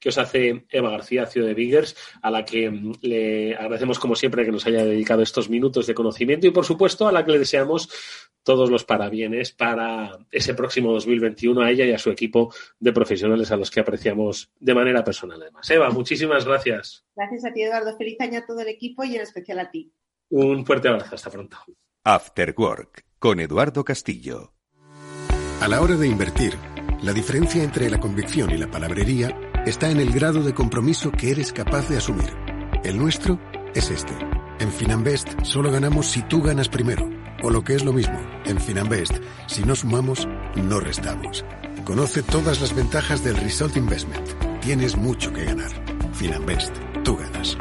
que 0.00 0.08
os 0.08 0.18
hace 0.18 0.66
Eva 0.68 0.90
García, 0.90 1.24
CEO 1.24 1.44
de 1.44 1.54
Biggers, 1.54 1.96
a 2.20 2.32
la 2.32 2.44
que 2.44 2.68
mm, 2.68 2.94
le 3.02 3.54
agradecemos 3.54 4.00
como 4.00 4.16
siempre 4.16 4.44
que 4.44 4.50
nos 4.50 4.66
haya 4.66 4.84
dedicado 4.84 5.22
estos 5.22 5.48
minutos 5.48 5.86
de 5.86 5.94
conocimiento 5.94 6.48
y 6.48 6.50
por 6.50 6.64
supuesto 6.64 7.06
a 7.06 7.12
la 7.12 7.24
que 7.24 7.30
le 7.30 7.38
deseamos 7.38 7.88
todos 8.42 8.68
los 8.68 8.82
parabienes 8.82 9.52
para 9.52 10.18
ese 10.32 10.54
próximo 10.54 10.92
2021 10.92 11.62
a 11.62 11.70
ella 11.70 11.84
y 11.84 11.92
a 11.92 11.98
su 11.98 12.10
equipo 12.10 12.52
de 12.80 12.92
profesionales 12.92 13.52
a 13.52 13.56
los 13.56 13.70
que 13.70 13.78
apreciamos 13.78 14.50
de 14.58 14.74
manera 14.74 15.04
personal 15.04 15.40
además. 15.40 15.70
Eva, 15.70 15.90
muchísimas 15.90 16.44
gracias. 16.44 17.06
Gracias 17.14 17.44
a 17.44 17.52
ti, 17.52 17.62
Eduardo. 17.62 17.96
Feliz 17.96 18.20
año 18.20 18.40
a 18.40 18.46
todo 18.46 18.62
el 18.62 18.68
equipo 18.68 19.04
y 19.04 19.14
en 19.14 19.22
especial 19.22 19.60
a 19.60 19.70
ti. 19.70 19.92
Un 20.30 20.66
fuerte 20.66 20.88
abrazo. 20.88 21.14
Hasta 21.14 21.30
pronto. 21.30 21.56
After 22.02 22.52
Work 22.58 23.04
con 23.20 23.38
Eduardo 23.38 23.84
Castillo. 23.84 24.55
A 25.60 25.68
la 25.68 25.80
hora 25.80 25.96
de 25.96 26.06
invertir, 26.06 26.58
la 27.00 27.14
diferencia 27.14 27.62
entre 27.62 27.88
la 27.88 27.98
convicción 27.98 28.50
y 28.50 28.58
la 28.58 28.70
palabrería 28.70 29.34
está 29.64 29.90
en 29.90 29.98
el 30.00 30.12
grado 30.12 30.42
de 30.42 30.52
compromiso 30.52 31.10
que 31.10 31.30
eres 31.30 31.52
capaz 31.52 31.88
de 31.88 31.96
asumir. 31.96 32.30
El 32.84 32.98
nuestro 32.98 33.40
es 33.74 33.90
este. 33.90 34.12
En 34.60 34.70
Finanbest 34.70 35.28
solo 35.44 35.72
ganamos 35.72 36.08
si 36.08 36.22
tú 36.22 36.42
ganas 36.42 36.68
primero. 36.68 37.08
O 37.42 37.50
lo 37.50 37.64
que 37.64 37.74
es 37.74 37.84
lo 37.84 37.92
mismo, 37.92 38.18
en 38.44 38.60
Finanbest, 38.60 39.14
si 39.46 39.62
no 39.64 39.74
sumamos, 39.74 40.28
no 40.56 40.78
restamos. 40.78 41.44
Conoce 41.84 42.22
todas 42.22 42.60
las 42.60 42.74
ventajas 42.74 43.24
del 43.24 43.36
Result 43.36 43.76
Investment. 43.76 44.28
Tienes 44.60 44.96
mucho 44.96 45.32
que 45.32 45.44
ganar. 45.44 45.70
Finanbest, 46.12 46.74
tú 47.02 47.16
ganas. 47.16 47.56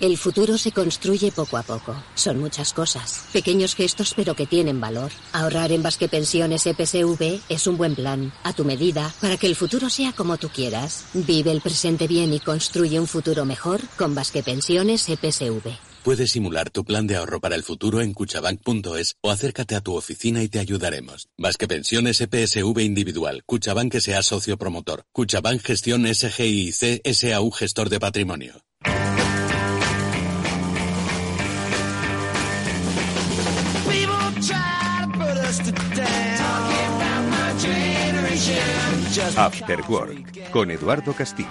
El 0.00 0.16
futuro 0.16 0.56
se 0.56 0.72
construye 0.72 1.30
poco 1.30 1.58
a 1.58 1.62
poco. 1.62 1.94
Son 2.14 2.38
muchas 2.38 2.72
cosas. 2.72 3.26
Pequeños 3.34 3.74
gestos 3.74 4.14
pero 4.16 4.34
que 4.34 4.46
tienen 4.46 4.80
valor. 4.80 5.12
Ahorrar 5.32 5.72
en 5.72 5.82
Basque 5.82 6.08
Pensiones 6.08 6.66
EPSV 6.66 7.40
es 7.50 7.66
un 7.66 7.76
buen 7.76 7.94
plan, 7.94 8.32
a 8.42 8.54
tu 8.54 8.64
medida, 8.64 9.12
para 9.20 9.36
que 9.36 9.46
el 9.46 9.56
futuro 9.56 9.90
sea 9.90 10.12
como 10.12 10.38
tú 10.38 10.48
quieras. 10.48 11.04
Vive 11.12 11.52
el 11.52 11.60
presente 11.60 12.06
bien 12.06 12.32
y 12.32 12.40
construye 12.40 12.98
un 12.98 13.06
futuro 13.06 13.44
mejor 13.44 13.82
con 13.98 14.14
Basque 14.14 14.42
Pensiones 14.42 15.06
EPSV. 15.06 15.68
Puedes 16.02 16.30
simular 16.30 16.70
tu 16.70 16.82
plan 16.82 17.06
de 17.06 17.16
ahorro 17.16 17.40
para 17.40 17.54
el 17.54 17.62
futuro 17.62 18.00
en 18.00 18.14
cuchabank.es 18.14 19.16
o 19.20 19.30
acércate 19.30 19.74
a 19.74 19.82
tu 19.82 19.96
oficina 19.96 20.42
y 20.42 20.48
te 20.48 20.60
ayudaremos. 20.60 21.28
Basque 21.36 21.68
Pensiones 21.68 22.22
EPSV 22.22 22.80
Individual. 22.80 23.42
Cuchabank 23.44 23.98
sea 23.98 24.22
socio 24.22 24.56
promotor. 24.56 25.04
Cuchabank 25.12 25.60
Gestión 25.60 26.06
SGIC 26.06 27.02
SAU 27.12 27.50
Gestor 27.50 27.90
de 27.90 28.00
Patrimonio. 28.00 28.62
After 39.18 39.80
Work 39.88 40.50
con 40.52 40.70
Eduardo 40.70 41.12
Castillo. 41.12 41.48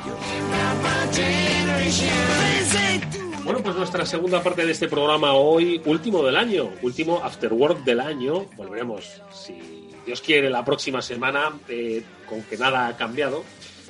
Bueno, 3.44 3.62
pues 3.62 3.76
nuestra 3.76 4.06
segunda 4.06 4.42
parte 4.42 4.66
de 4.66 4.72
este 4.72 4.88
programa 4.88 5.34
hoy, 5.34 5.82
último 5.84 6.24
del 6.24 6.38
año, 6.38 6.72
último 6.82 7.20
After 7.22 7.52
Work 7.52 7.84
del 7.84 8.00
año. 8.00 8.46
Volveremos, 8.56 9.22
si 9.34 9.90
Dios 10.06 10.22
quiere, 10.22 10.50
la 10.50 10.64
próxima 10.64 11.02
semana, 11.02 11.52
eh, 11.68 12.02
con 12.30 12.44
que 12.44 12.56
nada 12.56 12.88
ha 12.88 12.96
cambiado. 12.96 13.44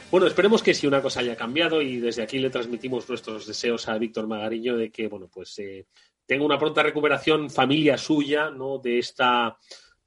Bueno, 0.09 0.25
esperemos 0.25 0.63
que 0.63 0.73
si 0.73 0.87
una 0.87 1.03
cosa 1.03 1.19
haya 1.19 1.35
cambiado 1.35 1.79
y 1.83 1.99
desde 1.99 2.23
aquí 2.23 2.39
le 2.39 2.49
transmitimos 2.49 3.07
nuestros 3.07 3.45
deseos 3.45 3.87
a 3.87 3.99
Víctor 3.99 4.25
Magariño 4.25 4.77
de 4.77 4.89
que, 4.89 5.07
bueno, 5.07 5.29
pues 5.31 5.59
eh, 5.59 5.85
tenga 6.25 6.43
una 6.43 6.57
pronta 6.57 6.81
recuperación 6.81 7.51
familia 7.51 7.99
suya, 7.99 8.49
¿no? 8.49 8.79
De 8.79 8.97
esta 8.97 9.55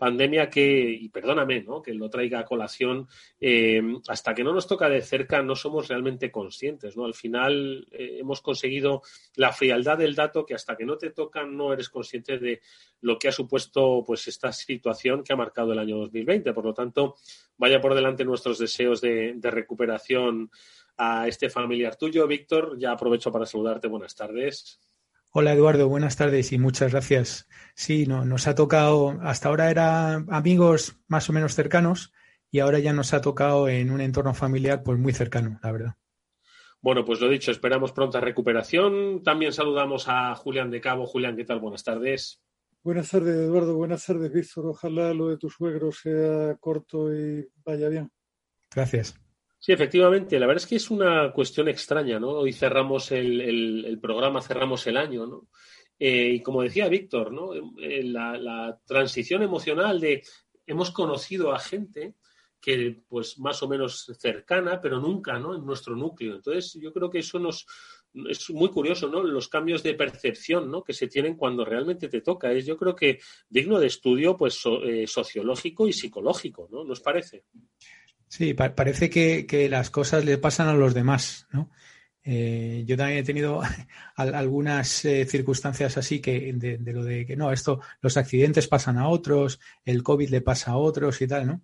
pandemia 0.03 0.51
que, 0.51 0.99
y 1.01 1.09
perdóname, 1.11 1.63
¿no? 1.63 1.81
que 1.81 1.95
lo 1.95 2.11
traiga 2.11 2.41
a 2.41 2.45
colación, 2.45 3.07
eh, 3.41 3.81
hasta 4.09 4.35
que 4.35 4.43
no 4.43 4.53
nos 4.53 4.67
toca 4.67 4.89
de 4.89 5.01
cerca 5.01 5.43
no 5.43 5.55
somos 5.55 5.87
realmente 5.87 6.29
conscientes, 6.33 6.97
¿no? 6.97 7.05
Al 7.05 7.15
final 7.15 7.87
eh, 7.93 8.17
hemos 8.19 8.41
conseguido 8.41 9.03
la 9.37 9.53
frialdad 9.53 9.99
del 9.99 10.17
dato 10.17 10.45
que 10.45 10.57
hasta 10.57 10.77
que 10.77 10.85
no 10.85 10.99
te 10.99 11.11
toca 11.11 11.45
no 11.45 11.73
eres 11.73 11.89
consciente 11.89 12.41
de 12.41 12.63
lo 13.01 13.17
que 13.17 13.29
ha 13.29 13.33
supuesto 13.33 14.03
pues 14.05 14.27
esta 14.27 14.51
situación 14.51 15.23
que 15.23 15.35
ha 15.35 15.37
marcado 15.37 15.73
el 15.73 15.79
año 15.79 15.99
2020. 15.99 16.53
Por 16.53 16.65
lo 16.65 16.75
tanto, 16.75 17.15
vaya 17.57 17.81
por 17.81 17.95
delante 17.95 18.25
nuestros 18.25 18.59
deseos 18.59 19.01
de, 19.01 19.35
de 19.37 19.51
recuperación 19.53 20.51
a 20.97 21.29
este 21.29 21.49
familiar 21.49 21.95
tuyo, 21.95 22.27
Víctor. 22.27 22.77
Ya 22.77 22.91
aprovecho 22.91 23.31
para 23.31 23.47
saludarte. 23.47 23.87
Buenas 23.87 24.17
tardes. 24.17 24.81
Hola 25.35 25.55
Eduardo, 25.55 25.89
buenas 25.89 26.17
tardes 26.17 26.53
y 26.53 26.59
muchas 26.59 26.93
gracias. 26.93 27.49
Sí, 27.75 28.05
no, 28.07 28.27
nos 28.27 28.47
ha 28.47 28.55
tocado, 28.55 29.19
hasta 29.23 29.49
ahora 29.49 29.71
eran 29.71 30.27
amigos 30.29 31.01
más 31.09 31.31
o 31.31 31.33
menos 31.33 31.55
cercanos 31.55 32.13
y 32.51 32.59
ahora 32.59 32.81
ya 32.81 32.93
nos 32.93 33.15
ha 33.15 33.23
tocado 33.23 33.67
en 33.67 33.91
un 33.91 34.03
entorno 34.03 34.35
familiar 34.35 34.83
pues 34.83 34.99
muy 34.99 35.15
cercano, 35.15 35.59
la 35.63 35.73
verdad. 35.73 35.95
Bueno, 36.83 37.07
pues 37.07 37.19
lo 37.23 37.31
dicho, 37.31 37.51
esperamos 37.51 37.93
pronta 37.93 38.21
recuperación. 38.21 39.23
También 39.23 39.55
saludamos 39.55 40.05
a 40.07 40.35
Julián 40.35 40.71
de 40.71 40.83
Cabo. 40.83 41.07
Julián, 41.07 41.35
¿qué 41.35 41.47
tal? 41.47 41.61
Buenas 41.61 41.83
tardes. 41.83 42.43
Buenas 42.83 43.11
tardes, 43.11 43.35
Eduardo. 43.35 43.75
Buenas 43.75 44.05
tardes, 44.05 44.31
Víctor. 44.31 44.67
Ojalá 44.67 45.15
lo 45.15 45.29
de 45.29 45.39
tu 45.39 45.49
suegro 45.49 45.93
sea 45.93 46.57
corto 46.57 47.11
y 47.11 47.49
vaya 47.65 47.89
bien. 47.89 48.13
Gracias. 48.71 49.19
Sí, 49.65 49.71
efectivamente. 49.71 50.41
La 50.41 50.49
verdad 50.49 50.65
es 50.65 50.69
que 50.69 50.75
es 50.75 50.91
una 50.91 51.33
cuestión 51.33 51.69
extraña, 51.69 52.19
¿no? 52.19 52.31
Hoy 52.31 52.53
cerramos 52.53 53.13
el, 53.13 53.97
programa, 54.03 54.43
cerramos 54.43 54.85
el 54.89 54.97
año, 54.97 55.25
¿no? 55.25 55.47
Eh, 56.01 56.33
y 56.35 56.43
como 56.43 56.63
decía 56.63 56.89
Víctor, 56.89 57.33
¿no? 57.33 57.55
Eh, 57.55 58.03
la, 58.03 58.77
transición 58.85 59.41
emocional 59.45 60.01
de 60.01 60.25
hemos 60.67 60.91
conocido 60.91 61.53
a 61.53 61.61
gente 61.61 62.17
que 62.61 63.05
pues 63.09 63.39
más 63.39 63.63
o 63.63 63.69
menos 63.69 64.11
cercana, 64.19 64.81
pero 64.81 64.99
nunca, 64.99 65.39
¿no? 65.39 65.55
En 65.55 65.65
nuestro 65.65 65.95
núcleo. 65.95 66.35
Entonces, 66.35 66.77
yo 66.83 66.93
creo 66.93 67.09
que 67.09 67.21
eso 67.21 67.39
nos 67.39 67.65
es 68.15 68.51
muy 68.51 68.69
curioso, 68.69 69.07
¿no? 69.07 69.23
Los 69.23 69.47
cambios 69.47 69.85
de 69.85 69.95
percepción, 69.95 70.73
¿no? 70.73 70.83
Que 70.83 70.93
se 70.93 71.07
tienen 71.07 71.37
cuando 71.37 71.65
realmente 71.65 72.09
te 72.09 72.21
toca. 72.21 72.51
Es, 72.51 72.67
yo 72.67 72.77
creo 72.77 72.97
que 72.97 73.21
digno 73.49 73.79
de 73.79 73.87
estudio, 73.87 74.37
pues, 74.37 74.61
eh, 74.83 75.07
sociológico 75.07 75.87
y 75.87 75.93
psicológico, 75.93 76.69
¿no? 76.69 76.83
¿Nos 76.83 77.01
parece? 77.01 77.45
Sí, 78.33 78.55
parece 78.55 79.11
que, 79.11 79.45
que, 79.47 79.69
las 79.69 79.91
cosas 79.91 80.25
le 80.25 80.39
pasan 80.39 80.67
a 80.67 80.73
los 80.73 80.95
demás, 80.95 81.47
¿no? 81.53 81.71
Eh, 82.25 82.83
yo 82.87 82.97
también 82.97 83.19
he 83.19 83.23
tenido 83.25 83.61
algunas 84.17 85.05
eh, 85.05 85.27
circunstancias 85.27 85.99
así 85.99 86.21
que 86.21 86.55
de, 86.55 86.79
lo 86.95 87.05
de 87.05 87.27
que 87.27 87.37
no, 87.37 87.53
esto, 87.53 87.81
los 88.01 88.17
accidentes 88.17 88.69
pasan 88.69 88.97
a 88.97 89.09
otros, 89.09 89.61
el 89.85 90.03
COVID 90.03 90.31
le 90.31 90.41
pasa 90.41 90.71
a 90.71 90.77
otros 90.79 91.21
y 91.21 91.27
tal, 91.27 91.47
¿no? 91.47 91.63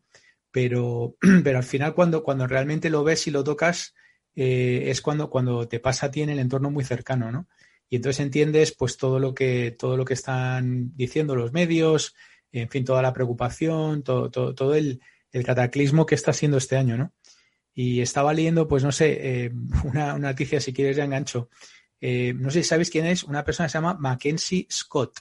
Pero, 0.51 1.17
pero 1.43 1.57
al 1.57 1.65
final 1.65 1.95
cuando, 1.95 2.23
cuando 2.23 2.47
realmente 2.47 2.91
lo 2.91 3.03
ves 3.03 3.27
y 3.29 3.31
lo 3.31 3.43
tocas, 3.45 3.95
eh, 4.37 4.91
es 4.91 5.01
cuando, 5.01 5.31
cuando 5.31 5.67
te 5.69 5.81
pasa 5.81 6.07
a 6.07 6.11
ti 6.11 6.21
en 6.21 6.29
el 6.29 6.39
entorno 6.39 6.71
muy 6.71 6.85
cercano, 6.85 7.33
¿no? 7.33 7.49
Y 7.89 7.97
entonces 7.97 8.21
entiendes 8.21 8.75
pues 8.77 8.99
todo 8.99 9.19
lo 9.19 9.33
que, 9.33 9.71
todo 9.71 9.97
lo 9.97 10.05
que 10.05 10.15
están 10.15 10.95
diciendo 10.95 11.35
los 11.35 11.51
medios, 11.51 12.15
en 12.53 12.69
fin, 12.69 12.85
toda 12.85 13.01
la 13.01 13.15
preocupación, 13.15 14.03
todo, 14.03 14.31
todo, 14.31 14.55
todo 14.55 14.75
el, 14.75 15.01
el 15.33 15.45
cataclismo 15.45 16.07
que 16.07 16.15
está 16.15 16.33
siendo 16.33 16.57
este 16.57 16.77
año, 16.77 16.97
¿no? 16.97 17.13
Y 17.75 18.01
estaba 18.01 18.35
leyendo, 18.35 18.67
pues 18.67 18.83
no 18.83 18.93
sé, 18.93 19.45
eh, 19.45 19.53
una, 19.85 20.19
noticia, 20.19 20.61
si 20.61 20.73
quieres 20.73 20.97
ya 20.97 21.05
engancho. 21.05 21.49
Eh, 22.01 22.35
no 22.35 22.51
sé 22.51 22.63
si 22.63 22.69
sabes 22.69 22.91
quién 22.91 23.07
es, 23.07 23.25
una 23.25 23.45
persona 23.45 23.67
que 23.67 23.73
se 23.73 23.79
llama 23.79 23.95
Mackenzie 23.95 24.67
Scott, 24.71 25.21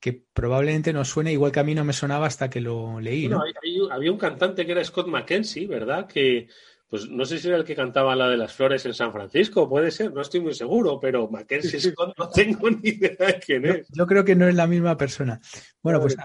que 0.00 0.24
probablemente 0.32 0.92
nos 0.92 1.08
suene 1.08 1.32
igual 1.32 1.52
que 1.52 1.60
a 1.60 1.64
mí 1.64 1.74
no 1.74 1.84
me 1.84 1.92
sonaba 1.92 2.26
hasta 2.26 2.50
que 2.50 2.60
lo 2.60 3.00
leí. 3.00 3.28
¿no? 3.28 3.42
había 3.90 4.12
un 4.12 4.18
cantante 4.18 4.66
que 4.66 4.72
era 4.72 4.84
Scott 4.84 5.06
Mackenzie, 5.06 5.66
¿verdad? 5.66 6.06
Que, 6.06 6.48
pues 6.92 7.08
no 7.08 7.24
sé 7.24 7.38
si 7.38 7.48
era 7.48 7.56
el 7.56 7.64
que 7.64 7.74
cantaba 7.74 8.14
la 8.14 8.28
de 8.28 8.36
las 8.36 8.52
flores 8.52 8.84
en 8.84 8.92
San 8.92 9.12
Francisco, 9.12 9.66
puede 9.66 9.90
ser, 9.90 10.12
no 10.12 10.20
estoy 10.20 10.40
muy 10.40 10.52
seguro, 10.52 11.00
pero 11.00 11.26
Mackenzie 11.26 11.80
Scott 11.80 12.12
no 12.18 12.28
tengo 12.28 12.68
ni 12.68 12.90
idea 12.90 13.16
de 13.16 13.40
quién 13.40 13.64
es. 13.64 13.88
Yo, 13.88 14.06
creo 14.06 14.26
que 14.26 14.34
no 14.34 14.46
es 14.46 14.54
la 14.54 14.66
misma 14.66 14.96
persona. 14.98 15.40
Bueno, 15.82 16.00
pues 16.00 16.16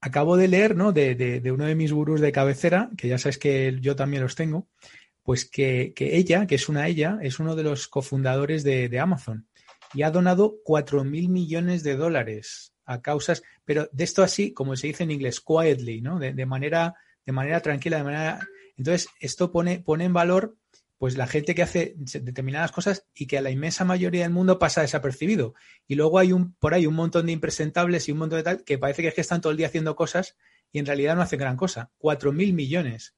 acabo 0.00 0.36
de 0.36 0.48
leer, 0.48 0.76
¿no? 0.76 0.92
De, 0.92 1.14
de, 1.14 1.52
uno 1.52 1.66
de 1.66 1.74
mis 1.74 1.92
gurús 1.92 2.20
de 2.20 2.32
cabecera, 2.32 2.90
que 2.96 3.08
ya 3.08 3.18
sabes 3.18 3.38
que 3.38 3.78
yo 3.80 3.96
también 3.96 4.22
los 4.22 4.34
tengo, 4.34 4.68
pues 5.22 5.44
que, 5.44 5.92
que 5.94 6.16
ella, 6.16 6.46
que 6.46 6.54
es 6.54 6.68
una 6.68 6.88
ella, 6.88 7.18
es 7.22 7.38
uno 7.38 7.54
de 7.56 7.62
los 7.62 7.88
cofundadores 7.88 8.64
de, 8.64 8.88
de 8.88 9.00
Amazon 9.00 9.46
y 9.92 10.02
ha 10.02 10.10
donado 10.10 10.56
cuatro 10.64 11.04
mil 11.04 11.28
millones 11.28 11.82
de 11.82 11.96
dólares 11.96 12.72
a 12.84 13.02
causas, 13.02 13.42
pero 13.64 13.88
de 13.92 14.04
esto 14.04 14.22
así, 14.22 14.52
como 14.52 14.76
se 14.76 14.88
dice 14.88 15.04
en 15.04 15.10
inglés, 15.10 15.40
quietly, 15.40 16.00
¿no? 16.00 16.18
De, 16.18 16.32
de 16.32 16.46
manera, 16.46 16.94
de 17.24 17.32
manera 17.32 17.60
tranquila, 17.60 17.98
de 17.98 18.04
manera. 18.04 18.48
Entonces, 18.76 19.08
esto 19.20 19.52
pone, 19.52 19.80
pone 19.80 20.04
en 20.04 20.12
valor 20.12 20.56
pues 21.00 21.16
la 21.16 21.26
gente 21.26 21.54
que 21.54 21.62
hace 21.62 21.94
determinadas 21.96 22.72
cosas 22.72 23.06
y 23.14 23.26
que 23.26 23.38
a 23.38 23.40
la 23.40 23.50
inmensa 23.50 23.86
mayoría 23.86 24.24
del 24.24 24.32
mundo 24.32 24.58
pasa 24.58 24.82
desapercibido. 24.82 25.54
Y 25.86 25.94
luego 25.94 26.18
hay 26.18 26.30
un, 26.34 26.52
por 26.56 26.74
ahí 26.74 26.84
un 26.84 26.92
montón 26.92 27.24
de 27.24 27.32
impresentables 27.32 28.06
y 28.06 28.12
un 28.12 28.18
montón 28.18 28.40
de 28.40 28.42
tal 28.42 28.64
que 28.64 28.76
parece 28.76 29.00
que 29.00 29.08
es 29.08 29.14
que 29.14 29.22
están 29.22 29.40
todo 29.40 29.50
el 29.50 29.56
día 29.56 29.68
haciendo 29.68 29.96
cosas 29.96 30.36
y 30.70 30.78
en 30.78 30.84
realidad 30.84 31.16
no 31.16 31.22
hacen 31.22 31.38
gran 31.38 31.56
cosa. 31.56 31.90
Cuatro 31.96 32.32
mil 32.32 32.52
millones. 32.52 33.16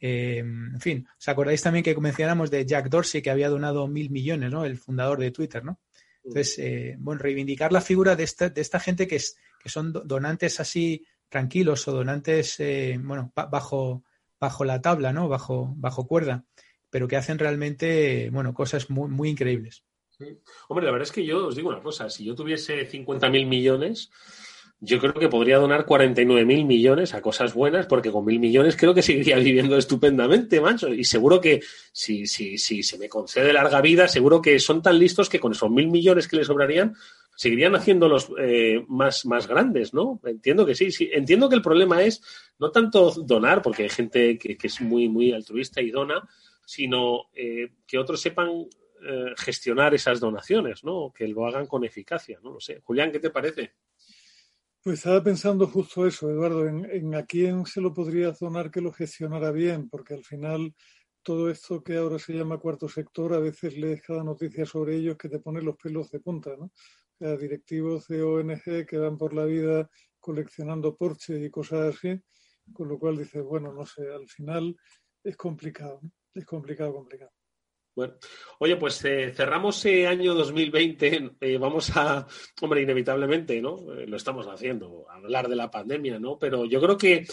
Eh, 0.00 0.38
en 0.38 0.80
fin, 0.80 1.06
¿os 1.18 1.28
acordáis 1.28 1.60
también 1.60 1.84
que 1.84 1.94
mencionamos 1.96 2.50
de 2.50 2.64
Jack 2.64 2.88
Dorsey 2.88 3.20
que 3.20 3.30
había 3.30 3.50
donado 3.50 3.86
mil 3.88 4.08
millones, 4.08 4.50
¿no? 4.50 4.64
El 4.64 4.78
fundador 4.78 5.20
de 5.20 5.32
Twitter, 5.32 5.62
¿no? 5.62 5.80
Entonces, 6.24 6.58
eh, 6.60 6.96
bueno, 6.98 7.20
reivindicar 7.20 7.72
la 7.72 7.82
figura 7.82 8.16
de 8.16 8.24
esta, 8.24 8.48
de 8.48 8.62
esta 8.62 8.80
gente 8.80 9.06
que, 9.06 9.16
es, 9.16 9.36
que 9.62 9.68
son 9.68 9.92
donantes 9.92 10.60
así 10.60 11.04
tranquilos 11.28 11.86
o 11.88 11.92
donantes, 11.92 12.58
eh, 12.58 12.98
bueno, 12.98 13.34
bajo, 13.34 14.02
bajo 14.40 14.64
la 14.64 14.80
tabla, 14.80 15.12
¿no? 15.12 15.28
Bajo, 15.28 15.74
bajo 15.76 16.06
cuerda 16.06 16.46
pero 16.92 17.08
que 17.08 17.16
hacen 17.16 17.38
realmente, 17.38 18.28
bueno, 18.30 18.52
cosas 18.52 18.90
muy, 18.90 19.08
muy 19.08 19.30
increíbles. 19.30 19.82
Hombre, 20.68 20.84
la 20.84 20.92
verdad 20.92 21.08
es 21.08 21.12
que 21.12 21.24
yo 21.24 21.46
os 21.46 21.56
digo 21.56 21.70
una 21.70 21.80
cosa, 21.80 22.10
si 22.10 22.22
yo 22.22 22.34
tuviese 22.34 22.86
50.000 22.86 23.46
millones, 23.46 24.10
yo 24.78 24.98
creo 24.98 25.14
que 25.14 25.30
podría 25.30 25.56
donar 25.56 25.86
49.000 25.86 26.66
millones 26.66 27.14
a 27.14 27.22
cosas 27.22 27.54
buenas, 27.54 27.86
porque 27.86 28.12
con 28.12 28.26
mil 28.26 28.38
millones 28.38 28.76
creo 28.76 28.92
que 28.92 29.00
seguiría 29.00 29.36
viviendo 29.38 29.78
estupendamente, 29.78 30.60
mancho. 30.60 30.92
Y 30.92 31.04
seguro 31.04 31.40
que 31.40 31.62
si, 31.92 32.26
si, 32.26 32.58
si 32.58 32.82
se 32.82 32.98
me 32.98 33.08
concede 33.08 33.54
larga 33.54 33.80
vida, 33.80 34.06
seguro 34.06 34.42
que 34.42 34.58
son 34.58 34.82
tan 34.82 34.98
listos 34.98 35.30
que 35.30 35.40
con 35.40 35.52
esos 35.52 35.70
mil 35.70 35.88
millones 35.88 36.28
que 36.28 36.36
les 36.36 36.48
sobrarían, 36.48 36.94
seguirían 37.34 37.74
haciéndolos 37.74 38.32
eh, 38.38 38.84
más, 38.86 39.24
más 39.24 39.48
grandes, 39.48 39.94
¿no? 39.94 40.20
Entiendo 40.24 40.66
que 40.66 40.74
sí, 40.74 40.92
sí. 40.92 41.08
Entiendo 41.10 41.48
que 41.48 41.56
el 41.56 41.62
problema 41.62 42.02
es 42.02 42.20
no 42.58 42.70
tanto 42.70 43.12
donar, 43.12 43.62
porque 43.62 43.84
hay 43.84 43.88
gente 43.88 44.36
que, 44.36 44.58
que 44.58 44.66
es 44.66 44.80
muy, 44.82 45.08
muy 45.08 45.32
altruista 45.32 45.80
y 45.80 45.90
dona, 45.90 46.28
sino 46.64 47.24
eh, 47.34 47.72
que 47.86 47.98
otros 47.98 48.20
sepan 48.20 48.66
eh, 49.04 49.34
gestionar 49.36 49.94
esas 49.94 50.20
donaciones, 50.20 50.84
¿no? 50.84 51.12
Que 51.12 51.26
lo 51.26 51.46
hagan 51.46 51.66
con 51.66 51.84
eficacia, 51.84 52.38
no 52.42 52.52
lo 52.52 52.60
sé. 52.60 52.80
Julián, 52.84 53.10
¿qué 53.10 53.18
te 53.18 53.30
parece? 53.30 53.74
Pues 54.82 54.98
estaba 54.98 55.22
pensando 55.22 55.66
justo 55.66 56.06
eso, 56.06 56.30
Eduardo, 56.30 56.66
en, 56.66 57.14
a 57.14 57.24
quién 57.24 57.66
se 57.66 57.80
lo 57.80 57.92
podría 57.92 58.32
donar 58.32 58.70
que 58.70 58.80
lo 58.80 58.92
gestionara 58.92 59.50
bien, 59.50 59.88
porque 59.88 60.14
al 60.14 60.24
final 60.24 60.74
todo 61.22 61.50
esto 61.50 61.82
que 61.82 61.96
ahora 61.96 62.18
se 62.18 62.32
llama 62.32 62.58
cuarto 62.58 62.88
sector, 62.88 63.32
a 63.34 63.38
veces 63.38 63.76
lees 63.76 64.02
cada 64.02 64.24
noticia 64.24 64.66
sobre 64.66 64.96
ellos 64.96 65.16
que 65.16 65.28
te 65.28 65.38
pone 65.38 65.62
los 65.62 65.76
pelos 65.76 66.10
de 66.10 66.20
punta, 66.20 66.56
¿no? 66.56 66.66
O 66.66 66.72
sea, 67.18 67.36
directivos 67.36 68.08
de 68.08 68.22
ONG 68.22 68.86
que 68.86 68.98
van 68.98 69.16
por 69.18 69.34
la 69.34 69.44
vida 69.44 69.88
coleccionando 70.20 70.96
Porsche 70.96 71.44
y 71.44 71.50
cosas 71.50 71.96
así, 71.96 72.20
con 72.72 72.88
lo 72.88 72.98
cual 72.98 73.18
dices, 73.18 73.42
bueno, 73.42 73.72
no 73.72 73.84
sé, 73.84 74.02
al 74.12 74.28
final 74.28 74.76
es 75.24 75.36
complicado. 75.36 76.00
¿no? 76.02 76.10
Es 76.34 76.44
complicado, 76.46 76.94
complicado. 76.94 77.30
Bueno, 77.94 78.14
oye, 78.58 78.76
pues 78.76 79.04
eh, 79.04 79.32
cerramos 79.34 79.84
el 79.84 80.06
año 80.06 80.32
2020. 80.34 81.32
Eh, 81.40 81.58
vamos 81.58 81.94
a, 81.94 82.26
hombre, 82.62 82.80
inevitablemente, 82.80 83.60
¿no? 83.60 83.76
Eh, 83.92 84.06
lo 84.06 84.16
estamos 84.16 84.46
haciendo, 84.46 85.04
hablar 85.10 85.48
de 85.48 85.56
la 85.56 85.70
pandemia, 85.70 86.18
¿no? 86.18 86.38
Pero 86.38 86.64
yo 86.64 86.80
creo 86.80 86.96
que 86.96 87.26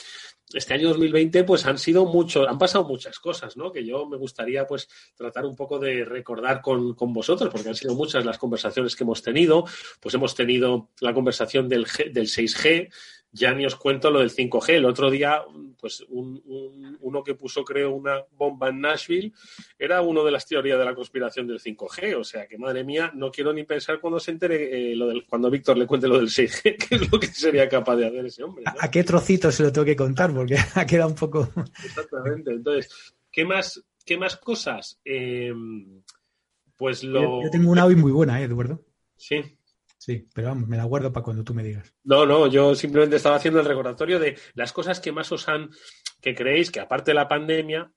este 0.54 0.74
año 0.74 0.90
2020, 0.90 1.44
pues 1.44 1.66
han 1.66 1.78
sido 1.78 2.06
muchos, 2.06 2.48
han 2.48 2.58
pasado 2.58 2.84
muchas 2.86 3.20
cosas, 3.20 3.56
¿no? 3.56 3.72
Que 3.72 3.86
yo 3.86 4.08
me 4.08 4.18
gustaría, 4.18 4.66
pues, 4.66 4.88
tratar 5.16 5.46
un 5.46 5.56
poco 5.56 5.80
de 5.80 6.06
recordar 6.06 6.62
con, 6.62 6.96
con, 6.96 7.14
vosotros, 7.14 7.50
porque 7.52 7.70
han 7.70 7.76
sido 7.76 7.96
muchas 7.96 8.26
las 8.26 8.38
conversaciones 8.38 8.96
que 8.96 9.04
hemos 9.04 9.22
tenido. 9.22 9.66
Pues 10.00 10.16
hemos 10.16 10.36
tenido 10.36 10.90
la 11.02 11.14
conversación 11.14 11.70
del, 11.70 11.86
del 12.12 12.28
6G, 12.28 12.90
ya 13.32 13.54
ni 13.54 13.66
os 13.66 13.76
cuento 13.76 14.10
lo 14.10 14.20
del 14.20 14.32
5G. 14.32 14.70
El 14.70 14.86
otro 14.86 15.10
día, 15.12 15.42
pues 15.80 16.04
un, 16.10 16.98
uno 17.02 17.24
que 17.24 17.36
puso, 17.36 17.64
creo, 17.64 17.92
una 17.92 18.24
bomba 18.36 18.70
en 18.70 18.82
Nashville 18.82 19.34
era 19.78 20.02
uno 20.02 20.24
de 20.24 20.32
las 20.32 20.48
teorías 20.48 20.80
de 20.80 20.86
la 20.86 20.96
conspiración 20.96 21.48
del 21.48 21.60
5G. 21.60 22.16
O 22.20 22.24
sea 22.24 22.48
que, 22.48 22.58
madre 22.58 22.84
mía, 22.84 23.12
no 23.14 23.32
quiero 23.32 23.54
ni 23.54 23.64
pensar 23.64 24.00
cuando 24.00 24.20
se 24.20 24.32
entere, 24.32 24.92
eh, 24.92 24.96
lo 24.96 25.08
del, 25.08 25.26
cuando 25.26 25.50
Víctor 25.50 25.78
le 25.78 25.86
cuente 25.86 26.08
lo 26.08 26.18
del 26.18 26.30
6G, 26.30 26.62
qué 26.90 26.96
es 26.96 27.12
lo 27.12 27.20
que 27.20 27.28
sería 27.28 27.70
capaz 27.70 27.96
de 27.98 28.08
hacer 28.08 28.26
ese 28.26 28.44
hombre. 28.44 28.64
¿A 28.66 28.90
qué 28.90 29.04
trocito 29.04 29.52
se 29.52 29.64
lo 29.64 29.72
tengo 29.72 29.86
que 29.86 29.96
contar? 29.96 30.32
Porque 30.40 30.56
ha 30.76 30.86
quedado 30.86 31.10
un 31.10 31.16
poco. 31.16 31.50
Exactamente. 31.84 32.52
Entonces, 32.52 33.14
¿qué 33.32 33.46
más, 33.46 33.84
qué 34.06 34.18
más 34.18 34.38
cosas? 34.38 35.00
Eh, 35.04 35.54
pues 36.78 37.04
lo. 37.04 37.44
Yo 37.44 37.50
tengo 37.52 37.72
una 37.72 37.86
hoy 37.86 37.96
muy 37.96 38.12
buena, 38.12 38.40
¿eh, 38.40 38.46
Eduardo? 38.46 38.86
Sí. 39.18 39.42
Sí, 39.98 40.26
pero 40.34 40.48
vamos, 40.48 40.70
me 40.70 40.78
la 40.78 40.86
guardo 40.86 41.12
para 41.12 41.26
cuando 41.26 41.44
tú 41.44 41.54
me 41.54 41.62
digas. 41.62 41.94
No, 42.06 42.26
no, 42.26 42.48
yo 42.48 42.74
simplemente 42.74 43.18
estaba 43.18 43.36
haciendo 43.36 43.60
el 43.60 43.66
recordatorio 43.66 44.18
de 44.18 44.38
las 44.54 44.72
cosas 44.72 45.02
que 45.02 45.12
más 45.12 45.30
os 45.34 45.50
han, 45.50 45.72
que 46.22 46.34
creéis 46.34 46.72
que 46.72 46.80
aparte 46.80 47.12
de 47.12 47.16
la 47.16 47.28
pandemia, 47.28 47.92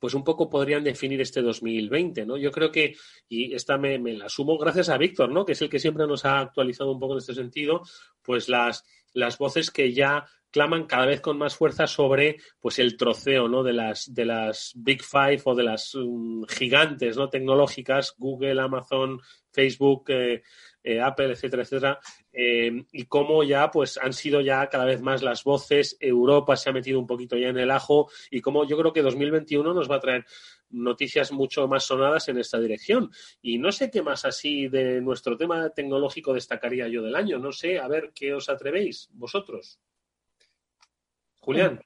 pues 0.00 0.14
un 0.14 0.24
poco 0.24 0.50
podrían 0.50 0.82
definir 0.82 1.20
este 1.20 1.40
2020, 1.40 2.26
¿no? 2.26 2.36
Yo 2.36 2.50
creo 2.50 2.72
que, 2.72 2.96
y 3.28 3.54
esta 3.54 3.78
me, 3.78 4.00
me 4.00 4.14
la 4.14 4.28
sumo 4.28 4.58
gracias 4.58 4.88
a 4.88 4.98
Víctor, 4.98 5.30
¿no? 5.30 5.44
Que 5.44 5.52
es 5.52 5.62
el 5.62 5.70
que 5.70 5.78
siempre 5.78 6.04
nos 6.08 6.24
ha 6.24 6.40
actualizado 6.40 6.90
un 6.90 6.98
poco 6.98 7.12
en 7.12 7.18
este 7.18 7.34
sentido, 7.34 7.82
pues 8.22 8.48
las, 8.48 8.84
las 9.12 9.38
voces 9.38 9.70
que 9.70 9.92
ya 9.92 10.26
claman 10.50 10.86
cada 10.86 11.06
vez 11.06 11.20
con 11.20 11.38
más 11.38 11.56
fuerza 11.56 11.86
sobre 11.86 12.36
pues 12.60 12.78
el 12.78 12.96
troceo 12.96 13.48
¿no? 13.48 13.62
de 13.62 13.72
las 13.72 14.12
de 14.12 14.24
las 14.24 14.72
Big 14.76 15.02
Five 15.02 15.42
o 15.44 15.54
de 15.54 15.62
las 15.62 15.94
um, 15.94 16.44
gigantes 16.44 17.16
¿no? 17.16 17.28
tecnológicas, 17.28 18.14
Google, 18.18 18.60
Amazon, 18.60 19.20
Facebook, 19.52 20.04
eh, 20.08 20.42
eh, 20.82 21.00
Apple, 21.00 21.32
etcétera, 21.32 21.62
etcétera, 21.62 22.00
eh, 22.32 22.84
y 22.92 23.04
cómo 23.04 23.42
ya 23.42 23.70
pues 23.70 23.98
han 23.98 24.12
sido 24.12 24.40
ya 24.40 24.68
cada 24.68 24.84
vez 24.84 25.02
más 25.02 25.22
las 25.22 25.44
voces, 25.44 25.96
Europa 26.00 26.56
se 26.56 26.70
ha 26.70 26.72
metido 26.72 26.98
un 26.98 27.06
poquito 27.06 27.36
ya 27.36 27.48
en 27.48 27.58
el 27.58 27.70
ajo 27.70 28.10
y 28.30 28.40
cómo 28.40 28.66
yo 28.66 28.78
creo 28.78 28.92
que 28.92 29.02
2021 29.02 29.74
nos 29.74 29.90
va 29.90 29.96
a 29.96 30.00
traer 30.00 30.24
noticias 30.70 31.32
mucho 31.32 31.66
más 31.68 31.84
sonadas 31.84 32.28
en 32.28 32.38
esta 32.38 32.58
dirección. 32.58 33.10
Y 33.42 33.58
no 33.58 33.72
sé 33.72 33.90
qué 33.90 34.02
más 34.02 34.24
así 34.24 34.68
de 34.68 35.00
nuestro 35.00 35.36
tema 35.36 35.68
tecnológico 35.70 36.32
destacaría 36.32 36.88
yo 36.88 37.02
del 37.02 37.16
año. 37.16 37.38
No 37.38 37.52
sé, 37.52 37.78
a 37.78 37.88
ver 37.88 38.12
qué 38.14 38.32
os 38.32 38.48
atrevéis 38.48 39.08
vosotros. 39.12 39.80
Julián. 41.40 41.80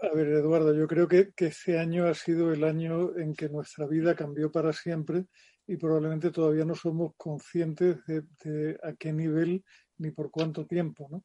a 0.00 0.14
ver, 0.14 0.28
Eduardo, 0.28 0.74
yo 0.74 0.86
creo 0.86 1.08
que, 1.08 1.32
que 1.34 1.46
este 1.46 1.78
año 1.78 2.06
ha 2.06 2.14
sido 2.14 2.52
el 2.52 2.62
año 2.62 3.16
en 3.16 3.34
que 3.34 3.48
nuestra 3.48 3.86
vida 3.86 4.14
cambió 4.14 4.52
para 4.52 4.72
siempre 4.72 5.26
y 5.66 5.76
probablemente 5.76 6.30
todavía 6.30 6.64
no 6.64 6.74
somos 6.74 7.12
conscientes 7.16 7.98
de, 8.06 8.78
a 8.82 8.94
qué 8.94 9.12
nivel 9.12 9.64
ni 9.98 10.10
por 10.10 10.30
cuánto 10.30 10.66
tiempo. 10.66 11.08
¿no? 11.10 11.24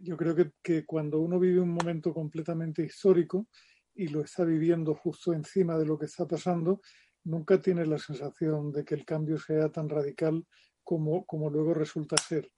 yo 0.00 0.16
creo 0.16 0.34
que, 0.34 0.52
que 0.62 0.86
cuando 0.86 1.20
uno 1.20 1.38
vive 1.38 1.60
un 1.60 1.70
momento 1.70 2.14
completamente 2.14 2.82
histórico 2.82 3.46
y 3.94 4.08
lo 4.08 4.22
está 4.22 4.44
viviendo 4.44 4.94
justo 4.94 5.32
encima 5.32 5.76
de 5.76 5.84
lo 5.84 5.98
que 5.98 6.06
está 6.06 6.26
pasando, 6.26 6.80
nunca 7.24 7.60
tiene 7.60 7.84
la 7.84 7.98
sensación 7.98 8.72
de 8.72 8.84
que 8.84 8.94
el 8.94 9.04
cambio 9.04 9.38
sea 9.38 9.68
tan 9.70 9.88
radical 9.88 10.46
como, 10.82 11.26
como 11.26 11.50
luego 11.50 11.74
resulta 11.74 12.16
ser. 12.16 12.50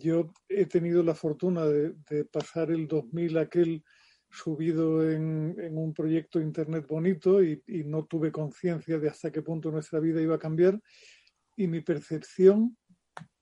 Yo 0.00 0.32
he 0.48 0.66
tenido 0.66 1.02
la 1.02 1.14
fortuna 1.14 1.66
de, 1.66 2.24
pasar 2.24 2.70
el 2.70 2.88
2000 2.88 3.38
aquel 3.38 3.84
subido 4.30 5.08
en, 5.10 5.76
un 5.76 5.92
proyecto 5.92 6.40
Internet 6.40 6.86
bonito 6.86 7.42
y, 7.42 7.62
no 7.84 8.06
tuve 8.06 8.32
conciencia 8.32 8.98
de 8.98 9.08
hasta 9.08 9.30
qué 9.30 9.42
punto 9.42 9.70
nuestra 9.70 10.00
vida 10.00 10.22
iba 10.22 10.36
a 10.36 10.38
cambiar. 10.38 10.80
Y 11.56 11.66
mi 11.66 11.80
percepción 11.80 12.76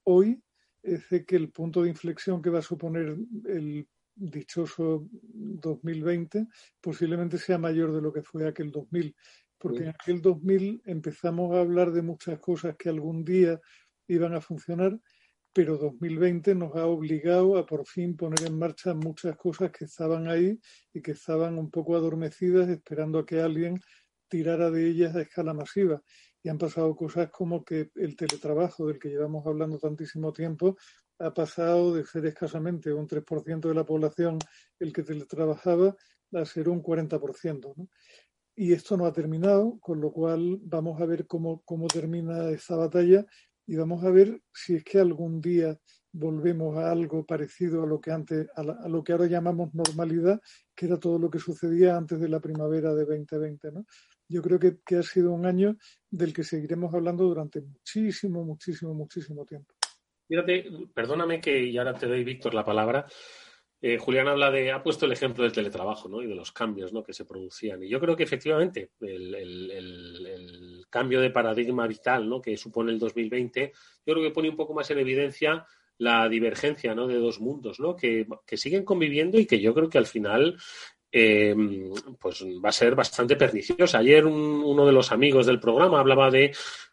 hoy 0.04 0.42
es 0.82 1.08
de 1.10 1.24
que 1.24 1.36
el 1.36 1.50
punto 1.50 1.82
de 1.82 1.90
inflexión 1.90 2.42
que 2.42 2.50
va 2.50 2.58
a 2.58 2.62
suponer 2.62 3.16
el 3.46 3.86
dichoso 4.16 5.06
2020 5.12 6.48
posiblemente 6.80 7.38
sea 7.38 7.58
mayor 7.58 7.92
de 7.92 8.02
lo 8.02 8.12
que 8.12 8.22
fue 8.22 8.48
aquel 8.48 8.72
2000, 8.72 9.14
porque 9.58 9.84
en 9.84 9.88
aquel 9.90 10.20
2000 10.20 10.82
empezamos 10.86 11.54
a 11.54 11.60
hablar 11.60 11.92
de 11.92 12.02
muchas 12.02 12.40
cosas 12.40 12.74
que 12.76 12.88
algún 12.88 13.24
día 13.24 13.60
iban 14.08 14.34
a 14.34 14.40
funcionar 14.40 14.98
pero 15.58 15.76
2020 15.76 16.54
nos 16.54 16.76
ha 16.76 16.86
obligado 16.86 17.58
a 17.58 17.66
por 17.66 17.84
fin 17.84 18.16
poner 18.16 18.46
en 18.46 18.56
marcha 18.56 18.94
muchas 18.94 19.36
cosas 19.36 19.72
que 19.72 19.86
estaban 19.86 20.28
ahí 20.28 20.56
y 20.94 21.02
que 21.02 21.10
estaban 21.10 21.58
un 21.58 21.68
poco 21.68 21.96
adormecidas 21.96 22.68
esperando 22.68 23.18
a 23.18 23.26
que 23.26 23.40
alguien 23.40 23.80
tirara 24.28 24.70
de 24.70 24.86
ellas 24.86 25.16
a 25.16 25.22
escala 25.22 25.54
masiva. 25.54 26.00
Y 26.44 26.48
han 26.48 26.58
pasado 26.58 26.94
cosas 26.94 27.30
como 27.30 27.64
que 27.64 27.90
el 27.96 28.14
teletrabajo, 28.14 28.86
del 28.86 29.00
que 29.00 29.08
llevamos 29.08 29.44
hablando 29.48 29.80
tantísimo 29.80 30.32
tiempo, 30.32 30.76
ha 31.18 31.34
pasado 31.34 31.92
de 31.92 32.04
ser 32.04 32.26
escasamente 32.26 32.92
un 32.92 33.08
3% 33.08 33.68
de 33.68 33.74
la 33.74 33.84
población 33.84 34.38
el 34.78 34.92
que 34.92 35.02
teletrabajaba 35.02 35.96
a 36.34 36.44
ser 36.44 36.68
un 36.68 36.80
40%. 36.80 37.74
¿no? 37.76 37.88
Y 38.54 38.74
esto 38.74 38.96
no 38.96 39.06
ha 39.06 39.12
terminado, 39.12 39.80
con 39.80 40.00
lo 40.00 40.12
cual 40.12 40.60
vamos 40.62 41.00
a 41.00 41.06
ver 41.06 41.26
cómo, 41.26 41.62
cómo 41.64 41.88
termina 41.88 42.48
esta 42.50 42.76
batalla 42.76 43.26
y 43.68 43.76
vamos 43.76 44.02
a 44.02 44.10
ver 44.10 44.40
si 44.52 44.76
es 44.76 44.82
que 44.82 44.98
algún 44.98 45.42
día 45.42 45.78
volvemos 46.10 46.78
a 46.78 46.90
algo 46.90 47.24
parecido 47.26 47.82
a 47.82 47.86
lo 47.86 48.00
que 48.00 48.10
antes, 48.10 48.48
a, 48.56 48.88
lo 48.88 49.04
que 49.04 49.12
ahora 49.12 49.26
llamamos 49.26 49.74
normalidad, 49.74 50.40
que 50.74 50.86
era 50.86 50.98
todo 50.98 51.18
lo 51.18 51.30
que 51.30 51.38
sucedía 51.38 51.94
antes 51.94 52.18
de 52.18 52.30
la 52.30 52.40
primavera 52.40 52.94
de 52.94 53.04
2020. 53.04 53.72
¿no? 53.72 53.84
Yo 54.26 54.40
creo 54.40 54.58
que, 54.58 54.96
ha 54.96 55.02
sido 55.02 55.32
un 55.32 55.44
año 55.44 55.76
del 56.10 56.32
que 56.32 56.44
seguiremos 56.44 56.94
hablando 56.94 57.24
durante 57.24 57.60
muchísimo, 57.60 58.42
muchísimo, 58.42 58.94
muchísimo 58.94 59.44
tiempo. 59.44 59.74
Fíjate, 60.26 60.64
perdóname 60.94 61.38
que, 61.38 61.62
y 61.62 61.76
ahora 61.76 61.92
te 61.92 62.06
doy, 62.06 62.24
Víctor, 62.24 62.54
la 62.54 62.64
palabra, 62.64 63.06
eh, 63.80 63.98
Julián 63.98 64.28
habla 64.28 64.50
de, 64.50 64.72
ha 64.72 64.82
puesto 64.82 65.04
el 65.04 65.12
ejemplo 65.12 65.44
del 65.44 65.52
teletrabajo 65.52 66.08
¿no? 66.08 66.22
y 66.22 66.26
de 66.26 66.34
los 66.34 66.52
cambios 66.52 66.92
¿no? 66.92 67.04
que 67.04 67.12
se 67.12 67.26
producían. 67.26 67.82
Y 67.82 67.88
yo 67.88 68.00
creo 68.00 68.16
que 68.16 68.24
efectivamente 68.24 68.92
cambio 70.90 71.20
de 71.20 71.30
paradigma 71.30 71.86
vital 71.86 72.28
¿no? 72.28 72.40
que 72.40 72.56
supone 72.56 72.92
el 72.92 72.98
2020, 72.98 73.72
yo 74.06 74.14
creo 74.14 74.22
que 74.22 74.34
pone 74.34 74.48
un 74.48 74.56
poco 74.56 74.74
más 74.74 74.90
en 74.90 74.98
evidencia 74.98 75.66
la 75.98 76.28
divergencia 76.28 76.94
¿no? 76.94 77.06
de 77.06 77.16
dos 77.16 77.40
mundos 77.40 77.80
¿no? 77.80 77.96
que, 77.96 78.26
siguen 78.52 78.84
conviviendo 78.84 79.38
y 79.38 79.46
que 79.46 79.60
yo 79.60 79.74
creo 79.74 79.88
que 79.88 79.98
al 79.98 80.06
final 80.06 80.56
eh, 81.10 81.54
pues 82.20 82.44
va 82.64 82.68
a 82.68 82.72
ser 82.72 82.94
bastante 82.94 83.36
perniciosa. 83.36 83.98
Ayer 83.98 84.26
uno 84.26 84.86
de 84.86 84.92
los 84.92 85.10
amigos 85.10 85.46
del 85.46 85.60
programa 85.60 86.00
hablaba 86.00 86.30
de 86.30 86.52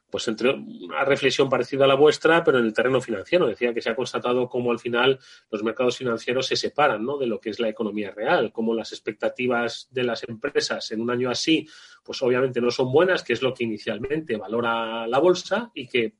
pues 0.10 0.28
entre 0.28 0.52
una 0.52 1.04
reflexión 1.04 1.50
parecida 1.50 1.86
a 1.86 1.88
la 1.88 1.96
vuestra, 1.96 2.44
pero 2.44 2.60
en 2.60 2.66
el 2.66 2.74
terreno 2.74 3.02
financiero. 3.02 3.48
Decía 3.48 3.74
que 3.74 3.82
se 3.82 3.90
ha 3.90 3.96
constatado 3.96 4.48
cómo 4.48 4.72
al 4.72 4.80
final 4.80 5.20
los 5.50 5.64
mercados 5.64 5.98
financieros 5.98 6.48
se 6.48 6.56
separan 6.56 7.04
¿no? 7.04 7.18
de 7.18 7.28
lo 7.28 7.40
que 7.40 7.50
es 7.50 7.60
la 7.60 7.70
economía 7.70 8.12
real, 8.12 8.52
cómo 8.52 8.74
las 8.74 8.92
expectativas 8.92 9.88
de 9.92 10.04
las 10.04 10.24
empresas 10.24 10.92
en 10.92 11.02
un 11.02 11.10
año 11.10 11.30
así, 11.30 11.68
pues 12.04 12.22
obviamente 12.22 12.62
no 12.62 12.72
son 12.72 12.92
buenas, 12.92 13.24
que 13.24 13.34
es 13.34 13.42
lo 13.42 13.54
que 13.54 13.64
inicialmente 13.64 14.38
valora 14.38 15.08
la 15.08 15.20
bolsa 15.20 15.72
y 15.74 15.88
que 15.88 16.14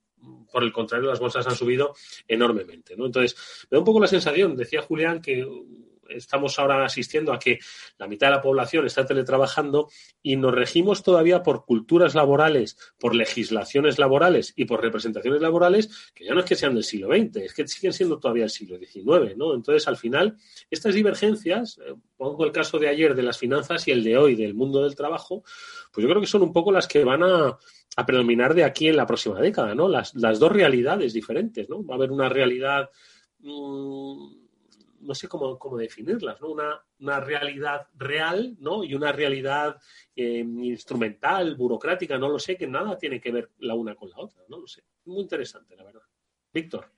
por 0.50 0.64
el 0.64 0.72
contrario, 0.72 1.08
las 1.08 1.20
bolsas 1.20 1.46
han 1.46 1.54
subido 1.54 1.94
enormemente. 2.26 2.96
¿no? 2.96 3.06
Entonces, 3.06 3.66
me 3.70 3.76
da 3.76 3.80
un 3.80 3.84
poco 3.84 4.00
la 4.00 4.06
sensación, 4.06 4.56
decía 4.56 4.82
Julián, 4.82 5.20
que 5.20 5.46
estamos 6.10 6.58
ahora 6.58 6.84
asistiendo 6.84 7.32
a 7.32 7.38
que 7.38 7.58
la 7.98 8.06
mitad 8.06 8.28
de 8.28 8.36
la 8.36 8.40
población 8.40 8.86
está 8.86 9.04
teletrabajando 9.06 9.88
y 10.22 10.36
nos 10.36 10.54
regimos 10.54 11.02
todavía 11.02 11.42
por 11.42 11.64
culturas 11.64 12.14
laborales, 12.14 12.76
por 12.98 13.14
legislaciones 13.14 13.98
laborales 13.98 14.52
y 14.56 14.64
por 14.64 14.82
representaciones 14.82 15.40
laborales 15.40 16.12
que 16.14 16.24
ya 16.24 16.34
no 16.34 16.40
es 16.40 16.46
que 16.46 16.56
sean 16.56 16.74
del 16.74 16.84
siglo 16.84 17.08
XX, 17.08 17.36
es 17.36 17.54
que 17.54 17.66
siguen 17.66 17.92
siendo 17.92 18.18
todavía 18.18 18.44
del 18.44 18.50
siglo 18.50 18.78
XIX, 18.78 19.36
¿no? 19.36 19.54
Entonces, 19.54 19.86
al 19.88 19.96
final, 19.96 20.36
estas 20.70 20.94
divergencias, 20.94 21.78
eh, 21.78 21.94
pongo 22.16 22.44
el 22.44 22.52
caso 22.52 22.78
de 22.78 22.88
ayer 22.88 23.14
de 23.14 23.22
las 23.22 23.38
finanzas 23.38 23.86
y 23.88 23.92
el 23.92 24.02
de 24.02 24.16
hoy 24.16 24.34
del 24.34 24.54
mundo 24.54 24.82
del 24.82 24.94
trabajo, 24.94 25.42
pues 25.92 26.02
yo 26.02 26.08
creo 26.08 26.20
que 26.20 26.26
son 26.26 26.42
un 26.42 26.52
poco 26.52 26.72
las 26.72 26.86
que 26.88 27.04
van 27.04 27.22
a, 27.22 27.58
predominar 28.06 28.52
de 28.52 28.62
aquí 28.62 28.88
en 28.88 28.96
la 28.96 29.06
próxima 29.06 29.40
década, 29.40 29.74
¿no? 29.74 29.88
Las, 29.88 30.12
dos 30.12 30.52
realidades 30.52 31.14
diferentes, 31.14 31.66
¿no? 31.70 31.84
Va 31.84 31.94
a 31.94 31.96
haber 31.96 32.10
una 32.10 32.28
realidad... 32.28 32.90
Mm, 33.40 34.45
no 35.06 35.14
sé 35.14 35.28
cómo, 35.28 35.78
definirlas, 35.78 36.40
¿no? 36.40 36.48
Una, 36.98 37.20
realidad 37.20 37.86
real, 37.94 38.56
¿no? 38.60 38.84
Y 38.84 38.94
una 38.94 39.12
realidad 39.12 39.78
eh, 40.14 40.38
instrumental, 40.38 41.56
burocrática, 41.56 42.18
no 42.18 42.28
lo 42.28 42.38
sé, 42.38 42.56
que 42.56 42.66
nada 42.66 42.98
tiene 42.98 43.20
que 43.20 43.32
ver 43.32 43.50
la 43.58 43.74
una 43.74 43.94
con 43.94 44.10
la 44.10 44.18
otra, 44.18 44.42
no 44.48 44.58
lo 44.58 44.66
sé. 44.66 44.82
Muy 45.04 45.22
interesante, 45.22 45.76
la 45.76 45.84
verdad. 45.84 46.02
Víctor. 46.52 46.90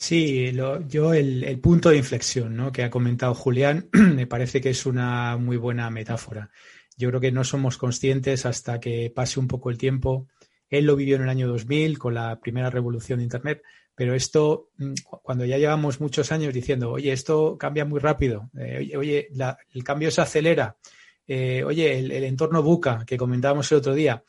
Sí, 0.00 0.50
yo 0.88 1.12
el, 1.12 1.60
punto 1.60 1.90
de 1.90 1.98
inflexión 1.98 2.56
¿no? 2.56 2.72
que 2.72 2.84
ha 2.84 2.90
comentado 2.90 3.34
Julián 3.34 3.90
me 3.92 4.26
parece 4.26 4.62
que 4.62 4.70
es 4.70 4.86
una 4.86 5.36
muy 5.36 5.58
buena 5.58 5.90
metáfora. 5.90 6.50
Yo 6.96 7.08
creo 7.10 7.20
que 7.20 7.32
no 7.32 7.44
somos 7.44 7.76
conscientes 7.76 8.46
hasta 8.46 8.80
que 8.80 9.12
pase 9.14 9.38
un 9.38 9.46
poco 9.46 9.68
el 9.68 9.76
tiempo. 9.76 10.26
Él 10.70 10.86
lo 10.86 10.96
vivió 10.96 11.16
en 11.16 11.22
el 11.22 11.28
año 11.28 11.48
2000 11.48 11.98
con 11.98 12.14
la 12.14 12.40
primera 12.40 12.70
revolución 12.70 13.18
de 13.18 13.24
Internet, 13.24 13.62
pero 14.00 14.14
esto, 14.14 14.70
mm, 14.78 14.94
cuando 15.22 15.44
ya 15.44 15.58
llevamos 15.58 16.00
muchos 16.00 16.32
años 16.32 16.54
diciendo, 16.54 16.90
oye, 16.90 17.12
esto 17.12 17.58
cambia 17.58 17.84
muy 17.84 18.00
rápido, 18.00 18.48
eh, 18.58 18.96
oye, 18.96 19.28
el 19.74 19.84
cambio 19.84 20.10
se 20.10 20.22
acelera, 20.22 20.78
eh, 21.26 21.62
oye, 21.64 21.98
el, 21.98 22.24
entorno 22.24 22.62
buca, 22.62 23.04
que 23.04 23.18
comentábamos 23.18 23.70
el 23.70 23.76
otro 23.76 23.92
día, 23.92 24.24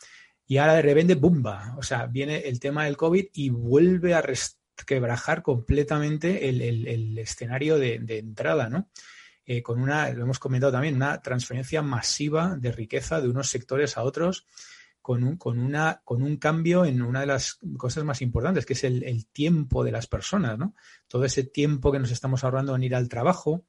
y 0.46 0.58
ahora 0.58 0.74
de 0.74 0.82
repente, 0.82 1.16
¡bumba! 1.16 1.74
O 1.78 1.84
sea, 1.84 2.06
viene 2.08 2.40
el 2.40 2.60
tema 2.60 2.84
del 2.84 2.98
COVID 2.98 3.28
y 3.32 3.48
vuelve 3.48 4.14
a 4.14 4.22
quebrajar 4.86 5.42
completamente 5.42 6.50
el, 6.50 7.18
escenario 7.18 7.80
de, 7.80 8.04
entrada, 8.10 8.68
¿no? 8.68 8.90
Eh, 9.46 9.64
con 9.64 9.82
una, 9.82 10.10
lo 10.12 10.24
hemos 10.24 10.40
comentado 10.40 10.74
también, 10.74 10.96
una 10.96 11.22
transferencia 11.22 11.82
masiva 11.82 12.58
de 12.58 12.74
riqueza 12.74 13.22
de 13.22 13.30
unos 13.30 13.50
sectores 13.50 13.96
a 13.96 14.04
otros 14.04 14.48
con 15.02 15.24
un, 15.24 15.38
con, 15.38 15.60
una, 15.60 16.02
con 16.04 16.22
un 16.22 16.38
cambio 16.38 16.86
en 16.86 17.02
una 17.02 17.22
de 17.22 17.26
las 17.26 17.60
cosas 17.78 18.04
más 18.04 18.22
importantes, 18.22 18.66
que 18.66 18.74
es 18.74 18.84
el, 18.84 19.26
tiempo 19.28 19.84
de 19.84 19.92
las 19.92 20.08
personas, 20.08 20.58
¿no? 20.58 20.76
Todo 21.08 21.26
ese 21.26 21.44
tiempo 21.44 21.92
que 21.92 22.00
nos 22.00 22.12
estamos 22.12 22.44
ahorrando 22.44 22.76
en 22.76 22.84
ir 22.84 22.96
al 22.96 23.10
trabajo, 23.10 23.66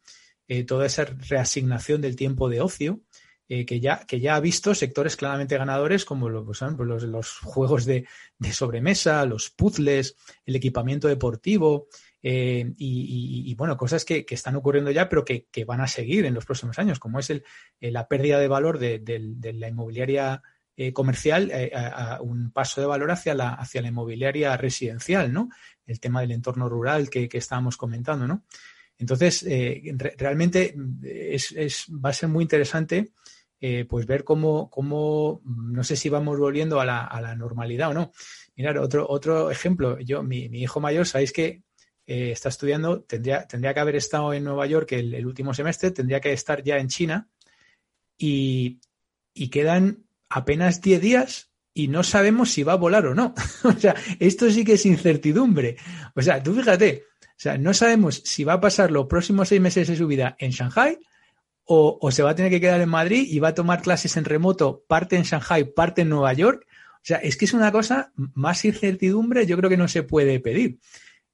eh, 0.47 0.65
toda 0.65 0.87
esa 0.87 1.05
reasignación 1.05 2.01
del 2.01 2.17
tiempo 2.17 2.49
de 2.49 2.61
ocio, 2.61 3.01
eh, 3.49 3.65
que, 3.65 3.81
ya, 3.81 4.05
que 4.07 4.21
ya 4.21 4.37
ha 4.37 4.41
visto 4.41 4.75
sectores 4.75 5.17
claramente 5.17 5.57
ganadores 5.57 6.05
como 6.05 6.29
pues, 6.45 6.61
pues 6.77 6.89
los, 6.89 7.03
los, 7.05 7.39
juegos 7.39 7.87
de, 7.87 8.07
sobremesa, 8.53 9.25
los 9.25 9.51
puzzles, 9.51 10.17
el 10.45 10.57
equipamiento 10.57 11.09
deportivo, 11.09 11.89
eh, 12.23 12.73
y, 12.77 13.53
bueno, 13.57 13.77
cosas 13.77 14.05
que, 14.05 14.25
están 14.29 14.55
ocurriendo 14.57 14.91
ya, 14.91 15.09
pero 15.09 15.25
que, 15.25 15.47
van 15.67 15.81
a 15.81 15.89
seguir 15.89 16.25
en 16.27 16.35
los 16.35 16.45
próximos 16.45 16.79
años, 16.79 16.99
como 16.99 17.19
es 17.19 17.31
el, 17.31 17.45
la 17.81 18.07
pérdida 18.07 18.39
de 18.39 18.49
valor 18.49 18.79
de, 18.79 18.99
de 19.01 19.53
la 19.55 19.69
inmobiliaria 19.69 20.43
eh, 20.75 20.95
comercial 20.95 21.51
eh, 21.53 21.71
un 22.21 22.51
paso 22.51 22.81
de 22.81 22.87
valor 22.87 23.11
hacia 23.11 23.35
la, 23.35 23.51
hacia 23.51 23.83
la 23.83 23.89
inmobiliaria 23.89 24.57
residencial, 24.57 25.31
¿no? 25.31 25.51
El 25.85 26.01
tema 26.01 26.23
del 26.23 26.31
entorno 26.31 26.67
rural 26.67 27.11
que, 27.11 27.29
estábamos 27.31 27.77
comentando, 27.77 28.27
¿no? 28.27 28.45
Entonces, 28.97 29.43
eh, 29.47 29.83
realmente 30.17 30.75
es, 31.03 31.87
va 31.91 32.09
a 32.09 32.15
ser 32.15 32.31
muy 32.31 32.43
interesante 32.43 33.13
pues 33.89 34.07
ver 34.07 34.25
cómo, 34.25 34.69
cómo, 34.71 35.41
no 35.45 35.85
sé 35.85 35.95
si 35.95 36.09
vamos 36.09 36.37
volviendo 36.37 36.81
a 36.81 36.85
la, 36.85 37.05
a 37.05 37.21
la 37.21 37.37
normalidad 37.37 37.91
o 37.91 37.95
no. 37.95 38.13
Mirar, 38.57 38.79
otro, 38.79 39.07
otro 39.09 39.53
ejemplo, 39.53 40.01
yo, 40.01 40.25
mi, 40.25 40.47
hijo 40.47 40.81
mayor, 40.81 41.07
sabéis 41.07 41.33
que 41.33 41.63
está 42.05 42.49
estudiando, 42.49 43.03
tendría, 43.03 43.47
tendría 43.47 43.73
que 43.73 43.79
haber 43.79 43.95
estado 43.95 44.33
en 44.33 44.43
Nueva 44.43 44.67
York 44.67 44.91
el, 44.93 45.15
el 45.15 45.27
último 45.27 45.55
semestre, 45.55 45.93
tendría 45.93 46.21
que 46.21 46.33
estar 46.33 46.65
ya 46.65 46.79
en 46.79 46.89
China 46.89 47.29
y, 48.19 48.81
y 49.33 49.49
quedan 49.49 50.07
apenas 50.33 50.81
10 50.81 51.01
días 51.01 51.51
y 51.75 51.89
no 51.89 52.03
sabemos 52.03 52.51
si 52.51 52.63
va 52.63 52.73
a 52.75 52.77
volar 52.77 53.07
o 53.07 53.15
no. 53.15 53.35
o 53.65 53.73
sea, 53.73 53.95
esto 54.19 54.51
sí 54.51 54.65
que 54.65 54.75
es 54.75 54.87
incertidumbre. 54.87 55.77
O 56.15 56.23
sea, 56.23 56.43
tú 56.43 56.55
fíjate, 56.55 57.05
o 57.21 57.41
sea, 57.43 57.59
no 57.59 57.75
sabemos 57.75 58.23
si 58.25 58.45
va 58.45 58.55
a 58.55 58.61
pasar 58.61 58.91
los 58.91 59.07
próximos 59.07 59.49
seis 59.49 59.61
meses 59.61 59.89
de 59.89 59.97
su 59.97 60.07
vida 60.07 60.37
en 60.39 60.51
Shanghai 60.51 60.99
o, 61.65 62.11
se 62.11 62.23
va 62.23 62.31
a 62.31 62.35
tener 62.35 62.51
que 62.51 62.61
quedar 62.61 62.81
en 62.81 62.89
Madrid 62.89 63.27
y 63.29 63.39
va 63.39 63.49
a 63.49 63.55
tomar 63.55 63.83
clases 63.83 64.17
en 64.17 64.25
remoto, 64.25 64.85
parte 64.87 65.17
en 65.17 65.23
Shanghai, 65.23 65.65
parte 65.65 66.03
en 66.03 66.11
Nueva 66.11 66.33
York. 66.35 66.67
O 66.97 67.05
sea, 67.05 67.19
es 67.19 67.37
que 67.37 67.47
es 67.47 67.55
una 67.55 67.73
cosa 67.73 68.13
más 68.35 68.65
incertidumbre, 68.65 69.47
yo 69.47 69.57
creo 69.57 69.71
que 69.71 69.77
no 69.77 69.89
se 69.89 70.03
puede 70.03 70.41
pedir. 70.41 70.79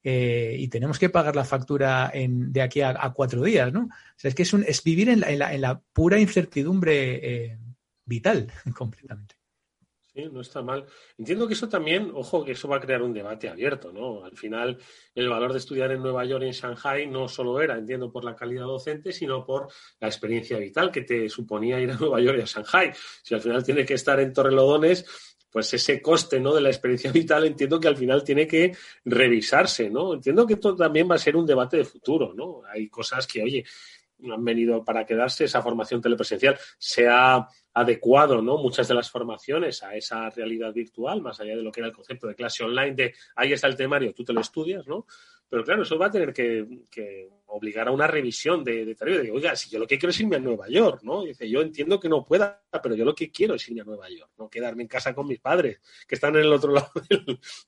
eh, 0.01 0.55
y 0.57 0.69
tenemos 0.69 0.97
que 0.97 1.09
pagar 1.09 1.35
la 1.35 1.43
factura 1.43 2.09
en, 2.13 2.53
de 2.53 2.61
aquí 2.61 2.79
a, 2.81 2.95
cuatro 3.13 3.43
días, 3.43 3.73
¿no? 3.73 3.81
O 3.81 4.15
sea, 4.15 4.29
es 4.29 4.35
que 4.35 4.43
es, 4.43 4.53
un, 4.53 4.63
es 4.65 4.81
vivir 4.81 5.09
en 5.09 5.19
la, 5.19 5.53
en 5.53 5.61
la, 5.61 5.81
pura 5.93 6.19
incertidumbre 6.19 7.19
eh, 7.21 7.57
vital 8.09 8.51
completamente. 8.75 9.35
Sí, 10.11 10.27
no 10.31 10.41
está 10.41 10.63
mal. 10.63 10.85
Entiendo 11.19 11.47
que 11.47 11.53
eso 11.53 11.69
también, 11.69 12.11
ojo, 12.15 12.43
que 12.43 12.53
eso 12.53 12.67
va 12.67 12.77
a 12.77 12.79
crear 12.79 13.03
un 13.03 13.13
debate 13.13 13.47
abierto, 13.47 13.91
¿no? 13.91 14.25
Al 14.25 14.35
final, 14.35 14.79
el 15.13 15.29
valor 15.29 15.51
de 15.51 15.59
estudiar 15.59 15.91
en 15.91 16.01
Nueva 16.01 16.25
York 16.25 16.43
y 16.43 16.47
en 16.47 16.53
Shanghai 16.53 17.05
no 17.05 17.27
solo 17.27 17.61
era, 17.61 17.77
entiendo, 17.77 18.11
por 18.11 18.25
la 18.25 18.35
calidad 18.35 18.65
docente, 18.65 19.11
sino 19.11 19.45
por 19.45 19.67
la 19.99 20.07
experiencia 20.07 20.57
vital 20.57 20.91
que 20.91 21.03
te 21.03 21.29
suponía 21.29 21.79
ir 21.79 21.91
a 21.91 21.95
Nueva 21.99 22.19
York 22.19 22.39
y 22.39 22.41
a 22.41 22.45
Shanghai. 22.45 22.91
Si 23.21 23.35
al 23.35 23.41
final 23.41 23.63
tiene 23.63 23.85
que 23.85 23.93
estar 23.93 24.19
en 24.19 24.33
Torrelodones, 24.33 25.05
pues 25.51 25.73
ese 25.73 26.01
coste 26.01 26.39
¿no? 26.39 26.53
de 26.53 26.61
la 26.61 26.69
experiencia 26.69 27.11
vital 27.13 27.45
entiendo 27.45 27.79
que 27.79 27.87
al 27.87 27.97
final 27.97 28.23
tiene 28.23 28.47
que 28.47 28.75
revisarse, 29.05 29.89
¿no? 29.89 30.15
Entiendo 30.15 30.45
que 30.45 30.53
esto 30.53 30.75
también 30.75 31.09
va 31.09 31.15
a 31.15 31.19
ser 31.19 31.35
un 31.35 31.45
debate 31.45 31.77
de 31.77 31.85
futuro, 31.85 32.33
¿no? 32.33 32.61
Hay 32.67 32.87
cosas 32.89 33.27
que, 33.27 33.43
oye, 33.43 33.63
han 34.31 34.43
venido 34.43 34.83
para 34.83 35.05
quedarse, 35.05 35.45
esa 35.45 35.61
formación 35.61 36.01
telepresencial 36.01 36.57
se 36.77 37.07
ha 37.07 37.47
adecuado, 37.73 38.41
¿no? 38.41 38.57
Muchas 38.57 38.87
de 38.87 38.93
las 38.93 39.09
formaciones 39.09 39.83
a 39.83 39.95
esa 39.95 40.29
realidad 40.29 40.73
virtual, 40.73 41.21
más 41.21 41.39
allá 41.39 41.55
de 41.55 41.63
lo 41.63 41.71
que 41.71 41.79
era 41.79 41.87
el 41.87 41.95
concepto 41.95 42.27
de 42.27 42.35
clase 42.35 42.63
online, 42.63 42.95
de 42.95 43.13
ahí 43.35 43.53
está 43.53 43.67
el 43.67 43.75
temario, 43.75 44.13
tú 44.13 44.23
te 44.23 44.33
lo 44.33 44.41
estudias, 44.41 44.87
¿no? 44.87 45.05
Pero 45.49 45.63
claro, 45.63 45.81
eso 45.81 45.97
va 45.97 46.05
a 46.07 46.11
tener 46.11 46.31
que, 46.31 47.29
obligar 47.51 47.87
a 47.87 47.91
una 47.91 48.05
revisión 48.05 48.63
de, 48.63 48.85
de 48.85 48.93
tarea. 48.93 49.21
De, 49.21 49.31
oiga, 49.31 49.55
si 49.55 49.71
yo 49.71 49.79
lo 49.79 49.87
que 49.87 49.97
quiero 49.97 50.11
es 50.11 50.19
irme 50.19 50.35
a 50.35 50.39
Nueva 50.39 50.69
York, 50.69 51.01
¿no? 51.01 51.23
dice, 51.23 51.49
yo 51.49 51.61
entiendo 51.61 51.99
que 51.99 52.07
no 52.07 52.23
pueda, 52.23 52.61
pero 52.83 52.93
yo 52.93 53.03
lo 53.03 53.15
que 53.15 53.31
quiero 53.31 53.55
es 53.55 53.67
irme 53.67 53.81
a 53.81 53.85
Nueva 53.85 54.07
York, 54.07 54.29
no 54.37 54.47
quedarme 54.47 54.83
en 54.83 54.87
casa 54.87 55.15
con 55.15 55.27
mis 55.27 55.39
padres, 55.39 55.79
que 56.07 56.13
están 56.13 56.35
en 56.35 56.43
el 56.43 56.53
otro 56.53 56.71
lado 56.73 56.91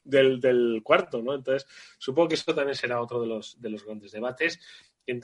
del, 0.04 0.40
del, 0.40 0.82
cuarto, 0.84 1.24
¿no? 1.24 1.34
Entonces, 1.34 1.68
supongo 1.98 2.30
que 2.30 2.36
eso 2.36 2.54
también 2.54 2.76
será 2.76 3.02
otro 3.02 3.20
de 3.22 3.28
los, 3.28 3.60
de 3.60 3.70
los 3.72 3.84
grandes 3.84 4.12
debates, 4.12 4.60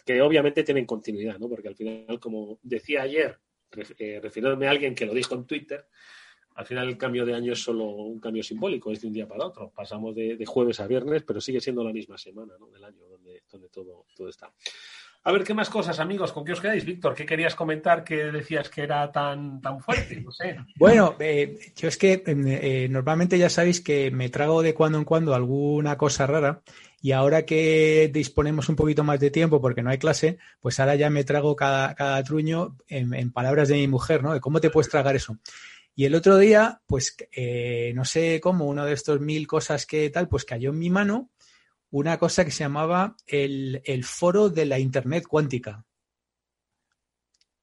que 0.05 0.21
obviamente 0.21 0.63
tienen 0.63 0.85
continuidad, 0.85 1.37
¿no? 1.39 1.49
Porque 1.49 1.67
al 1.67 1.75
final, 1.75 2.19
como 2.19 2.59
decía 2.63 3.03
ayer, 3.03 3.39
eh, 3.97 4.19
refiriéndome 4.21 4.67
a 4.67 4.71
alguien 4.71 4.95
que 4.95 5.05
lo 5.05 5.13
dijo 5.13 5.35
en 5.35 5.45
Twitter, 5.45 5.87
al 6.55 6.65
final 6.65 6.87
el 6.87 6.97
cambio 6.97 7.25
de 7.25 7.35
año 7.35 7.53
es 7.53 7.61
solo 7.61 7.85
un 7.85 8.19
cambio 8.19 8.41
simbólico, 8.41 8.91
es 8.91 9.01
de 9.01 9.07
un 9.07 9.13
día 9.13 9.27
para 9.27 9.45
otro. 9.45 9.71
Pasamos 9.75 10.15
de, 10.15 10.43
jueves 10.45 10.79
a 10.79 10.87
viernes, 10.87 11.23
pero 11.23 11.39
sigue 11.39 11.61
siendo 11.61 11.83
la 11.83 11.93
misma 11.93 12.17
semana 12.17 12.53
del 12.71 12.83
año 12.83 13.07
donde, 13.07 13.43
donde 13.51 13.69
todo, 13.69 14.05
todo 14.15 14.27
está. 14.27 14.51
A 15.23 15.31
ver, 15.31 15.43
¿qué 15.43 15.53
más 15.53 15.69
cosas, 15.69 15.99
amigos? 15.99 16.31
¿Con 16.31 16.45
qué 16.45 16.53
os 16.53 16.61
quedáis? 16.61 16.85
Víctor, 16.85 17.13
¿qué 17.13 17.25
querías 17.25 17.53
comentar 17.53 18.03
que 18.03 18.31
decías 18.31 18.69
que 18.69 18.83
era 18.83 19.11
tan, 19.11 19.61
tan 19.61 19.81
fuerte? 19.81 20.21
No 20.21 20.31
sé. 20.31 20.57
Bueno, 20.77 21.15
eh, 21.19 21.59
yo 21.75 21.89
es 21.89 21.97
que 21.97 22.23
em, 22.25 22.47
eh, 22.47 22.87
normalmente 22.89 23.37
ya 23.37 23.49
sabéis 23.49 23.81
que 23.81 24.09
me 24.11 24.29
trago 24.29 24.61
de 24.61 24.73
cuando 24.73 24.97
en 24.97 25.03
cuando 25.03 25.35
alguna 25.35 25.97
cosa 25.97 26.27
rara 26.27 26.61
y 27.01 27.11
ahora 27.11 27.45
que 27.45 28.09
disponemos 28.11 28.69
un 28.69 28.75
poquito 28.75 29.03
más 29.03 29.19
de 29.19 29.31
tiempo 29.31 29.61
porque 29.61 29.83
no 29.83 29.89
hay 29.89 29.97
clase, 29.97 30.37
pues 30.59 30.79
ahora 30.79 30.95
ya 30.95 31.09
me 31.09 31.23
trago 31.23 31.55
cada, 31.55 31.93
cada 31.95 32.23
truño 32.23 32.77
en, 32.87 33.31
palabras 33.31 33.67
de 33.67 33.75
mi 33.75 33.87
mujer, 33.87 34.23
¿no? 34.23 34.33
De 34.33 34.39
cómo 34.39 34.61
te 34.61 34.69
puedes 34.69 34.89
tragar 34.89 35.15
eso. 35.15 35.37
Y 35.95 36.05
el 36.05 36.15
otro 36.15 36.37
día, 36.37 36.81
pues 36.85 37.17
eh, 37.31 37.91
no 37.95 38.05
sé 38.05 38.39
cómo, 38.39 38.65
uno 38.65 38.85
de 38.85 38.93
estos 38.93 39.19
mil 39.19 39.47
cosas 39.47 39.85
que 39.85 40.09
tal, 40.09 40.27
pues 40.27 40.45
cayó 40.45 40.69
en 40.69 40.79
mi 40.79 40.89
mano 40.89 41.29
una 41.91 42.17
cosa 42.17 42.45
que 42.45 42.51
se 42.51 42.63
llamaba 42.63 43.15
el, 43.25 44.03
foro 44.03 44.49
de 44.49 44.65
la 44.65 44.79
Internet 44.79 45.25
cuántica. 45.27 45.85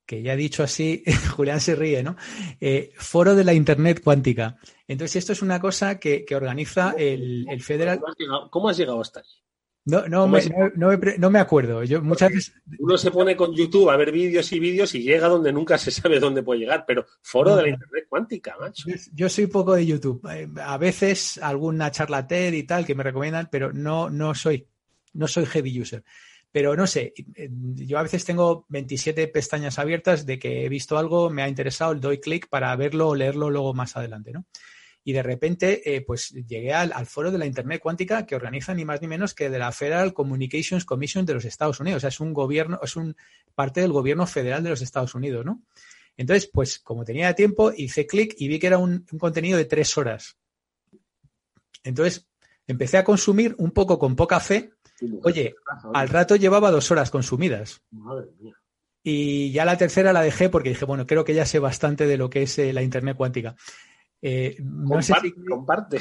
Que 0.06 0.22
ya 0.22 0.36
dicho 0.36 0.62
así, 0.62 1.02
Julián 1.36 1.60
se 1.60 1.74
ríe, 1.74 2.02
¿no? 2.02 2.16
Eh, 2.60 2.92
foro 2.96 3.34
de 3.34 3.44
la 3.44 3.54
Internet 3.54 4.02
cuántica. 4.02 4.58
Entonces, 4.86 5.16
esto 5.16 5.32
es 5.32 5.42
una 5.42 5.60
cosa 5.60 5.98
que, 5.98 6.26
organiza 6.34 6.94
el, 6.96 7.46
el 7.48 7.62
Federal. 7.62 8.00
¿Cómo 8.50 8.68
has 8.68 8.76
llegado 8.76 9.00
hasta 9.00 9.20
allí? 9.20 9.43
No, 9.86 10.08
no, 10.08 10.26
me, 10.26 10.40
no, 10.76 11.30
me, 11.30 11.38
acuerdo. 11.38 11.84
Yo 11.84 12.00
muchas 12.00 12.32
veces... 12.32 12.54
Uno 12.78 12.96
se 12.96 13.10
pone 13.10 13.36
con 13.36 13.54
YouTube 13.54 13.90
a 13.90 13.96
ver 13.96 14.12
vídeos 14.12 14.50
y 14.52 14.58
vídeos 14.58 14.94
y 14.94 15.02
llega 15.02 15.28
donde 15.28 15.52
nunca 15.52 15.76
se 15.76 15.90
sabe 15.90 16.20
dónde 16.20 16.42
puede 16.42 16.60
llegar, 16.60 16.84
pero 16.86 17.04
foro 17.20 17.54
de 17.54 17.62
la 17.62 17.68
Internet 17.68 18.06
cuántica, 18.08 18.56
macho. 18.58 18.88
Yo, 19.12 19.28
soy 19.28 19.46
poco 19.46 19.74
de 19.74 19.84
YouTube. 19.84 20.26
Eh, 20.30 20.48
a 20.62 20.78
veces 20.78 21.36
alguna 21.36 21.90
charla 21.90 22.26
TED 22.26 22.54
y 22.54 22.62
tal 22.62 22.86
que 22.86 22.94
me 22.94 23.02
recomiendan, 23.02 23.48
pero 23.52 23.74
no, 23.74 24.08
no 24.08 24.34
soy, 24.34 24.66
no 25.12 25.28
soy 25.28 25.44
heavy 25.44 25.82
user. 25.82 26.02
Pero 26.50 26.76
no 26.76 26.86
sé, 26.86 27.12
eh, 27.34 27.50
yo 27.50 27.98
a 27.98 28.02
veces 28.04 28.24
tengo 28.24 28.64
27 28.70 29.28
pestañas 29.28 29.78
abiertas 29.78 30.24
de 30.24 30.38
que 30.38 30.64
he 30.64 30.68
visto 30.70 30.96
algo, 30.96 31.28
me 31.28 31.42
ha 31.42 31.48
interesado, 31.48 31.94
doy 31.96 32.20
clic 32.20 32.48
para 32.48 32.74
verlo 32.76 33.08
o 33.08 33.14
leerlo 33.14 33.50
luego 33.50 33.74
más 33.74 33.96
adelante, 33.96 34.32
¿no? 34.32 34.46
Y 35.04 35.12
de 35.12 35.22
repente 35.22 35.94
eh, 35.94 36.00
pues 36.00 36.30
llegué 36.30 36.72
al, 36.72 37.06
foro 37.06 37.30
de 37.30 37.36
la 37.36 37.44
Internet 37.44 37.80
cuántica 37.82 38.24
que 38.24 38.34
organiza 38.34 38.72
ni 38.74 38.86
más 38.86 39.02
ni 39.02 39.06
menos 39.06 39.34
que 39.34 39.50
de 39.50 39.58
la 39.58 39.70
Federal 39.70 40.14
Communications 40.14 40.86
Commission 40.86 41.26
de 41.26 41.34
los 41.34 41.44
Estados 41.44 41.78
Unidos. 41.78 41.98
O 41.98 42.00
sea, 42.00 42.08
es 42.08 42.20
un 42.20 42.32
gobierno, 42.32 42.80
es 42.82 42.96
un 42.96 43.14
parte 43.54 43.82
del 43.82 43.92
gobierno 43.92 44.26
federal 44.26 44.62
de 44.64 44.70
los 44.70 44.80
Estados 44.80 45.14
Unidos, 45.14 45.44
¿no? 45.44 45.62
Entonces, 46.16 46.48
pues 46.50 46.78
como 46.78 47.04
tenía 47.04 47.34
tiempo, 47.34 47.70
hice 47.76 48.06
clic 48.06 48.34
y 48.38 48.48
vi 48.48 48.58
que 48.58 48.68
era 48.68 48.78
un, 48.78 49.04
contenido 49.18 49.58
de 49.58 49.66
tres 49.66 49.96
horas. 49.98 50.38
Entonces, 51.82 52.26
empecé 52.66 52.96
a 52.96 53.04
consumir 53.04 53.54
un 53.58 53.72
poco 53.72 53.98
con 53.98 54.16
poca 54.16 54.40
fe. 54.40 54.70
Oye, 55.22 55.54
al 55.92 56.08
rato 56.08 56.36
llevaba 56.36 56.70
dos 56.70 56.90
horas 56.90 57.10
consumidas. 57.10 57.82
Madre 57.90 58.30
mía. 58.40 58.54
Y 59.02 59.52
ya 59.52 59.66
la 59.66 59.76
tercera 59.76 60.14
la 60.14 60.22
dejé 60.22 60.48
porque 60.48 60.70
dije, 60.70 60.86
bueno, 60.86 61.06
creo 61.06 61.26
que 61.26 61.34
ya 61.34 61.44
sé 61.44 61.58
bastante 61.58 62.06
de 62.06 62.16
lo 62.16 62.30
que 62.30 62.44
es 62.44 62.58
eh, 62.58 62.72
la 62.72 62.82
Internet 62.82 63.18
cuántica. 63.18 63.54
Eh, 64.26 64.56
no 64.58 65.02
sé 65.02 65.12
si... 65.20 65.32
comparte. 65.32 66.00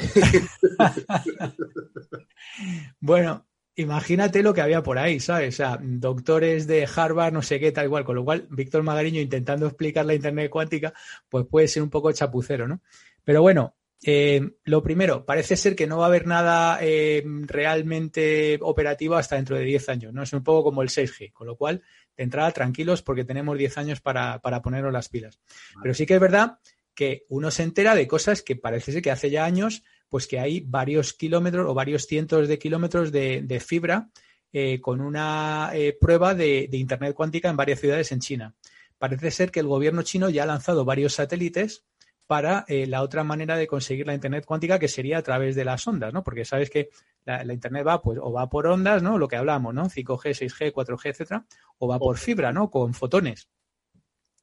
bueno, 3.00 3.46
imagínate 3.76 4.42
lo 4.42 4.54
que 4.54 4.62
había 4.62 4.82
por 4.82 4.98
ahí, 4.98 5.20
¿sabes? 5.20 5.54
O 5.54 5.56
sea, 5.58 5.78
doctores 5.78 6.66
de 6.66 6.88
Harvard, 6.96 7.34
no 7.34 7.42
sé 7.42 7.60
qué, 7.60 7.70
tal 7.70 7.84
igual. 7.84 8.06
Con 8.06 8.16
lo 8.16 8.24
cual, 8.24 8.46
Víctor 8.48 8.82
Magariño 8.82 9.20
intentando 9.20 9.66
explicar 9.66 10.06
la 10.06 10.14
Internet 10.14 10.48
cuántica, 10.48 10.94
pues 11.28 11.44
puede 11.44 11.68
ser 11.68 11.82
un 11.82 11.90
poco 11.90 12.12
chapucero, 12.12 12.66
¿no? 12.66 12.80
Pero 13.24 13.42
bueno, 13.42 13.76
eh, 14.02 14.40
lo 14.64 14.82
primero, 14.82 15.26
parece 15.26 15.54
ser 15.54 15.76
que 15.76 15.86
no 15.86 15.98
va 15.98 16.04
a 16.04 16.08
haber 16.08 16.26
nada 16.26 16.78
eh, 16.80 17.22
realmente 17.26 18.58
operativo 18.62 19.16
hasta 19.16 19.36
dentro 19.36 19.58
de 19.58 19.64
10 19.64 19.88
años, 19.90 20.14
¿no? 20.14 20.22
Es 20.22 20.32
un 20.32 20.42
poco 20.42 20.64
como 20.64 20.80
el 20.80 20.88
6G, 20.88 21.30
con 21.34 21.46
lo 21.46 21.56
cual, 21.56 21.82
de 22.16 22.24
entrada, 22.24 22.50
tranquilos 22.52 23.02
porque 23.02 23.26
tenemos 23.26 23.58
10 23.58 23.76
años 23.76 24.00
para, 24.00 24.38
para 24.38 24.62
ponernos 24.62 24.94
las 24.94 25.10
pilas. 25.10 25.38
Pero 25.82 25.92
sí 25.92 26.06
que 26.06 26.14
es 26.14 26.20
verdad 26.20 26.58
que 26.94 27.24
uno 27.28 27.50
se 27.50 27.62
entera 27.62 27.94
de 27.94 28.06
cosas 28.06 28.42
que 28.42 28.56
parece 28.56 28.92
ser 28.92 29.02
que 29.02 29.10
hace 29.10 29.30
ya 29.30 29.44
años, 29.44 29.82
pues 30.08 30.26
que 30.26 30.38
hay 30.38 30.60
varios 30.60 31.12
kilómetros 31.12 31.68
o 31.68 31.74
varios 31.74 32.06
cientos 32.06 32.46
de 32.48 32.58
kilómetros 32.58 33.10
de, 33.10 33.62
fibra 33.64 34.10
eh, 34.52 34.80
con 34.80 35.00
una 35.00 35.70
eh, 35.74 35.96
prueba 36.00 36.34
de, 36.34 36.68
Internet 36.72 37.14
cuántica 37.14 37.50
en 37.50 37.56
varias 37.56 37.80
ciudades 37.80 38.12
en 38.12 38.20
China. 38.20 38.54
Parece 38.98 39.30
ser 39.30 39.50
que 39.50 39.60
el 39.60 39.66
gobierno 39.66 40.02
chino 40.02 40.30
ya 40.30 40.44
ha 40.44 40.46
lanzado 40.46 40.84
varios 40.84 41.14
satélites 41.14 41.84
para 42.26 42.64
eh, 42.68 42.86
la 42.86 43.02
otra 43.02 43.24
manera 43.24 43.56
de 43.56 43.66
conseguir 43.66 44.06
la 44.06 44.14
Internet 44.14 44.44
cuántica, 44.46 44.78
que 44.78 44.88
sería 44.88 45.18
a 45.18 45.22
través 45.22 45.56
de 45.56 45.64
las 45.64 45.86
ondas, 45.86 46.12
¿no? 46.12 46.22
Porque 46.22 46.44
sabes 46.44 46.70
que 46.70 46.90
la, 47.24 47.52
Internet 47.52 47.86
va, 47.86 48.00
pues, 48.00 48.18
o 48.22 48.32
va 48.32 48.48
por 48.48 48.66
ondas, 48.66 49.02
¿no? 49.02 49.18
Lo 49.18 49.28
que 49.28 49.36
hablamos, 49.36 49.74
¿no? 49.74 49.90
5G, 49.90 50.30
6G, 50.30 50.72
4G, 50.72 51.10
etcétera, 51.10 51.44
o 51.78 51.88
va 51.88 51.98
por 51.98 52.16
fibra, 52.16 52.52
¿no? 52.52 52.70
Con 52.70 52.94
fotones. 52.94 53.48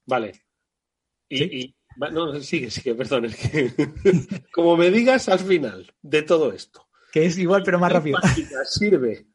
Vale. 0.04 0.32
y, 1.28 1.74
no, 1.96 2.40
sigue, 2.40 2.70
sigue, 2.70 2.94
perdón. 2.94 3.26
Es 3.26 3.36
que, 3.36 3.72
como 4.52 4.76
me 4.76 4.90
digas 4.90 5.28
al 5.28 5.40
final 5.40 5.92
de 6.02 6.22
todo 6.22 6.52
esto. 6.52 6.88
Que 7.12 7.26
es 7.26 7.36
igual, 7.38 7.62
pero 7.64 7.78
más 7.78 7.92
rápido. 7.92 8.18
Sirve 8.64 9.26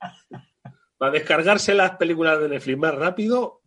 para 0.98 1.12
descargarse 1.12 1.74
las 1.74 1.98
películas 1.98 2.40
de 2.40 2.50
Netflix 2.50 2.78
más 2.78 2.96
rápido, 2.96 3.62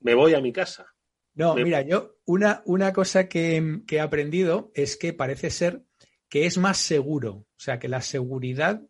me 0.00 0.14
voy 0.14 0.34
a 0.34 0.40
mi 0.40 0.52
casa. 0.52 0.86
No, 1.34 1.54
mira, 1.54 1.82
yo 1.82 2.16
una, 2.26 2.62
una 2.66 2.92
cosa 2.92 3.28
que, 3.28 3.82
he 3.88 4.00
aprendido 4.00 4.70
es 4.74 4.96
que 4.96 5.12
parece 5.12 5.50
ser 5.50 5.82
que 6.28 6.46
es 6.46 6.58
más 6.58 6.78
seguro. 6.78 7.34
O 7.34 7.46
sea, 7.56 7.78
que 7.78 7.88
la 7.88 8.02
seguridad 8.02 8.82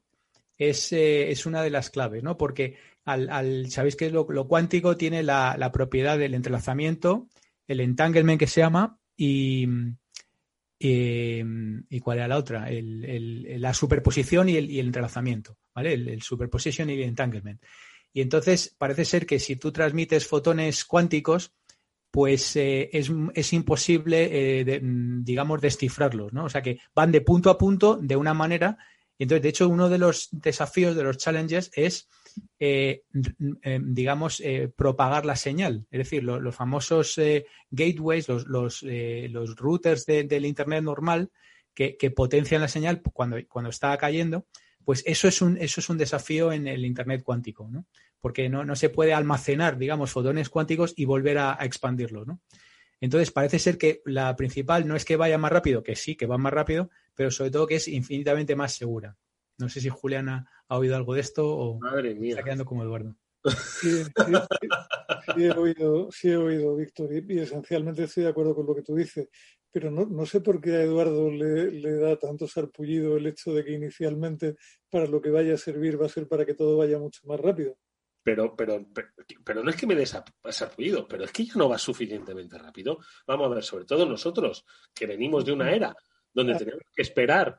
es, 0.58 0.92
eh, 0.92 1.30
es 1.30 1.46
una 1.46 1.62
de 1.62 1.70
las 1.70 1.90
claves, 1.90 2.22
¿no? 2.22 2.36
Porque 2.36 2.78
al, 3.04 3.70
sabéis 3.70 3.96
que 3.96 4.10
lo, 4.10 4.26
cuántico 4.48 4.96
tiene 4.96 5.22
la, 5.22 5.56
la, 5.58 5.72
propiedad 5.72 6.18
del 6.18 6.34
entrelazamiento, 6.34 7.28
el 7.66 7.80
entanglement 7.80 8.38
que 8.38 8.46
se 8.46 8.60
llama, 8.60 9.00
y, 9.24 9.68
y, 11.88 12.00
cuál 12.00 12.18
era 12.18 12.26
la 12.26 12.36
otra, 12.36 12.68
la 12.68 13.72
superposición 13.72 14.48
y 14.48 14.56
el, 14.56 14.80
entrelazamiento, 14.80 15.56
¿vale? 15.72 15.92
El, 15.92 16.22
superposition 16.22 16.90
y 16.90 16.94
el 16.94 17.02
entanglement. 17.02 17.62
Y 18.12 18.20
entonces 18.20 18.74
parece 18.76 19.04
ser 19.04 19.24
que 19.24 19.38
si 19.38 19.54
tú 19.56 19.70
transmites 19.70 20.26
fotones 20.26 20.84
cuánticos, 20.84 21.54
pues 22.10 22.56
eh, 22.56 22.90
es, 22.92 23.52
imposible, 23.52 24.28
eh, 24.60 24.80
digamos, 24.82 25.60
descifrarlos, 25.60 26.32
¿no? 26.32 26.46
O 26.46 26.48
sea 26.48 26.60
que 26.60 26.80
van 26.92 27.12
de 27.12 27.20
punto 27.20 27.48
a 27.48 27.56
punto 27.56 27.96
de 27.96 28.16
una 28.16 28.34
manera. 28.34 28.76
Y 29.16 29.22
entonces, 29.22 29.42
de 29.44 29.48
hecho, 29.50 29.68
uno 29.68 29.88
de 29.88 29.98
los 29.98 30.30
desafíos, 30.32 30.96
de 30.96 31.04
los 31.04 31.16
challenges, 31.16 31.70
es 31.74 32.08
eh, 32.58 33.02
eh, 33.62 33.80
digamos, 33.82 34.40
eh, 34.40 34.70
propagar 34.74 35.26
la 35.26 35.36
señal. 35.36 35.86
Es 35.90 35.98
decir, 35.98 36.24
los 36.24 36.54
famosos 36.54 37.20
gateways, 37.70 38.28
los, 38.28 38.46
los, 38.46 39.56
routers 39.56 40.06
del 40.06 40.46
Internet 40.46 40.84
normal 40.84 41.30
que, 41.74 41.96
potencian 42.14 42.60
la 42.60 42.68
señal 42.68 43.02
cuando, 43.02 43.36
cuando 43.48 43.70
está 43.70 43.96
cayendo, 43.98 44.46
Pues 44.84 45.02
eso 45.06 45.28
es 45.28 45.40
un, 45.42 45.56
eso 45.58 45.80
es 45.80 45.88
un 45.88 45.98
desafío 45.98 46.52
en 46.52 46.66
el 46.66 46.84
Internet 46.84 47.22
cuántico, 47.22 47.68
¿no? 47.70 47.86
Porque 48.20 48.48
no, 48.48 48.64
no 48.64 48.76
se 48.76 48.88
puede 48.88 49.14
almacenar, 49.14 49.78
digamos, 49.78 50.10
fotones 50.10 50.48
cuánticos 50.48 50.94
y 50.96 51.04
volver 51.04 51.38
a, 51.38 51.60
a 51.60 51.64
expandirlos, 51.64 52.26
¿no? 52.26 52.40
Entonces, 53.00 53.32
parece 53.32 53.58
ser 53.58 53.78
que 53.78 54.00
la 54.04 54.36
principal 54.36 54.86
no 54.86 54.94
es 54.94 55.04
que 55.04 55.16
vaya 55.16 55.36
más 55.36 55.50
rápido, 55.50 55.82
que 55.82 55.96
sí, 55.96 56.14
que 56.14 56.26
va 56.26 56.38
más 56.38 56.52
rápido, 56.52 56.88
pero 57.14 57.30
sobre 57.32 57.50
todo 57.50 57.66
que 57.66 57.76
es 57.76 57.88
infinitamente 57.88 58.54
más 58.54 58.74
segura. 58.74 59.16
No 59.62 59.68
sé 59.68 59.80
si 59.80 59.88
Julián 59.88 60.28
ha, 60.28 60.46
oído 60.66 60.96
algo 60.96 61.14
de 61.14 61.20
esto 61.20 61.48
o 61.48 61.78
Madre 61.78 62.16
mía. 62.16 62.30
está 62.30 62.42
quedando 62.42 62.64
como 62.64 62.82
Eduardo. 62.82 63.16
Sí, 63.44 64.02
he 65.36 65.50
oído, 65.52 66.10
sí 66.10 66.30
he 66.30 66.36
oído, 66.36 66.74
Víctor, 66.74 67.10
y, 67.12 67.38
esencialmente 67.38 68.04
estoy 68.04 68.24
de 68.24 68.30
acuerdo 68.30 68.56
con 68.56 68.66
lo 68.66 68.74
que 68.74 68.82
tú 68.82 68.96
dices, 68.96 69.28
pero 69.70 69.90
no, 69.90 70.04
no 70.06 70.26
sé 70.26 70.40
por 70.40 70.60
qué 70.60 70.72
a 70.72 70.82
Eduardo 70.82 71.30
le, 71.30 71.70
le, 71.70 71.92
da 71.94 72.16
tanto 72.16 72.48
sarpullido 72.48 73.16
el 73.16 73.26
hecho 73.28 73.52
de 73.52 73.64
que 73.64 73.72
inicialmente 73.72 74.56
para 74.90 75.06
lo 75.06 75.20
que 75.20 75.30
vaya 75.30 75.54
a 75.54 75.58
servir 75.58 76.00
va 76.00 76.06
a 76.06 76.08
ser 76.08 76.26
para 76.26 76.44
que 76.44 76.54
todo 76.54 76.76
vaya 76.76 76.98
mucho 76.98 77.20
más 77.26 77.38
rápido. 77.38 77.76
Pero, 78.24 78.54
pero, 78.56 78.84
pero, 79.44 79.62
no 79.62 79.70
es 79.70 79.76
que 79.76 79.86
me 79.86 79.96
des 79.96 80.16
sarpullido, 80.50 81.06
pero 81.06 81.24
es 81.24 81.32
que 81.32 81.44
ya 81.44 81.54
no 81.56 81.68
va 81.68 81.78
suficientemente 81.78 82.58
rápido. 82.58 82.98
Vamos 83.26 83.50
a 83.50 83.54
ver, 83.54 83.64
sobre 83.64 83.84
todo 83.84 84.06
nosotros, 84.06 84.64
que 84.94 85.06
venimos 85.06 85.44
de 85.44 85.52
una 85.52 85.72
era 85.72 85.94
donde 86.32 86.54
tenemos 86.54 86.84
que 86.94 87.02
esperar, 87.02 87.58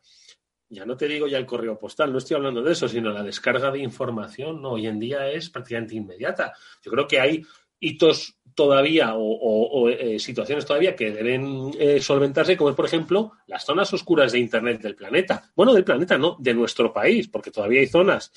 ya 0.74 0.86
no 0.86 0.97
te 0.97 1.07
digo 1.07 1.28
ya 1.28 1.38
el 1.38 1.45
correo 1.45 1.78
postal, 1.78 2.11
no 2.11 2.17
estoy 2.17 2.36
hablando 2.36 2.61
de 2.61 2.74
eso, 2.74 2.88
sino 2.88 3.11
la 3.11 3.24
descarga 3.24 3.71
de 3.71 3.80
información, 3.80 4.61
¿no? 4.61 4.71
hoy 4.71 4.88
en 4.88 4.99
día 4.99 5.30
es 5.30 5.49
prácticamente 5.49 5.95
inmediata. 5.95 6.53
Yo 6.82 6.91
creo 6.91 7.07
que 7.07 7.19
hay 7.19 7.43
hitos 7.80 8.38
todavía 8.55 9.13
o, 9.15 9.89
eh, 9.89 10.19
situaciones 10.19 10.65
todavía 10.65 10.95
que 10.95 11.11
deben 11.11 11.71
eh, 11.78 11.99
solventarse, 11.99 12.55
como 12.55 12.69
es, 12.69 12.76
por 12.76 12.86
ejemplo, 12.86 13.34
las 13.47 13.65
zonas 13.65 13.91
oscuras 13.93 14.32
de 14.32 14.39
Internet 14.39 14.82
del 14.82 14.95
planeta. 14.95 15.51
Bueno, 15.55 15.74
del 15.74 15.84
planeta, 15.84 16.17
no, 16.17 16.38
de 16.39 16.53
nuestro 16.53 16.93
país, 16.93 17.28
porque 17.28 17.51
todavía 17.51 17.82
hay 17.82 17.88
zonas 17.88 18.32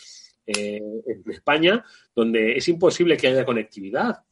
eh, 0.47 0.81
en 1.07 1.31
España 1.31 1.85
donde 2.15 2.57
es 2.57 2.69
imposible 2.69 3.17
que 3.17 3.29
haya 3.29 3.45
conectividad 3.45 4.25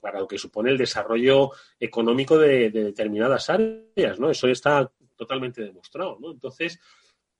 para 0.00 0.20
lo 0.20 0.28
que 0.28 0.38
supone 0.38 0.70
el 0.70 0.78
desarrollo 0.78 1.50
económico 1.78 2.38
de, 2.38 2.70
de, 2.70 2.84
determinadas 2.84 3.50
áreas, 3.50 4.18
¿no? 4.18 4.30
Eso 4.30 4.48
está 4.48 4.90
totalmente 5.16 5.62
demostrado, 5.62 6.18
¿no? 6.20 6.30
Entonces, 6.30 6.80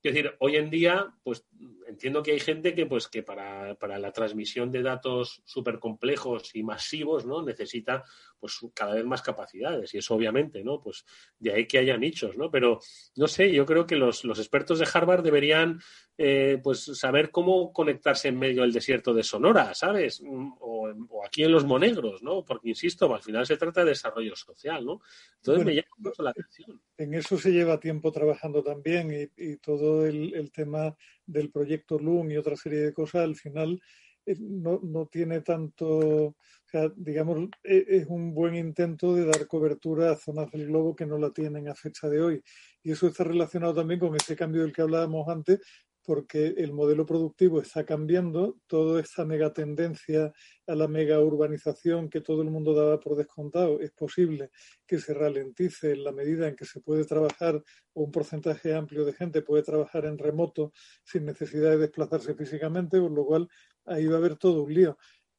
es 0.07 0.15
decir, 0.15 0.35
hoy 0.39 0.55
en 0.55 0.69
día, 0.69 1.13
pues 1.23 1.45
entiendo 1.87 2.21
que 2.21 2.31
hay 2.31 2.39
gente 2.39 2.75
que, 2.75 2.85
pues, 2.85 3.07
que 3.07 3.23
para, 3.23 3.75
para 3.75 3.97
la 3.97 4.11
transmisión 4.11 4.71
de 4.71 4.81
datos 4.81 5.41
súper 5.45 5.79
complejos 5.79 6.53
y 6.53 6.63
masivos, 6.63 7.25
¿no? 7.25 7.41
Necesita, 7.41 8.03
pues, 8.39 8.59
cada 8.73 8.93
vez 8.95 9.05
más 9.05 9.21
capacidades. 9.21 9.93
Y 9.93 9.99
eso, 9.99 10.15
obviamente, 10.15 10.63
¿no? 10.63 10.81
Pues 10.81 11.05
de 11.39 11.53
ahí 11.53 11.67
que 11.67 11.79
haya 11.79 11.97
nichos, 11.97 12.37
¿no? 12.37 12.51
Pero, 12.51 12.79
no 13.15 13.27
sé, 13.27 13.51
yo 13.51 13.65
creo 13.65 13.85
que 13.87 13.95
los, 13.95 14.23
los 14.23 14.39
expertos 14.39 14.79
de 14.79 14.87
Harvard 14.93 15.23
deberían, 15.23 15.79
eh, 16.17 16.59
pues, 16.61 16.83
saber 16.97 17.31
cómo 17.31 17.71
conectarse 17.71 18.27
en 18.27 18.39
medio 18.39 18.61
del 18.61 18.73
desierto 18.73 19.13
de 19.13 19.23
Sonora, 19.23 19.73
¿sabes? 19.73 20.21
O, 20.59 20.89
o, 21.09 21.25
aquí 21.25 21.43
en 21.43 21.51
los 21.51 21.65
Monegros, 21.65 22.21
¿no? 22.21 22.43
Porque, 22.43 22.69
insisto, 22.69 23.13
al 23.13 23.21
final 23.21 23.45
se 23.45 23.57
trata 23.57 23.83
de 23.83 23.91
desarrollo 23.91 24.35
social, 24.35 24.85
¿no? 24.85 25.01
Entonces 25.37 25.65
me 25.65 25.75
llama 25.75 25.87
mucho 25.97 26.23
la 26.23 26.31
atención. 26.31 26.81
En 26.97 27.13
eso 27.13 27.37
se 27.37 27.51
lleva 27.51 27.79
tiempo 27.79 28.11
trabajando 28.11 28.63
también 28.63 29.11
y, 29.11 29.43
y 29.51 29.57
todo 29.57 30.05
el, 30.05 30.33
el 30.33 30.51
tema 30.51 30.95
del 31.27 31.51
proyecto 31.51 31.99
LUM 31.99 32.31
y 32.31 32.37
otra 32.37 32.55
serie 32.55 32.79
de 32.79 32.93
cosas, 32.93 33.23
al 33.23 33.35
final 33.35 33.79
eh, 34.25 34.35
no, 34.39 34.79
no 34.83 35.05
tiene 35.05 35.41
tanto, 35.41 35.87
o 35.87 36.35
sea, 36.65 36.91
digamos, 36.95 37.49
e, 37.63 37.85
es 37.87 38.07
un 38.07 38.33
buen 38.33 38.55
intento 38.55 39.15
de 39.15 39.25
dar 39.25 39.47
cobertura 39.47 40.11
a 40.11 40.17
zonas 40.17 40.51
del 40.51 40.67
globo 40.67 40.95
que 40.95 41.05
no 41.05 41.17
la 41.17 41.31
tienen 41.31 41.69
a 41.69 41.75
fecha 41.75 42.09
de 42.09 42.21
hoy. 42.21 42.43
Y 42.83 42.91
eso 42.91 43.07
está 43.07 43.23
relacionado 43.23 43.75
también 43.75 43.99
con 43.99 44.15
ese 44.15 44.35
cambio 44.35 44.63
del 44.63 44.73
que 44.73 44.81
hablábamos 44.81 45.27
antes, 45.29 45.59
porque 46.07 46.55
el 46.55 46.71
modelo 46.71 47.05
productivo 47.05 47.59
está 47.59 47.83
cambiando, 47.83 48.57
toda 48.65 49.01
esta 49.01 49.25
mega 49.25 49.51
tendencia 49.51 50.31
a 50.65 50.73
la 50.73 50.87
mega 50.87 51.19
urbanización 51.19 52.09
que 52.09 52.21
todo 52.21 52.43
el 52.43 52.49
mundo 52.49 52.73
daba 52.73 52.97
por 52.97 53.17
descontado, 53.17 53.81
es 53.81 53.91
posible 53.91 54.49
que 54.87 54.99
se 54.99 55.13
ralentice 55.13 55.91
en 55.91 56.05
la 56.05 56.13
medida 56.13 56.47
en 56.47 56.55
que 56.55 56.63
se 56.63 56.79
puede 56.79 57.03
trabajar 57.03 57.61
o 57.91 58.03
un 58.03 58.11
porcentaje 58.11 58.73
amplio 58.73 59.03
de 59.03 59.11
gente 59.11 59.41
puede 59.41 59.63
trabajar 59.63 60.05
en 60.05 60.17
remoto 60.17 60.71
sin 61.03 61.25
necesidad 61.25 61.71
de 61.71 61.79
desplazarse 61.79 62.35
físicamente, 62.35 63.01
con 63.01 63.13
lo 63.13 63.25
cual 63.25 63.49
ahí 63.85 64.07
va 64.07 64.15
a 64.15 64.19
haber 64.19 64.37
todo 64.37 64.63
un 64.63 64.73
lío. 64.73 64.97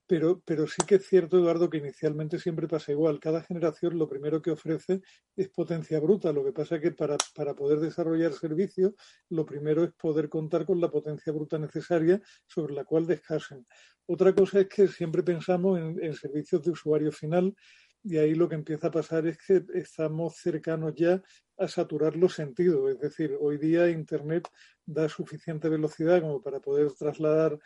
Pero, 0.08 0.40
pero 0.46 0.66
sí 0.66 0.78
que 0.86 0.94
es 0.94 1.06
cierto, 1.06 1.36
Eduardo, 1.36 1.68
que 1.68 1.76
inicialmente 1.76 2.38
siempre 2.38 2.66
pasa 2.66 2.92
igual. 2.92 3.20
Cada 3.20 3.42
generación 3.42 3.98
lo 3.98 4.08
primero 4.08 4.40
que 4.40 4.50
ofrece 4.50 5.02
es 5.36 5.48
potencia 5.50 6.00
bruta. 6.00 6.32
Lo 6.32 6.42
que 6.42 6.52
pasa 6.52 6.76
es 6.76 6.80
que 6.80 6.92
para, 6.92 7.18
poder 7.54 7.78
desarrollar 7.78 8.32
servicios, 8.32 8.94
lo 9.28 9.44
primero 9.44 9.84
es 9.84 9.92
poder 9.92 10.30
contar 10.30 10.64
con 10.64 10.80
la 10.80 10.90
potencia 10.90 11.30
bruta 11.30 11.58
necesaria 11.58 12.22
sobre 12.46 12.72
la 12.72 12.84
cual 12.84 13.06
descansen. 13.06 13.66
Otra 14.06 14.34
cosa 14.34 14.60
es 14.60 14.68
que 14.68 14.88
siempre 14.88 15.22
pensamos 15.22 15.78
en, 15.78 16.02
en 16.02 16.14
servicios 16.14 16.64
de 16.64 16.70
usuario 16.70 17.12
final 17.12 17.54
y 18.02 18.16
ahí 18.16 18.34
lo 18.34 18.48
que 18.48 18.54
empieza 18.54 18.86
a 18.86 18.90
pasar 18.90 19.26
es 19.26 19.36
que 19.36 19.62
estamos 19.74 20.36
cercanos 20.36 20.94
ya 20.94 21.22
a 21.58 21.68
saturar 21.68 22.16
los 22.16 22.34
sentidos. 22.34 22.90
Es 22.92 23.00
decir, 23.00 23.36
hoy 23.38 23.58
día 23.58 23.90
Internet 23.90 24.48
da 24.86 25.08
suficiente 25.08 25.68
velocidad 25.68 26.22
como 26.22 26.40
para 26.40 26.60
poder 26.60 26.92
trasladar 26.92 27.58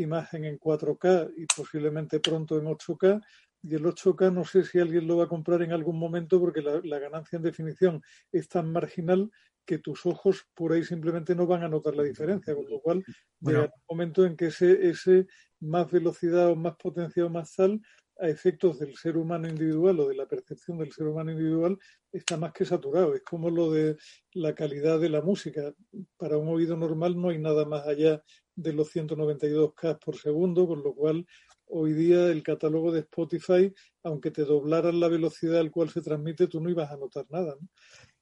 imagen 0.00 0.44
en 0.44 0.58
4K 0.58 1.32
y 1.36 1.46
posiblemente 1.46 2.20
pronto 2.20 2.58
en 2.58 2.66
8K. 2.66 3.22
Y 3.62 3.74
el 3.74 3.84
8K 3.84 4.32
no 4.32 4.44
sé 4.44 4.64
si 4.64 4.78
alguien 4.78 5.06
lo 5.06 5.16
va 5.16 5.24
a 5.24 5.28
comprar 5.28 5.62
en 5.62 5.72
algún 5.72 5.98
momento 5.98 6.38
porque 6.38 6.62
la, 6.62 6.80
la 6.84 6.98
ganancia 6.98 7.36
en 7.36 7.42
definición 7.42 8.02
es 8.30 8.48
tan 8.48 8.70
marginal 8.70 9.30
que 9.66 9.78
tus 9.78 10.06
ojos 10.06 10.46
por 10.54 10.72
ahí 10.72 10.84
simplemente 10.84 11.34
no 11.34 11.46
van 11.46 11.64
a 11.64 11.68
notar 11.68 11.96
la 11.96 12.04
diferencia, 12.04 12.54
con 12.54 12.70
lo 12.70 12.80
cual 12.80 13.04
bueno. 13.40 13.58
llegará 13.58 13.74
un 13.74 13.96
momento 13.96 14.24
en 14.24 14.36
que 14.36 14.46
ese, 14.46 14.88
ese 14.88 15.26
más 15.60 15.90
velocidad 15.90 16.50
o 16.50 16.56
más 16.56 16.76
potencia 16.76 17.26
o 17.26 17.28
más 17.28 17.52
tal 17.54 17.80
a 18.18 18.28
efectos 18.28 18.78
del 18.78 18.96
ser 18.96 19.16
humano 19.16 19.46
individual 19.48 20.00
o 20.00 20.08
de 20.08 20.14
la 20.14 20.26
percepción 20.26 20.78
del 20.78 20.92
ser 20.92 21.06
humano 21.06 21.32
individual 21.32 21.76
está 22.10 22.36
más 22.38 22.52
que 22.52 22.64
saturado. 22.64 23.14
Es 23.14 23.22
como 23.22 23.50
lo 23.50 23.70
de 23.70 23.96
la 24.32 24.54
calidad 24.54 24.98
de 24.98 25.10
la 25.10 25.20
música. 25.20 25.74
Para 26.16 26.38
un 26.38 26.48
oído 26.48 26.76
normal 26.76 27.20
no 27.20 27.28
hay 27.28 27.38
nada 27.38 27.66
más 27.66 27.86
allá 27.86 28.22
de 28.56 28.72
los 28.72 28.94
192K 28.94 29.98
por 29.98 30.16
segundo, 30.16 30.66
con 30.66 30.82
lo 30.82 30.94
cual 30.94 31.26
hoy 31.66 31.92
día 31.92 32.26
el 32.28 32.42
catálogo 32.42 32.90
de 32.90 33.00
Spotify, 33.00 33.72
aunque 34.02 34.30
te 34.30 34.44
doblaran 34.44 34.98
la 34.98 35.08
velocidad 35.08 35.60
al 35.60 35.70
cual 35.70 35.90
se 35.90 36.02
transmite, 36.02 36.48
tú 36.48 36.60
no 36.60 36.70
ibas 36.70 36.90
a 36.90 36.96
notar 36.96 37.26
nada. 37.28 37.56
¿no? 37.60 37.68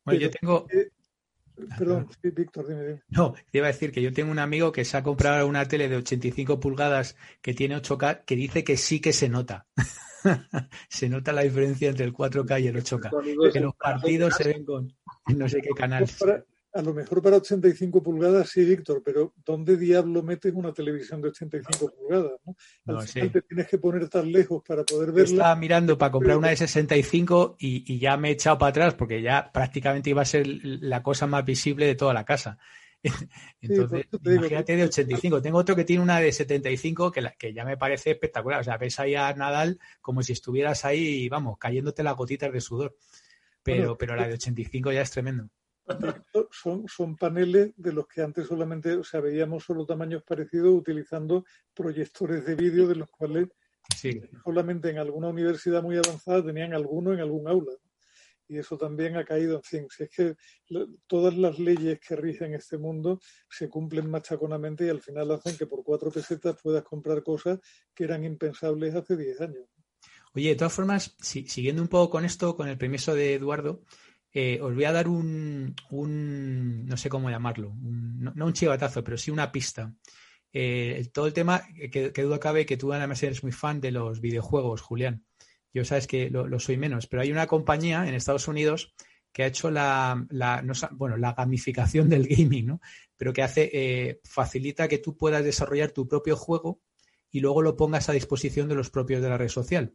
Bueno, 0.05 0.19
Pero, 0.19 0.21
yo 0.21 0.31
tengo... 0.31 0.67
Eh, 0.71 0.91
Perdón, 1.79 2.09
sí, 2.21 2.31
Víctor, 2.31 2.67
dime, 2.67 2.83
dime. 2.85 3.03
No, 3.11 3.33
te 3.33 3.59
iba 3.59 3.69
a 3.69 3.71
decir 3.71 3.93
que 3.93 4.03
yo 4.03 4.13
tengo 4.13 4.33
un 4.33 4.41
amigo 4.41 4.73
que 4.73 4.85
se 4.85 4.97
ha 4.97 5.05
comprado 5.05 5.47
una 5.47 5.67
tele 5.69 5.89
de 5.89 5.97
85 5.99 6.59
pulgadas 6.59 7.17
que 7.41 7.55
tiene 7.55 7.77
8K 7.77 8.25
que 8.25 8.35
dice 8.35 8.65
que 8.65 8.77
sí 8.77 9.01
que 9.01 9.13
se 9.13 9.29
nota. 9.29 9.69
se 10.89 11.09
nota 11.09 11.33
la 11.33 11.43
diferencia 11.43 11.91
entre 11.91 12.07
el 12.07 12.13
4K 12.13 12.61
y 12.61 12.67
el 12.67 12.83
8K. 12.83 13.53
Que 13.53 13.61
los 13.61 13.77
partidos 13.77 14.35
se 14.35 14.49
ven 14.49 14.65
con 14.65 14.93
no 15.29 15.49
sé 15.49 15.61
qué 15.63 15.71
canal. 15.71 16.07
Para, 16.19 16.45
a 16.75 16.83
lo 16.83 16.93
mejor 16.93 17.23
para 17.23 17.37
85 17.37 18.03
pulgadas 18.03 18.51
sí, 18.51 18.65
Víctor, 18.65 19.01
pero 19.05 19.33
¿dónde 19.45 19.77
diablo 19.77 20.25
metes 20.25 20.53
una 20.53 20.73
televisión 20.73 21.23
de 21.23 21.29
85 21.29 21.93
pulgadas? 21.97 22.33
¿no? 22.45 22.57
Al 22.87 22.95
no, 22.97 23.01
final 23.03 23.29
sí. 23.29 23.33
te 23.33 23.43
tienes 23.43 23.69
que 23.69 23.79
poner 23.79 24.09
tan 24.09 24.31
lejos 24.33 24.63
para 24.67 24.83
poder 24.83 25.13
verla. 25.13 25.31
Estaba 25.31 25.57
mirando 25.57 25.97
para 25.97 26.11
comprar 26.11 26.37
una 26.37 26.49
de 26.49 26.57
65 26.57 27.57
y, 27.61 27.85
y, 27.95 28.01
ya 28.01 28.17
me 28.17 28.31
he 28.31 28.33
echado 28.33 28.59
para 28.59 28.71
atrás 28.71 28.95
porque 28.95 29.23
ya 29.23 29.53
prácticamente 29.53 30.11
iba 30.11 30.23
a 30.23 30.27
ser 30.27 30.47
la 30.47 31.01
cosa 31.01 31.29
más 31.29 31.45
visible 31.45 31.87
de 31.87 31.95
toda 31.95 32.13
la 32.13 32.25
casa. 32.25 32.59
Entonces, 33.61 34.07
sí, 34.11 34.19
imagínate 34.25 34.75
de 34.75 34.85
85. 34.85 35.43
Tengo 35.43 35.59
otro 35.59 35.77
que 35.77 35.85
tiene 35.85 36.03
una 36.03 36.19
de 36.19 36.33
75 36.33 37.13
que, 37.13 37.21
la, 37.21 37.33
que 37.33 37.53
ya 37.53 37.65
me 37.65 37.77
parece 37.77 38.11
espectacular. 38.11 38.61
O 38.61 38.65
sea, 38.65 38.79
ves 38.79 38.99
ahí 38.99 39.15
a 39.15 39.33
Nadal 39.35 39.79
como 40.01 40.25
si 40.25 40.33
estuvieras 40.33 40.85
ahí, 40.85 41.29
vamos, 41.29 41.57
cayéndote 41.57 42.03
las 42.03 42.17
gotitas 42.17 42.53
de 42.53 42.61
sudor. 42.61 42.97
Pero, 43.63 43.79
bueno, 43.79 43.97
pero 43.97 44.17
la 44.17 44.27
de 44.27 44.35
85 44.35 44.91
ya 44.91 45.03
es 45.03 45.11
tremendo 45.13 45.49
son, 46.51 46.87
son 46.89 47.17
paneles 47.17 47.73
de 47.77 47.93
los 47.93 48.07
que 48.07 48.23
antes 48.23 48.47
solamente, 48.47 48.95
o 48.97 49.05
sea, 49.05 49.21
veíamos 49.21 49.65
solo 49.65 49.87
tamaños 49.87 50.23
parecidos 50.23 50.75
utilizando 50.75 51.45
proyectores 51.75 52.45
de 52.47 52.55
vídeo 52.55 52.89
de 52.89 52.97
los 52.97 53.11
cuales 53.11 53.49
sí. 53.97 54.21
solamente 54.43 54.91
en 54.91 54.99
alguna 54.99 55.29
universidad 55.29 55.83
muy 55.83 55.97
avanzada 55.97 56.45
tenían 56.45 56.73
alguno 56.73 57.13
en 57.13 57.21
algún 57.21 57.49
aula. 57.49 57.73
Y 58.47 58.59
eso 58.59 58.77
también 58.77 59.17
ha 59.17 59.25
caído, 59.25 59.57
en 59.57 59.63
fin, 59.63 59.87
si 59.89 60.05
es 60.05 60.11
que 60.11 60.37
todas 61.07 61.35
las 61.35 61.59
leyes 61.59 61.99
que 61.99 62.15
rigen 62.15 62.55
este 62.55 62.77
mundo 62.77 63.19
se 63.49 63.71
cumplen 63.71 64.11
machaconamente 64.11 64.85
y 64.85 64.91
al 64.91 65.01
final 65.01 65.31
hacen 65.31 65.57
que 65.57 65.67
por 65.67 65.83
cuatro 65.83 66.11
pesetas 66.11 66.61
puedas 66.63 66.85
comprar 66.85 67.23
cosas 67.23 67.59
que 67.95 68.05
eran 68.05 68.23
impensables 68.23 68.95
hace 68.95 69.17
diez 69.17 69.41
años. 69.41 69.65
Oye, 70.35 70.51
de 70.51 70.57
todas 70.57 70.75
formas, 70.75 71.17
si, 71.21 71.47
siguiendo 71.49 71.81
un 71.81 71.89
poco 71.89 72.11
con 72.11 72.25
esto, 72.25 72.55
con 72.55 72.69
el 72.69 72.77
permiso 72.77 73.15
de 73.15 73.35
Eduardo, 73.35 73.83
eh, 74.37 74.59
os 74.61 74.75
voy 74.75 74.85
a 74.85 74.93
dar 74.93 75.07
un, 75.07 75.77
un, 75.91 76.87
no 76.87 76.97
sé 76.97 77.09
cómo 77.09 77.31
llamarlo, 77.31 77.73
no, 77.81 78.47
un 78.47 78.53
chivatazo, 78.53 79.05
pero 79.05 79.17
sí 79.17 79.31
una 79.31 79.53
pista. 79.53 79.95
Eh, 80.53 81.09
todo 81.13 81.29
el 81.29 81.33
tema, 81.33 81.63
que, 81.91 82.13
que, 82.13 82.23
duda 82.23 82.41
cabe 82.41 82.67
que 82.67 82.77
tú 82.77 82.93
además 82.93 83.23
eres 83.23 83.45
muy 83.45 83.53
fan 83.53 83.81
de 83.81 83.93
los 83.93 84.21
videojuegos, 84.21 84.81
Julián. 84.81 85.25
Yo 85.73 85.85
sabes 85.85 86.09
que 86.09 86.31
lo, 86.31 86.59
soy 86.59 86.77
menos, 86.77 87.07
pero 87.07 87.23
hay 87.23 87.31
una 87.31 87.47
compañía 87.47 88.09
en 88.09 88.15
Estados 88.15 88.49
Unidos 88.49 88.95
que 89.33 89.45
ha 89.45 89.47
hecho 89.47 89.71
la, 89.71 90.27
bueno, 90.93 91.17
la 91.17 91.33
gamificación 91.35 92.09
del 92.11 92.27
gaming, 92.27 92.67
¿no? 92.67 92.81
Pero 93.17 93.33
que 93.33 93.43
hace, 93.43 93.71
eh, 93.73 94.21
facilita 94.25 94.89
que 94.89 94.99
tú 94.99 95.17
puedas 95.17 95.45
desarrollar 95.45 95.93
tu 95.93 96.09
propio 96.09 96.37
juego 96.37 96.81
y 97.31 97.39
luego 97.39 97.63
lo 97.63 97.77
pongas 97.77 98.09
a 98.09 98.13
disposición 98.13 98.69
de 98.69 98.77
los 98.77 98.91
propios 98.91 99.23
de 99.23 99.29
la 99.29 99.39
red 99.39 99.49
social. 99.49 99.95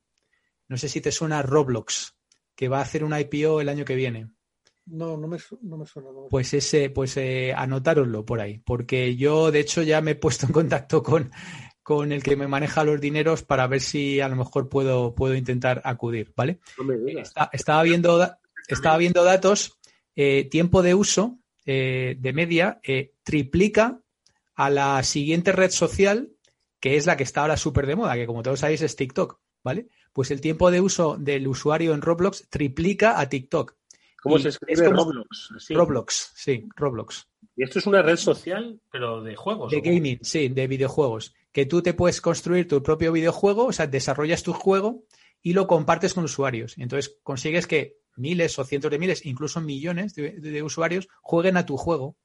No 0.70 0.78
sé 0.78 0.88
si 0.88 1.02
te 1.02 1.12
suena 1.12 1.42
Roblox, 1.42 2.19
que 2.60 2.68
va 2.68 2.80
a 2.80 2.82
hacer 2.82 3.05
una 3.05 3.22
IPO 3.22 3.62
el 3.62 3.70
año 3.70 3.86
que 3.86 3.95
viene. 3.95 4.28
No, 4.86 5.16
no 5.16 5.30
me, 5.30 5.38
no 5.62 5.78
me 5.78 5.86
suena. 5.86 6.10
Pues 6.30 6.53
ese, 6.53 6.89
pues 6.89 7.16
eh, 7.16 7.53
anotároslo 7.55 8.26
por 8.26 8.41
ahí, 8.41 8.57
porque 8.57 9.16
yo 9.16 9.49
de 9.49 9.62
hecho 9.62 9.82
ya 9.82 10.01
me 10.01 10.12
he 10.12 10.16
puesto 10.16 10.45
en 10.45 10.51
contacto 10.51 11.01
con, 11.01 11.32
con 11.82 12.12
el 12.12 12.22
que 12.22 12.36
me 12.36 12.49
maneja 12.49 12.84
los 12.84 12.99
dineros 12.99 13.43
para 13.43 13.66
ver 13.68 13.80
si 13.80 14.20
a 14.20 14.28
lo 14.28 14.36
mejor 14.36 14.68
puedo, 14.68 15.16
puedo 15.16 15.36
intentar 15.36 15.82
acudir, 15.86 16.34
¿vale? 16.36 16.60
estaba, 17.53 17.82
viendo, 17.84 18.30
estaba 18.68 18.97
viendo 18.97 19.24
datos, 19.24 19.80
eh, 20.14 20.49
tiempo 20.51 20.82
de 20.82 20.95
uso 20.95 21.39
eh, 21.66 22.18
de 22.20 22.34
media 22.34 22.82
eh, 22.84 23.14
triplica 23.24 24.01
a 24.55 24.70
la 24.70 25.01
siguiente 25.03 25.53
red 25.53 25.72
social, 25.72 26.34
que 26.82 26.97
es 26.97 27.05
la 27.05 27.16
que 27.16 27.24
está 27.24 27.39
ahora 27.39 27.55
súper 27.55 27.88
de 27.88 27.95
moda, 27.95 28.16
que 28.16 28.28
como 28.28 28.43
todos 28.43 28.60
sabéis 28.60 28.82
es 28.82 28.97
TikTok, 28.97 29.39
¿vale? 29.64 29.88
Pues 30.14 30.32
el 30.32 30.41
tiempo 30.41 30.72
de 30.72 30.82
uso 30.82 31.18
del 31.18 31.47
usuario 31.47 31.93
en 31.93 32.01
Roblox 32.01 32.49
triplica 32.49 33.20
a 33.20 33.30
TikTok. 33.30 33.76
¿Cómo 34.22 34.38
se 34.38 34.49
escribe 34.49 34.89
Roblox? 34.89 35.49
Roblox, 35.70 36.32
sí, 36.36 36.68
Roblox. 36.76 37.28
Y 37.55 37.64
esto 37.64 37.80
es 37.80 37.88
una 37.88 38.01
red 38.01 38.18
social, 38.18 38.80
pero 38.91 39.22
de 39.22 39.36
juegos. 39.36 39.72
De 39.72 39.82
gaming, 39.82 40.20
sí, 40.22 40.49
de 40.49 40.68
videojuegos. 40.68 41.34
Que 41.51 41.66
tú 41.66 41.82
te 41.82 41.93
puedes 41.93 42.22
construir 42.22 42.68
tu 42.68 42.84
propio 42.84 43.12
videojuego, 43.12 43.68
o 43.68 43.72
sea, 43.72 43.88
desarrollas 43.88 44.43
tu 44.43 44.53
juego 44.53 45.05
y 45.41 45.53
lo 45.53 45.68
compartes 45.68 46.14
con 46.14 46.24
usuarios. 46.24 46.78
Entonces 46.78 47.18
consigues 47.24 47.68
que 47.68 47.97
miles 48.16 48.60
o 48.60 48.64
cientos 48.66 48.91
de 48.91 48.99
miles, 48.99 49.26
incluso 49.26 49.62
millones 49.62 50.14
de, 50.16 50.64
usuarios 50.64 51.07
jueguen 51.22 51.57
a 51.57 51.66
tu 51.66 51.78
juego. 51.78 52.18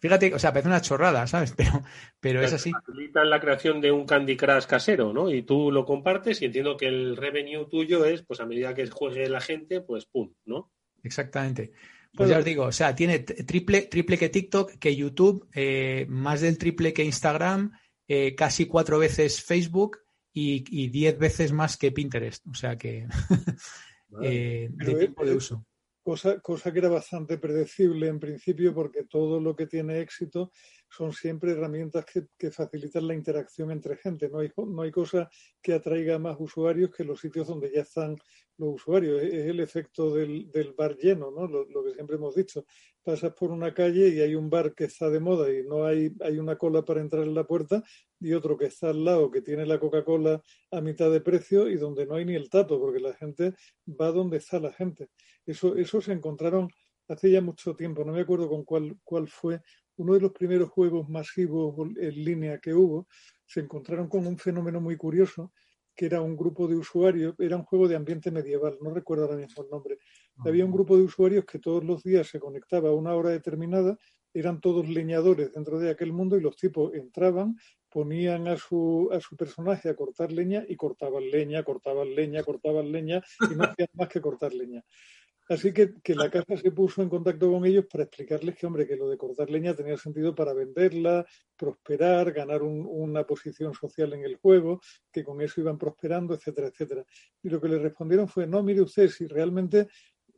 Fíjate, 0.00 0.34
o 0.34 0.38
sea, 0.38 0.52
parece 0.52 0.68
una 0.68 0.80
chorrada, 0.80 1.26
¿sabes? 1.26 1.52
Pero, 1.56 1.82
pero 2.20 2.42
es 2.42 2.52
así. 2.52 2.72
Facilitan 2.72 3.28
la 3.28 3.40
creación 3.40 3.80
de 3.80 3.92
un 3.92 4.06
Candy 4.06 4.36
Crush 4.36 4.64
casero, 4.64 5.12
¿no? 5.12 5.30
Y 5.30 5.42
tú 5.42 5.70
lo 5.70 5.84
compartes 5.84 6.40
y 6.40 6.46
entiendo 6.46 6.76
que 6.76 6.88
el 6.88 7.16
revenue 7.16 7.68
tuyo 7.68 8.04
es, 8.04 8.22
pues 8.22 8.40
a 8.40 8.46
medida 8.46 8.74
que 8.74 8.86
juegue 8.88 9.28
la 9.28 9.40
gente, 9.40 9.80
pues 9.80 10.06
pum, 10.06 10.32
¿no? 10.44 10.72
Exactamente. 11.02 11.72
Pues 12.14 12.28
ya 12.28 12.38
os 12.38 12.44
digo, 12.44 12.64
o 12.64 12.72
sea, 12.72 12.94
tiene 12.94 13.20
triple, 13.20 13.82
triple 13.82 14.18
que 14.18 14.28
TikTok, 14.28 14.78
que 14.78 14.96
YouTube, 14.96 15.48
eh, 15.54 16.06
más 16.08 16.40
del 16.40 16.58
triple 16.58 16.92
que 16.92 17.04
Instagram, 17.04 17.72
eh, 18.08 18.34
casi 18.34 18.66
cuatro 18.66 18.98
veces 18.98 19.42
Facebook 19.42 19.98
y, 20.32 20.88
diez 20.88 21.18
veces 21.18 21.52
más 21.52 21.76
que 21.76 21.92
Pinterest. 21.92 22.44
O 22.48 22.54
sea 22.54 22.76
que 22.76 23.06
eh, 24.22 24.68
de 24.72 24.94
tiempo 24.94 25.24
de 25.24 25.34
uso. 25.34 25.64
Cosa, 26.02 26.40
cosa 26.40 26.72
que 26.72 26.78
era 26.78 26.88
bastante 26.88 27.36
predecible 27.36 28.08
en 28.08 28.18
principio 28.18 28.74
porque 28.74 29.04
todo 29.04 29.38
lo 29.38 29.54
que 29.54 29.66
tiene 29.66 30.00
éxito 30.00 30.50
son 30.90 31.12
siempre 31.12 31.52
herramientas 31.52 32.04
que, 32.04 32.50
facilitan 32.50 33.06
la 33.06 33.14
interacción 33.14 33.70
entre 33.70 33.96
gente. 33.96 34.28
No 34.28 34.40
hay, 34.40 34.50
no 34.56 34.82
hay 34.82 34.90
cosa 34.90 35.30
que 35.62 35.72
atraiga 35.72 36.18
más 36.18 36.36
usuarios 36.40 36.90
que 36.90 37.04
los 37.04 37.20
sitios 37.20 37.46
donde 37.46 37.70
ya 37.72 37.82
están 37.82 38.16
los 38.58 38.74
usuarios. 38.74 39.22
Es, 39.22 39.46
el 39.46 39.60
efecto 39.60 40.12
del, 40.12 40.74
bar 40.76 40.96
lleno, 40.96 41.30
¿no? 41.30 41.46
Lo, 41.46 41.84
que 41.84 41.94
siempre 41.94 42.16
hemos 42.16 42.34
dicho. 42.34 42.64
Pasas 43.02 43.32
por 43.34 43.52
una 43.52 43.72
calle 43.72 44.08
y 44.08 44.20
hay 44.20 44.34
un 44.34 44.50
bar 44.50 44.74
que 44.74 44.84
está 44.84 45.08
de 45.08 45.20
moda 45.20 45.50
y 45.52 45.62
no 45.62 45.84
hay, 45.84 46.12
hay 46.20 46.38
una 46.38 46.58
cola 46.58 46.84
para 46.84 47.00
entrar 47.00 47.22
en 47.22 47.34
la 47.34 47.44
puerta 47.44 47.82
y 48.18 48.32
otro 48.32 48.58
que 48.58 48.66
está 48.66 48.90
al 48.90 49.04
lado 49.04 49.30
que 49.30 49.42
tiene 49.42 49.64
la 49.64 49.78
Coca-Cola 49.78 50.42
a 50.72 50.80
mitad 50.80 51.10
de 51.10 51.20
precio 51.20 51.68
y 51.68 51.76
donde 51.76 52.04
no 52.04 52.16
hay 52.16 52.24
ni 52.24 52.34
el 52.34 52.50
tato 52.50 52.80
porque 52.80 53.00
la 53.00 53.14
gente 53.14 53.54
va 53.88 54.10
donde 54.10 54.38
está 54.38 54.58
la 54.58 54.72
gente. 54.72 55.08
Eso, 55.46 55.76
eso 55.76 56.00
se 56.00 56.12
encontraron 56.12 56.68
hace 57.12 57.30
ya 57.30 57.40
mucho 57.40 57.74
tiempo, 57.74 58.04
no 58.04 58.12
me 58.12 58.20
acuerdo 58.20 58.48
con 58.48 58.64
cuál, 58.64 58.96
cuál 59.02 59.28
fue 59.28 59.60
uno 60.00 60.14
de 60.14 60.20
los 60.20 60.32
primeros 60.32 60.70
juegos 60.70 61.08
masivos 61.08 61.74
en 61.96 62.24
línea 62.24 62.58
que 62.58 62.72
hubo, 62.72 63.06
se 63.44 63.60
encontraron 63.60 64.08
con 64.08 64.26
un 64.26 64.38
fenómeno 64.38 64.80
muy 64.80 64.96
curioso, 64.96 65.52
que 65.94 66.06
era 66.06 66.22
un 66.22 66.36
grupo 66.36 66.66
de 66.66 66.76
usuarios, 66.76 67.34
era 67.38 67.56
un 67.56 67.64
juego 67.64 67.86
de 67.86 67.96
ambiente 67.96 68.30
medieval, 68.30 68.78
no 68.80 68.94
recuerdo 68.94 69.24
ahora 69.24 69.36
mismo 69.36 69.62
el 69.62 69.68
nombre. 69.68 69.98
Había 70.38 70.64
un 70.64 70.72
grupo 70.72 70.96
de 70.96 71.02
usuarios 71.02 71.44
que 71.44 71.58
todos 71.58 71.84
los 71.84 72.02
días 72.02 72.26
se 72.28 72.40
conectaba 72.40 72.88
a 72.88 72.94
una 72.94 73.14
hora 73.14 73.28
determinada, 73.28 73.98
eran 74.32 74.60
todos 74.60 74.88
leñadores 74.88 75.52
dentro 75.52 75.78
de 75.78 75.90
aquel 75.90 76.12
mundo 76.12 76.38
y 76.38 76.40
los 76.40 76.56
tipos 76.56 76.94
entraban, 76.94 77.56
ponían 77.90 78.48
a 78.48 78.56
su, 78.56 79.10
a 79.12 79.20
su 79.20 79.36
personaje 79.36 79.90
a 79.90 79.96
cortar 79.96 80.32
leña 80.32 80.64
y 80.66 80.76
cortaban 80.76 81.28
leña, 81.30 81.62
cortaban 81.64 82.14
leña, 82.14 82.42
cortaban 82.42 82.90
leña 82.90 83.20
y 83.50 83.54
no 83.54 83.64
hacían 83.78 83.88
más 83.94 84.08
que 84.08 84.20
cortar 84.20 84.54
leña. 84.54 84.82
Así 85.50 85.72
que, 85.72 85.94
la 86.14 86.30
casa 86.30 86.56
se 86.56 86.70
puso 86.70 87.02
en 87.02 87.08
contacto 87.08 87.50
con 87.50 87.66
ellos 87.66 87.84
para 87.90 88.04
explicarles 88.04 88.54
que, 88.54 88.66
hombre, 88.66 88.86
que 88.86 88.94
lo 88.94 89.08
de 89.08 89.18
cortar 89.18 89.50
leña 89.50 89.74
tenía 89.74 89.96
sentido 89.96 90.32
para 90.32 90.52
venderla, 90.52 91.26
prosperar, 91.56 92.30
ganar 92.30 92.62
una 92.62 93.26
posición 93.26 93.74
social 93.74 94.12
en 94.12 94.24
el 94.24 94.36
juego, 94.36 94.80
que 95.10 95.24
con 95.24 95.40
eso 95.40 95.60
iban 95.60 95.76
prosperando, 95.76 96.34
etcétera, 96.34 96.68
etcétera. 96.68 97.04
Y 97.42 97.48
lo 97.48 97.60
que 97.60 97.66
le 97.66 97.80
respondieron 97.80 98.28
fue, 98.28 98.46
no, 98.46 98.62
mire 98.62 98.80
usted, 98.80 99.08
si 99.08 99.26
realmente 99.26 99.88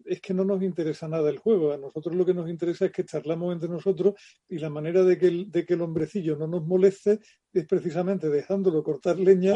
es 0.06 0.22
que 0.22 0.32
no 0.32 0.46
nos 0.46 0.62
interesa 0.62 1.06
nada 1.08 1.28
el 1.28 1.38
juego. 1.38 1.74
A 1.74 1.76
nosotros 1.76 2.16
lo 2.16 2.24
que 2.24 2.32
nos 2.32 2.48
interesa 2.48 2.86
es 2.86 2.92
que 2.92 3.04
charlamos 3.04 3.52
entre 3.52 3.68
nosotros 3.68 4.14
y 4.48 4.56
la 4.56 4.70
manera 4.70 5.04
de 5.04 5.18
que 5.18 5.26
el, 5.26 5.50
de 5.50 5.66
que 5.66 5.74
el 5.74 5.82
hombrecillo 5.82 6.38
no 6.38 6.46
nos 6.46 6.64
moleste 6.64 7.20
es 7.52 7.66
precisamente 7.66 8.30
dejándolo 8.30 8.82
cortar 8.82 9.18
leña. 9.18 9.52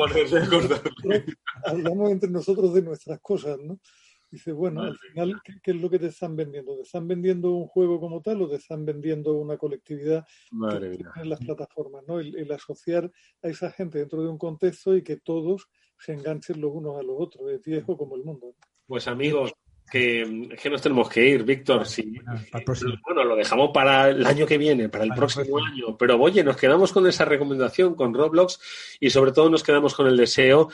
Hablamos 1.64 2.10
entre 2.10 2.28
nosotros 2.28 2.74
de 2.74 2.82
nuestras 2.82 3.20
cosas, 3.20 3.58
¿no? 3.58 3.80
Dice, 4.30 4.52
bueno, 4.52 4.82
al 4.82 4.98
final, 4.98 5.40
¿qué, 5.62 5.70
es 5.70 5.80
lo 5.80 5.88
que 5.88 5.98
te 5.98 6.08
están 6.08 6.34
vendiendo? 6.34 6.76
¿Te 6.76 6.82
están 6.82 7.06
vendiendo 7.06 7.52
un 7.52 7.66
juego 7.66 8.00
como 8.00 8.20
tal 8.20 8.42
o 8.42 8.48
te 8.48 8.56
están 8.56 8.84
vendiendo 8.84 9.34
una 9.34 9.56
colectividad 9.56 10.26
en 10.50 11.28
las 11.28 11.38
plataformas? 11.38 12.02
¿no? 12.08 12.18
El, 12.18 12.50
asociar 12.50 13.10
a 13.42 13.48
esa 13.48 13.70
gente 13.70 13.98
dentro 13.98 14.22
de 14.22 14.28
un 14.28 14.38
contexto 14.38 14.96
y 14.96 15.02
que 15.02 15.16
todos 15.16 15.68
se 15.98 16.12
enganchen 16.12 16.60
los 16.60 16.72
unos 16.72 16.98
a 16.98 17.02
los 17.02 17.16
otros, 17.18 17.50
es 17.50 17.62
viejo 17.62 17.96
como 17.96 18.16
el 18.16 18.24
mundo. 18.24 18.54
Pues 18.86 19.06
amigos, 19.08 19.54
que, 19.90 20.48
que 20.60 20.70
nos 20.70 20.82
tenemos 20.82 21.08
que 21.08 21.28
ir, 21.28 21.44
Víctor. 21.44 21.86
Sí. 21.86 22.14
Bueno, 23.04 23.24
lo 23.24 23.36
dejamos 23.36 23.70
para 23.72 24.10
el 24.10 24.26
año 24.26 24.46
que 24.46 24.58
viene, 24.58 24.88
para 24.88 25.04
el 25.04 25.10
próximo 25.10 25.58
año. 25.58 25.96
Pero 25.96 26.20
oye, 26.20 26.42
nos 26.42 26.56
quedamos 26.56 26.92
con 26.92 27.06
esa 27.06 27.24
recomendación, 27.24 27.94
con 27.94 28.12
Roblox, 28.12 28.98
y 29.00 29.10
sobre 29.10 29.32
todo 29.32 29.48
nos 29.48 29.62
quedamos 29.62 29.94
con 29.94 30.06
el 30.08 30.16
deseo 30.16 30.68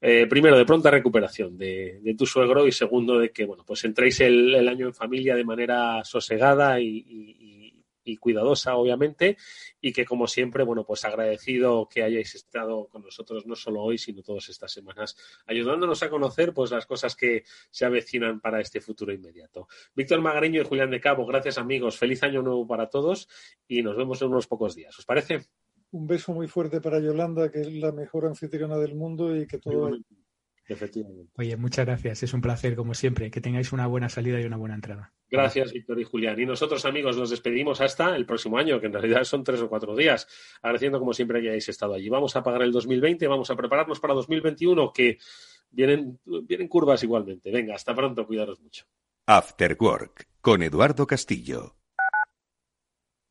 eh, 0.00 0.26
primero, 0.28 0.56
de 0.56 0.64
pronta 0.64 0.90
recuperación 0.90 1.58
de, 1.58 2.14
tu 2.16 2.24
suegro 2.24 2.66
y 2.66 2.72
segundo, 2.72 3.18
de 3.18 3.30
que, 3.30 3.44
bueno, 3.44 3.64
pues 3.66 3.84
entréis 3.84 4.20
el, 4.20 4.68
año 4.68 4.86
en 4.86 4.94
familia 4.94 5.34
de 5.34 5.44
manera 5.44 6.04
sosegada 6.04 6.80
y, 6.80 7.04
cuidadosa, 8.20 8.74
obviamente, 8.76 9.36
y 9.82 9.92
que, 9.92 10.06
como 10.06 10.26
siempre, 10.26 10.64
bueno, 10.64 10.82
pues 10.82 11.04
agradecido 11.04 11.86
que 11.90 12.02
hayáis 12.02 12.34
estado 12.34 12.86
con 12.88 13.02
nosotros 13.02 13.46
no 13.46 13.54
solo 13.54 13.82
hoy, 13.82 13.98
sino 13.98 14.22
todas 14.22 14.48
estas 14.48 14.72
semanas, 14.72 15.14
ayudándonos 15.46 16.02
a 16.02 16.08
conocer, 16.08 16.54
pues, 16.54 16.70
las 16.70 16.86
cosas 16.86 17.14
que 17.14 17.44
se 17.70 17.84
avecinan 17.84 18.40
para 18.40 18.62
este 18.62 18.80
futuro 18.80 19.12
inmediato. 19.12 19.68
Víctor 19.94 20.22
Magreño 20.22 20.62
y 20.62 20.64
Julián 20.64 20.90
de 20.90 21.02
Cabo, 21.02 21.26
gracias 21.26 21.58
amigos, 21.58 21.98
feliz 21.98 22.22
año 22.22 22.40
nuevo 22.40 22.66
para 22.66 22.88
todos 22.88 23.28
y 23.66 23.82
nos 23.82 23.96
vemos 23.96 24.22
en 24.22 24.28
unos 24.28 24.46
pocos 24.46 24.74
días. 24.74 24.98
¿Os 24.98 25.04
parece? 25.04 25.46
Un 25.90 26.06
beso 26.06 26.32
muy 26.32 26.48
fuerte 26.48 26.80
para 26.80 27.00
Yolanda, 27.00 27.50
que 27.50 27.60
es 27.60 27.72
la 27.72 27.92
mejor 27.92 28.26
anfitriona 28.26 28.76
del 28.76 28.94
mundo 28.94 29.36
y 29.36 29.46
que 29.46 29.58
todo. 29.58 29.90
Efectivamente. 30.66 31.32
Oye, 31.38 31.56
muchas 31.56 31.86
gracias. 31.86 32.22
Es 32.22 32.34
un 32.34 32.42
placer, 32.42 32.76
como 32.76 32.92
siempre, 32.92 33.30
que 33.30 33.40
tengáis 33.40 33.72
una 33.72 33.86
buena 33.86 34.10
salida 34.10 34.38
y 34.38 34.44
una 34.44 34.58
buena 34.58 34.74
entrada. 34.74 35.14
Gracias, 35.30 35.72
Víctor 35.72 35.98
y 35.98 36.04
Julián. 36.04 36.38
Y 36.38 36.44
nosotros, 36.44 36.84
amigos, 36.84 37.16
nos 37.16 37.30
despedimos 37.30 37.80
hasta 37.80 38.14
el 38.14 38.26
próximo 38.26 38.58
año, 38.58 38.78
que 38.78 38.86
en 38.86 38.92
realidad 38.92 39.24
son 39.24 39.44
tres 39.44 39.60
o 39.62 39.68
cuatro 39.68 39.96
días. 39.96 40.28
Agradeciendo, 40.60 40.98
como 40.98 41.14
siempre, 41.14 41.40
que 41.40 41.48
hayáis 41.48 41.70
estado 41.70 41.94
allí. 41.94 42.10
Vamos 42.10 42.36
a 42.36 42.42
pagar 42.42 42.62
el 42.62 42.72
2020, 42.72 43.26
vamos 43.28 43.50
a 43.50 43.56
prepararnos 43.56 43.98
para 43.98 44.12
2021, 44.12 44.92
que 44.92 45.18
vienen, 45.70 46.20
vienen 46.24 46.68
curvas 46.68 47.02
igualmente. 47.02 47.50
Venga, 47.50 47.74
hasta 47.74 47.94
pronto, 47.94 48.26
cuidaros 48.26 48.60
mucho. 48.60 48.84
After 49.26 49.76
Work, 49.80 50.28
con 50.42 50.62
Eduardo 50.62 51.06
Castillo. 51.06 51.76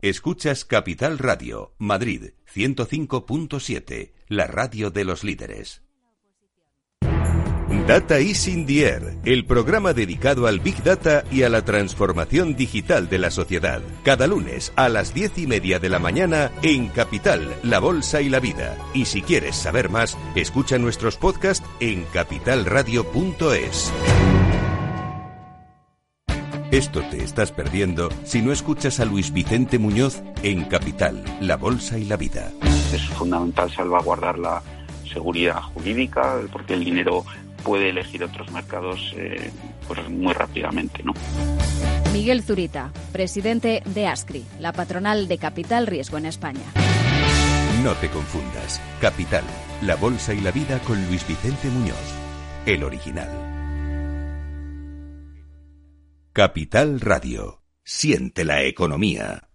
Escuchas 0.01 0.63
Capital 0.63 1.17
Radio, 1.17 1.73
Madrid 1.79 2.33
105.7, 2.53 4.13
la 4.27 4.45
radio 4.45 4.91
de 4.91 5.03
los 5.03 5.23
líderes. 5.23 5.81
Data 7.87 8.19
is 8.19 8.47
in 8.47 8.67
the 8.67 8.85
air, 8.85 9.17
el 9.25 9.45
programa 9.47 9.93
dedicado 9.93 10.45
al 10.45 10.59
Big 10.59 10.83
Data 10.83 11.23
y 11.31 11.41
a 11.41 11.49
la 11.49 11.65
transformación 11.65 12.55
digital 12.55 13.09
de 13.09 13.17
la 13.17 13.31
sociedad. 13.31 13.81
Cada 14.03 14.27
lunes 14.27 14.71
a 14.75 14.87
las 14.87 15.15
diez 15.15 15.35
y 15.39 15.47
media 15.47 15.79
de 15.79 15.89
la 15.89 15.97
mañana 15.97 16.51
en 16.61 16.89
Capital, 16.89 17.55
La 17.63 17.79
Bolsa 17.79 18.21
y 18.21 18.29
la 18.29 18.39
Vida. 18.39 18.77
Y 18.93 19.05
si 19.05 19.23
quieres 19.23 19.55
saber 19.55 19.89
más, 19.89 20.15
escucha 20.35 20.77
nuestros 20.77 21.17
podcasts 21.17 21.67
en 21.79 22.03
capitalradio.es. 22.13 23.91
Esto 26.71 27.01
te 27.09 27.23
estás 27.23 27.53
perdiendo 27.53 28.09
si 28.25 28.41
no 28.41 28.51
escuchas 28.51 28.99
a 28.99 29.05
Luis 29.05 29.31
Vicente 29.31 29.79
Muñoz 29.79 30.21
en 30.43 30.65
Capital, 30.65 31.23
La 31.39 31.55
Bolsa 31.55 31.97
y 31.97 32.03
la 32.03 32.17
Vida. 32.17 32.51
Es 32.93 33.05
fundamental 33.07 33.71
salvaguardar 33.71 34.37
la 34.37 34.61
seguridad 35.11 35.61
jurídica 35.61 36.41
porque 36.51 36.73
el 36.73 36.83
dinero 36.83 37.23
puede 37.63 37.89
elegir 37.89 38.21
otros 38.25 38.51
mercados 38.51 39.13
eh, 39.15 39.49
pues 39.87 40.09
muy 40.09 40.33
rápidamente, 40.33 41.03
¿no? 41.03 41.13
Miguel 42.11 42.43
Zurita, 42.43 42.91
presidente 43.13 43.81
de 43.85 44.07
ASCRI, 44.07 44.43
la 44.59 44.73
patronal 44.73 45.29
de 45.29 45.37
Capital 45.37 45.87
Riesgo 45.87 46.17
en 46.17 46.25
España. 46.25 46.65
No 47.81 47.93
te 47.93 48.09
confundas. 48.09 48.81
Capital, 48.99 49.45
la 49.81 49.95
bolsa 49.95 50.33
y 50.33 50.41
la 50.41 50.51
vida 50.51 50.79
con 50.79 50.97
Luis 51.07 51.25
Vicente 51.25 51.69
Muñoz, 51.69 51.95
el 52.65 52.83
original. 52.83 53.46
Capital 56.37 56.99
Radio. 56.99 57.63
Siente 57.83 58.45
la 58.45 58.61
economía. 58.61 59.46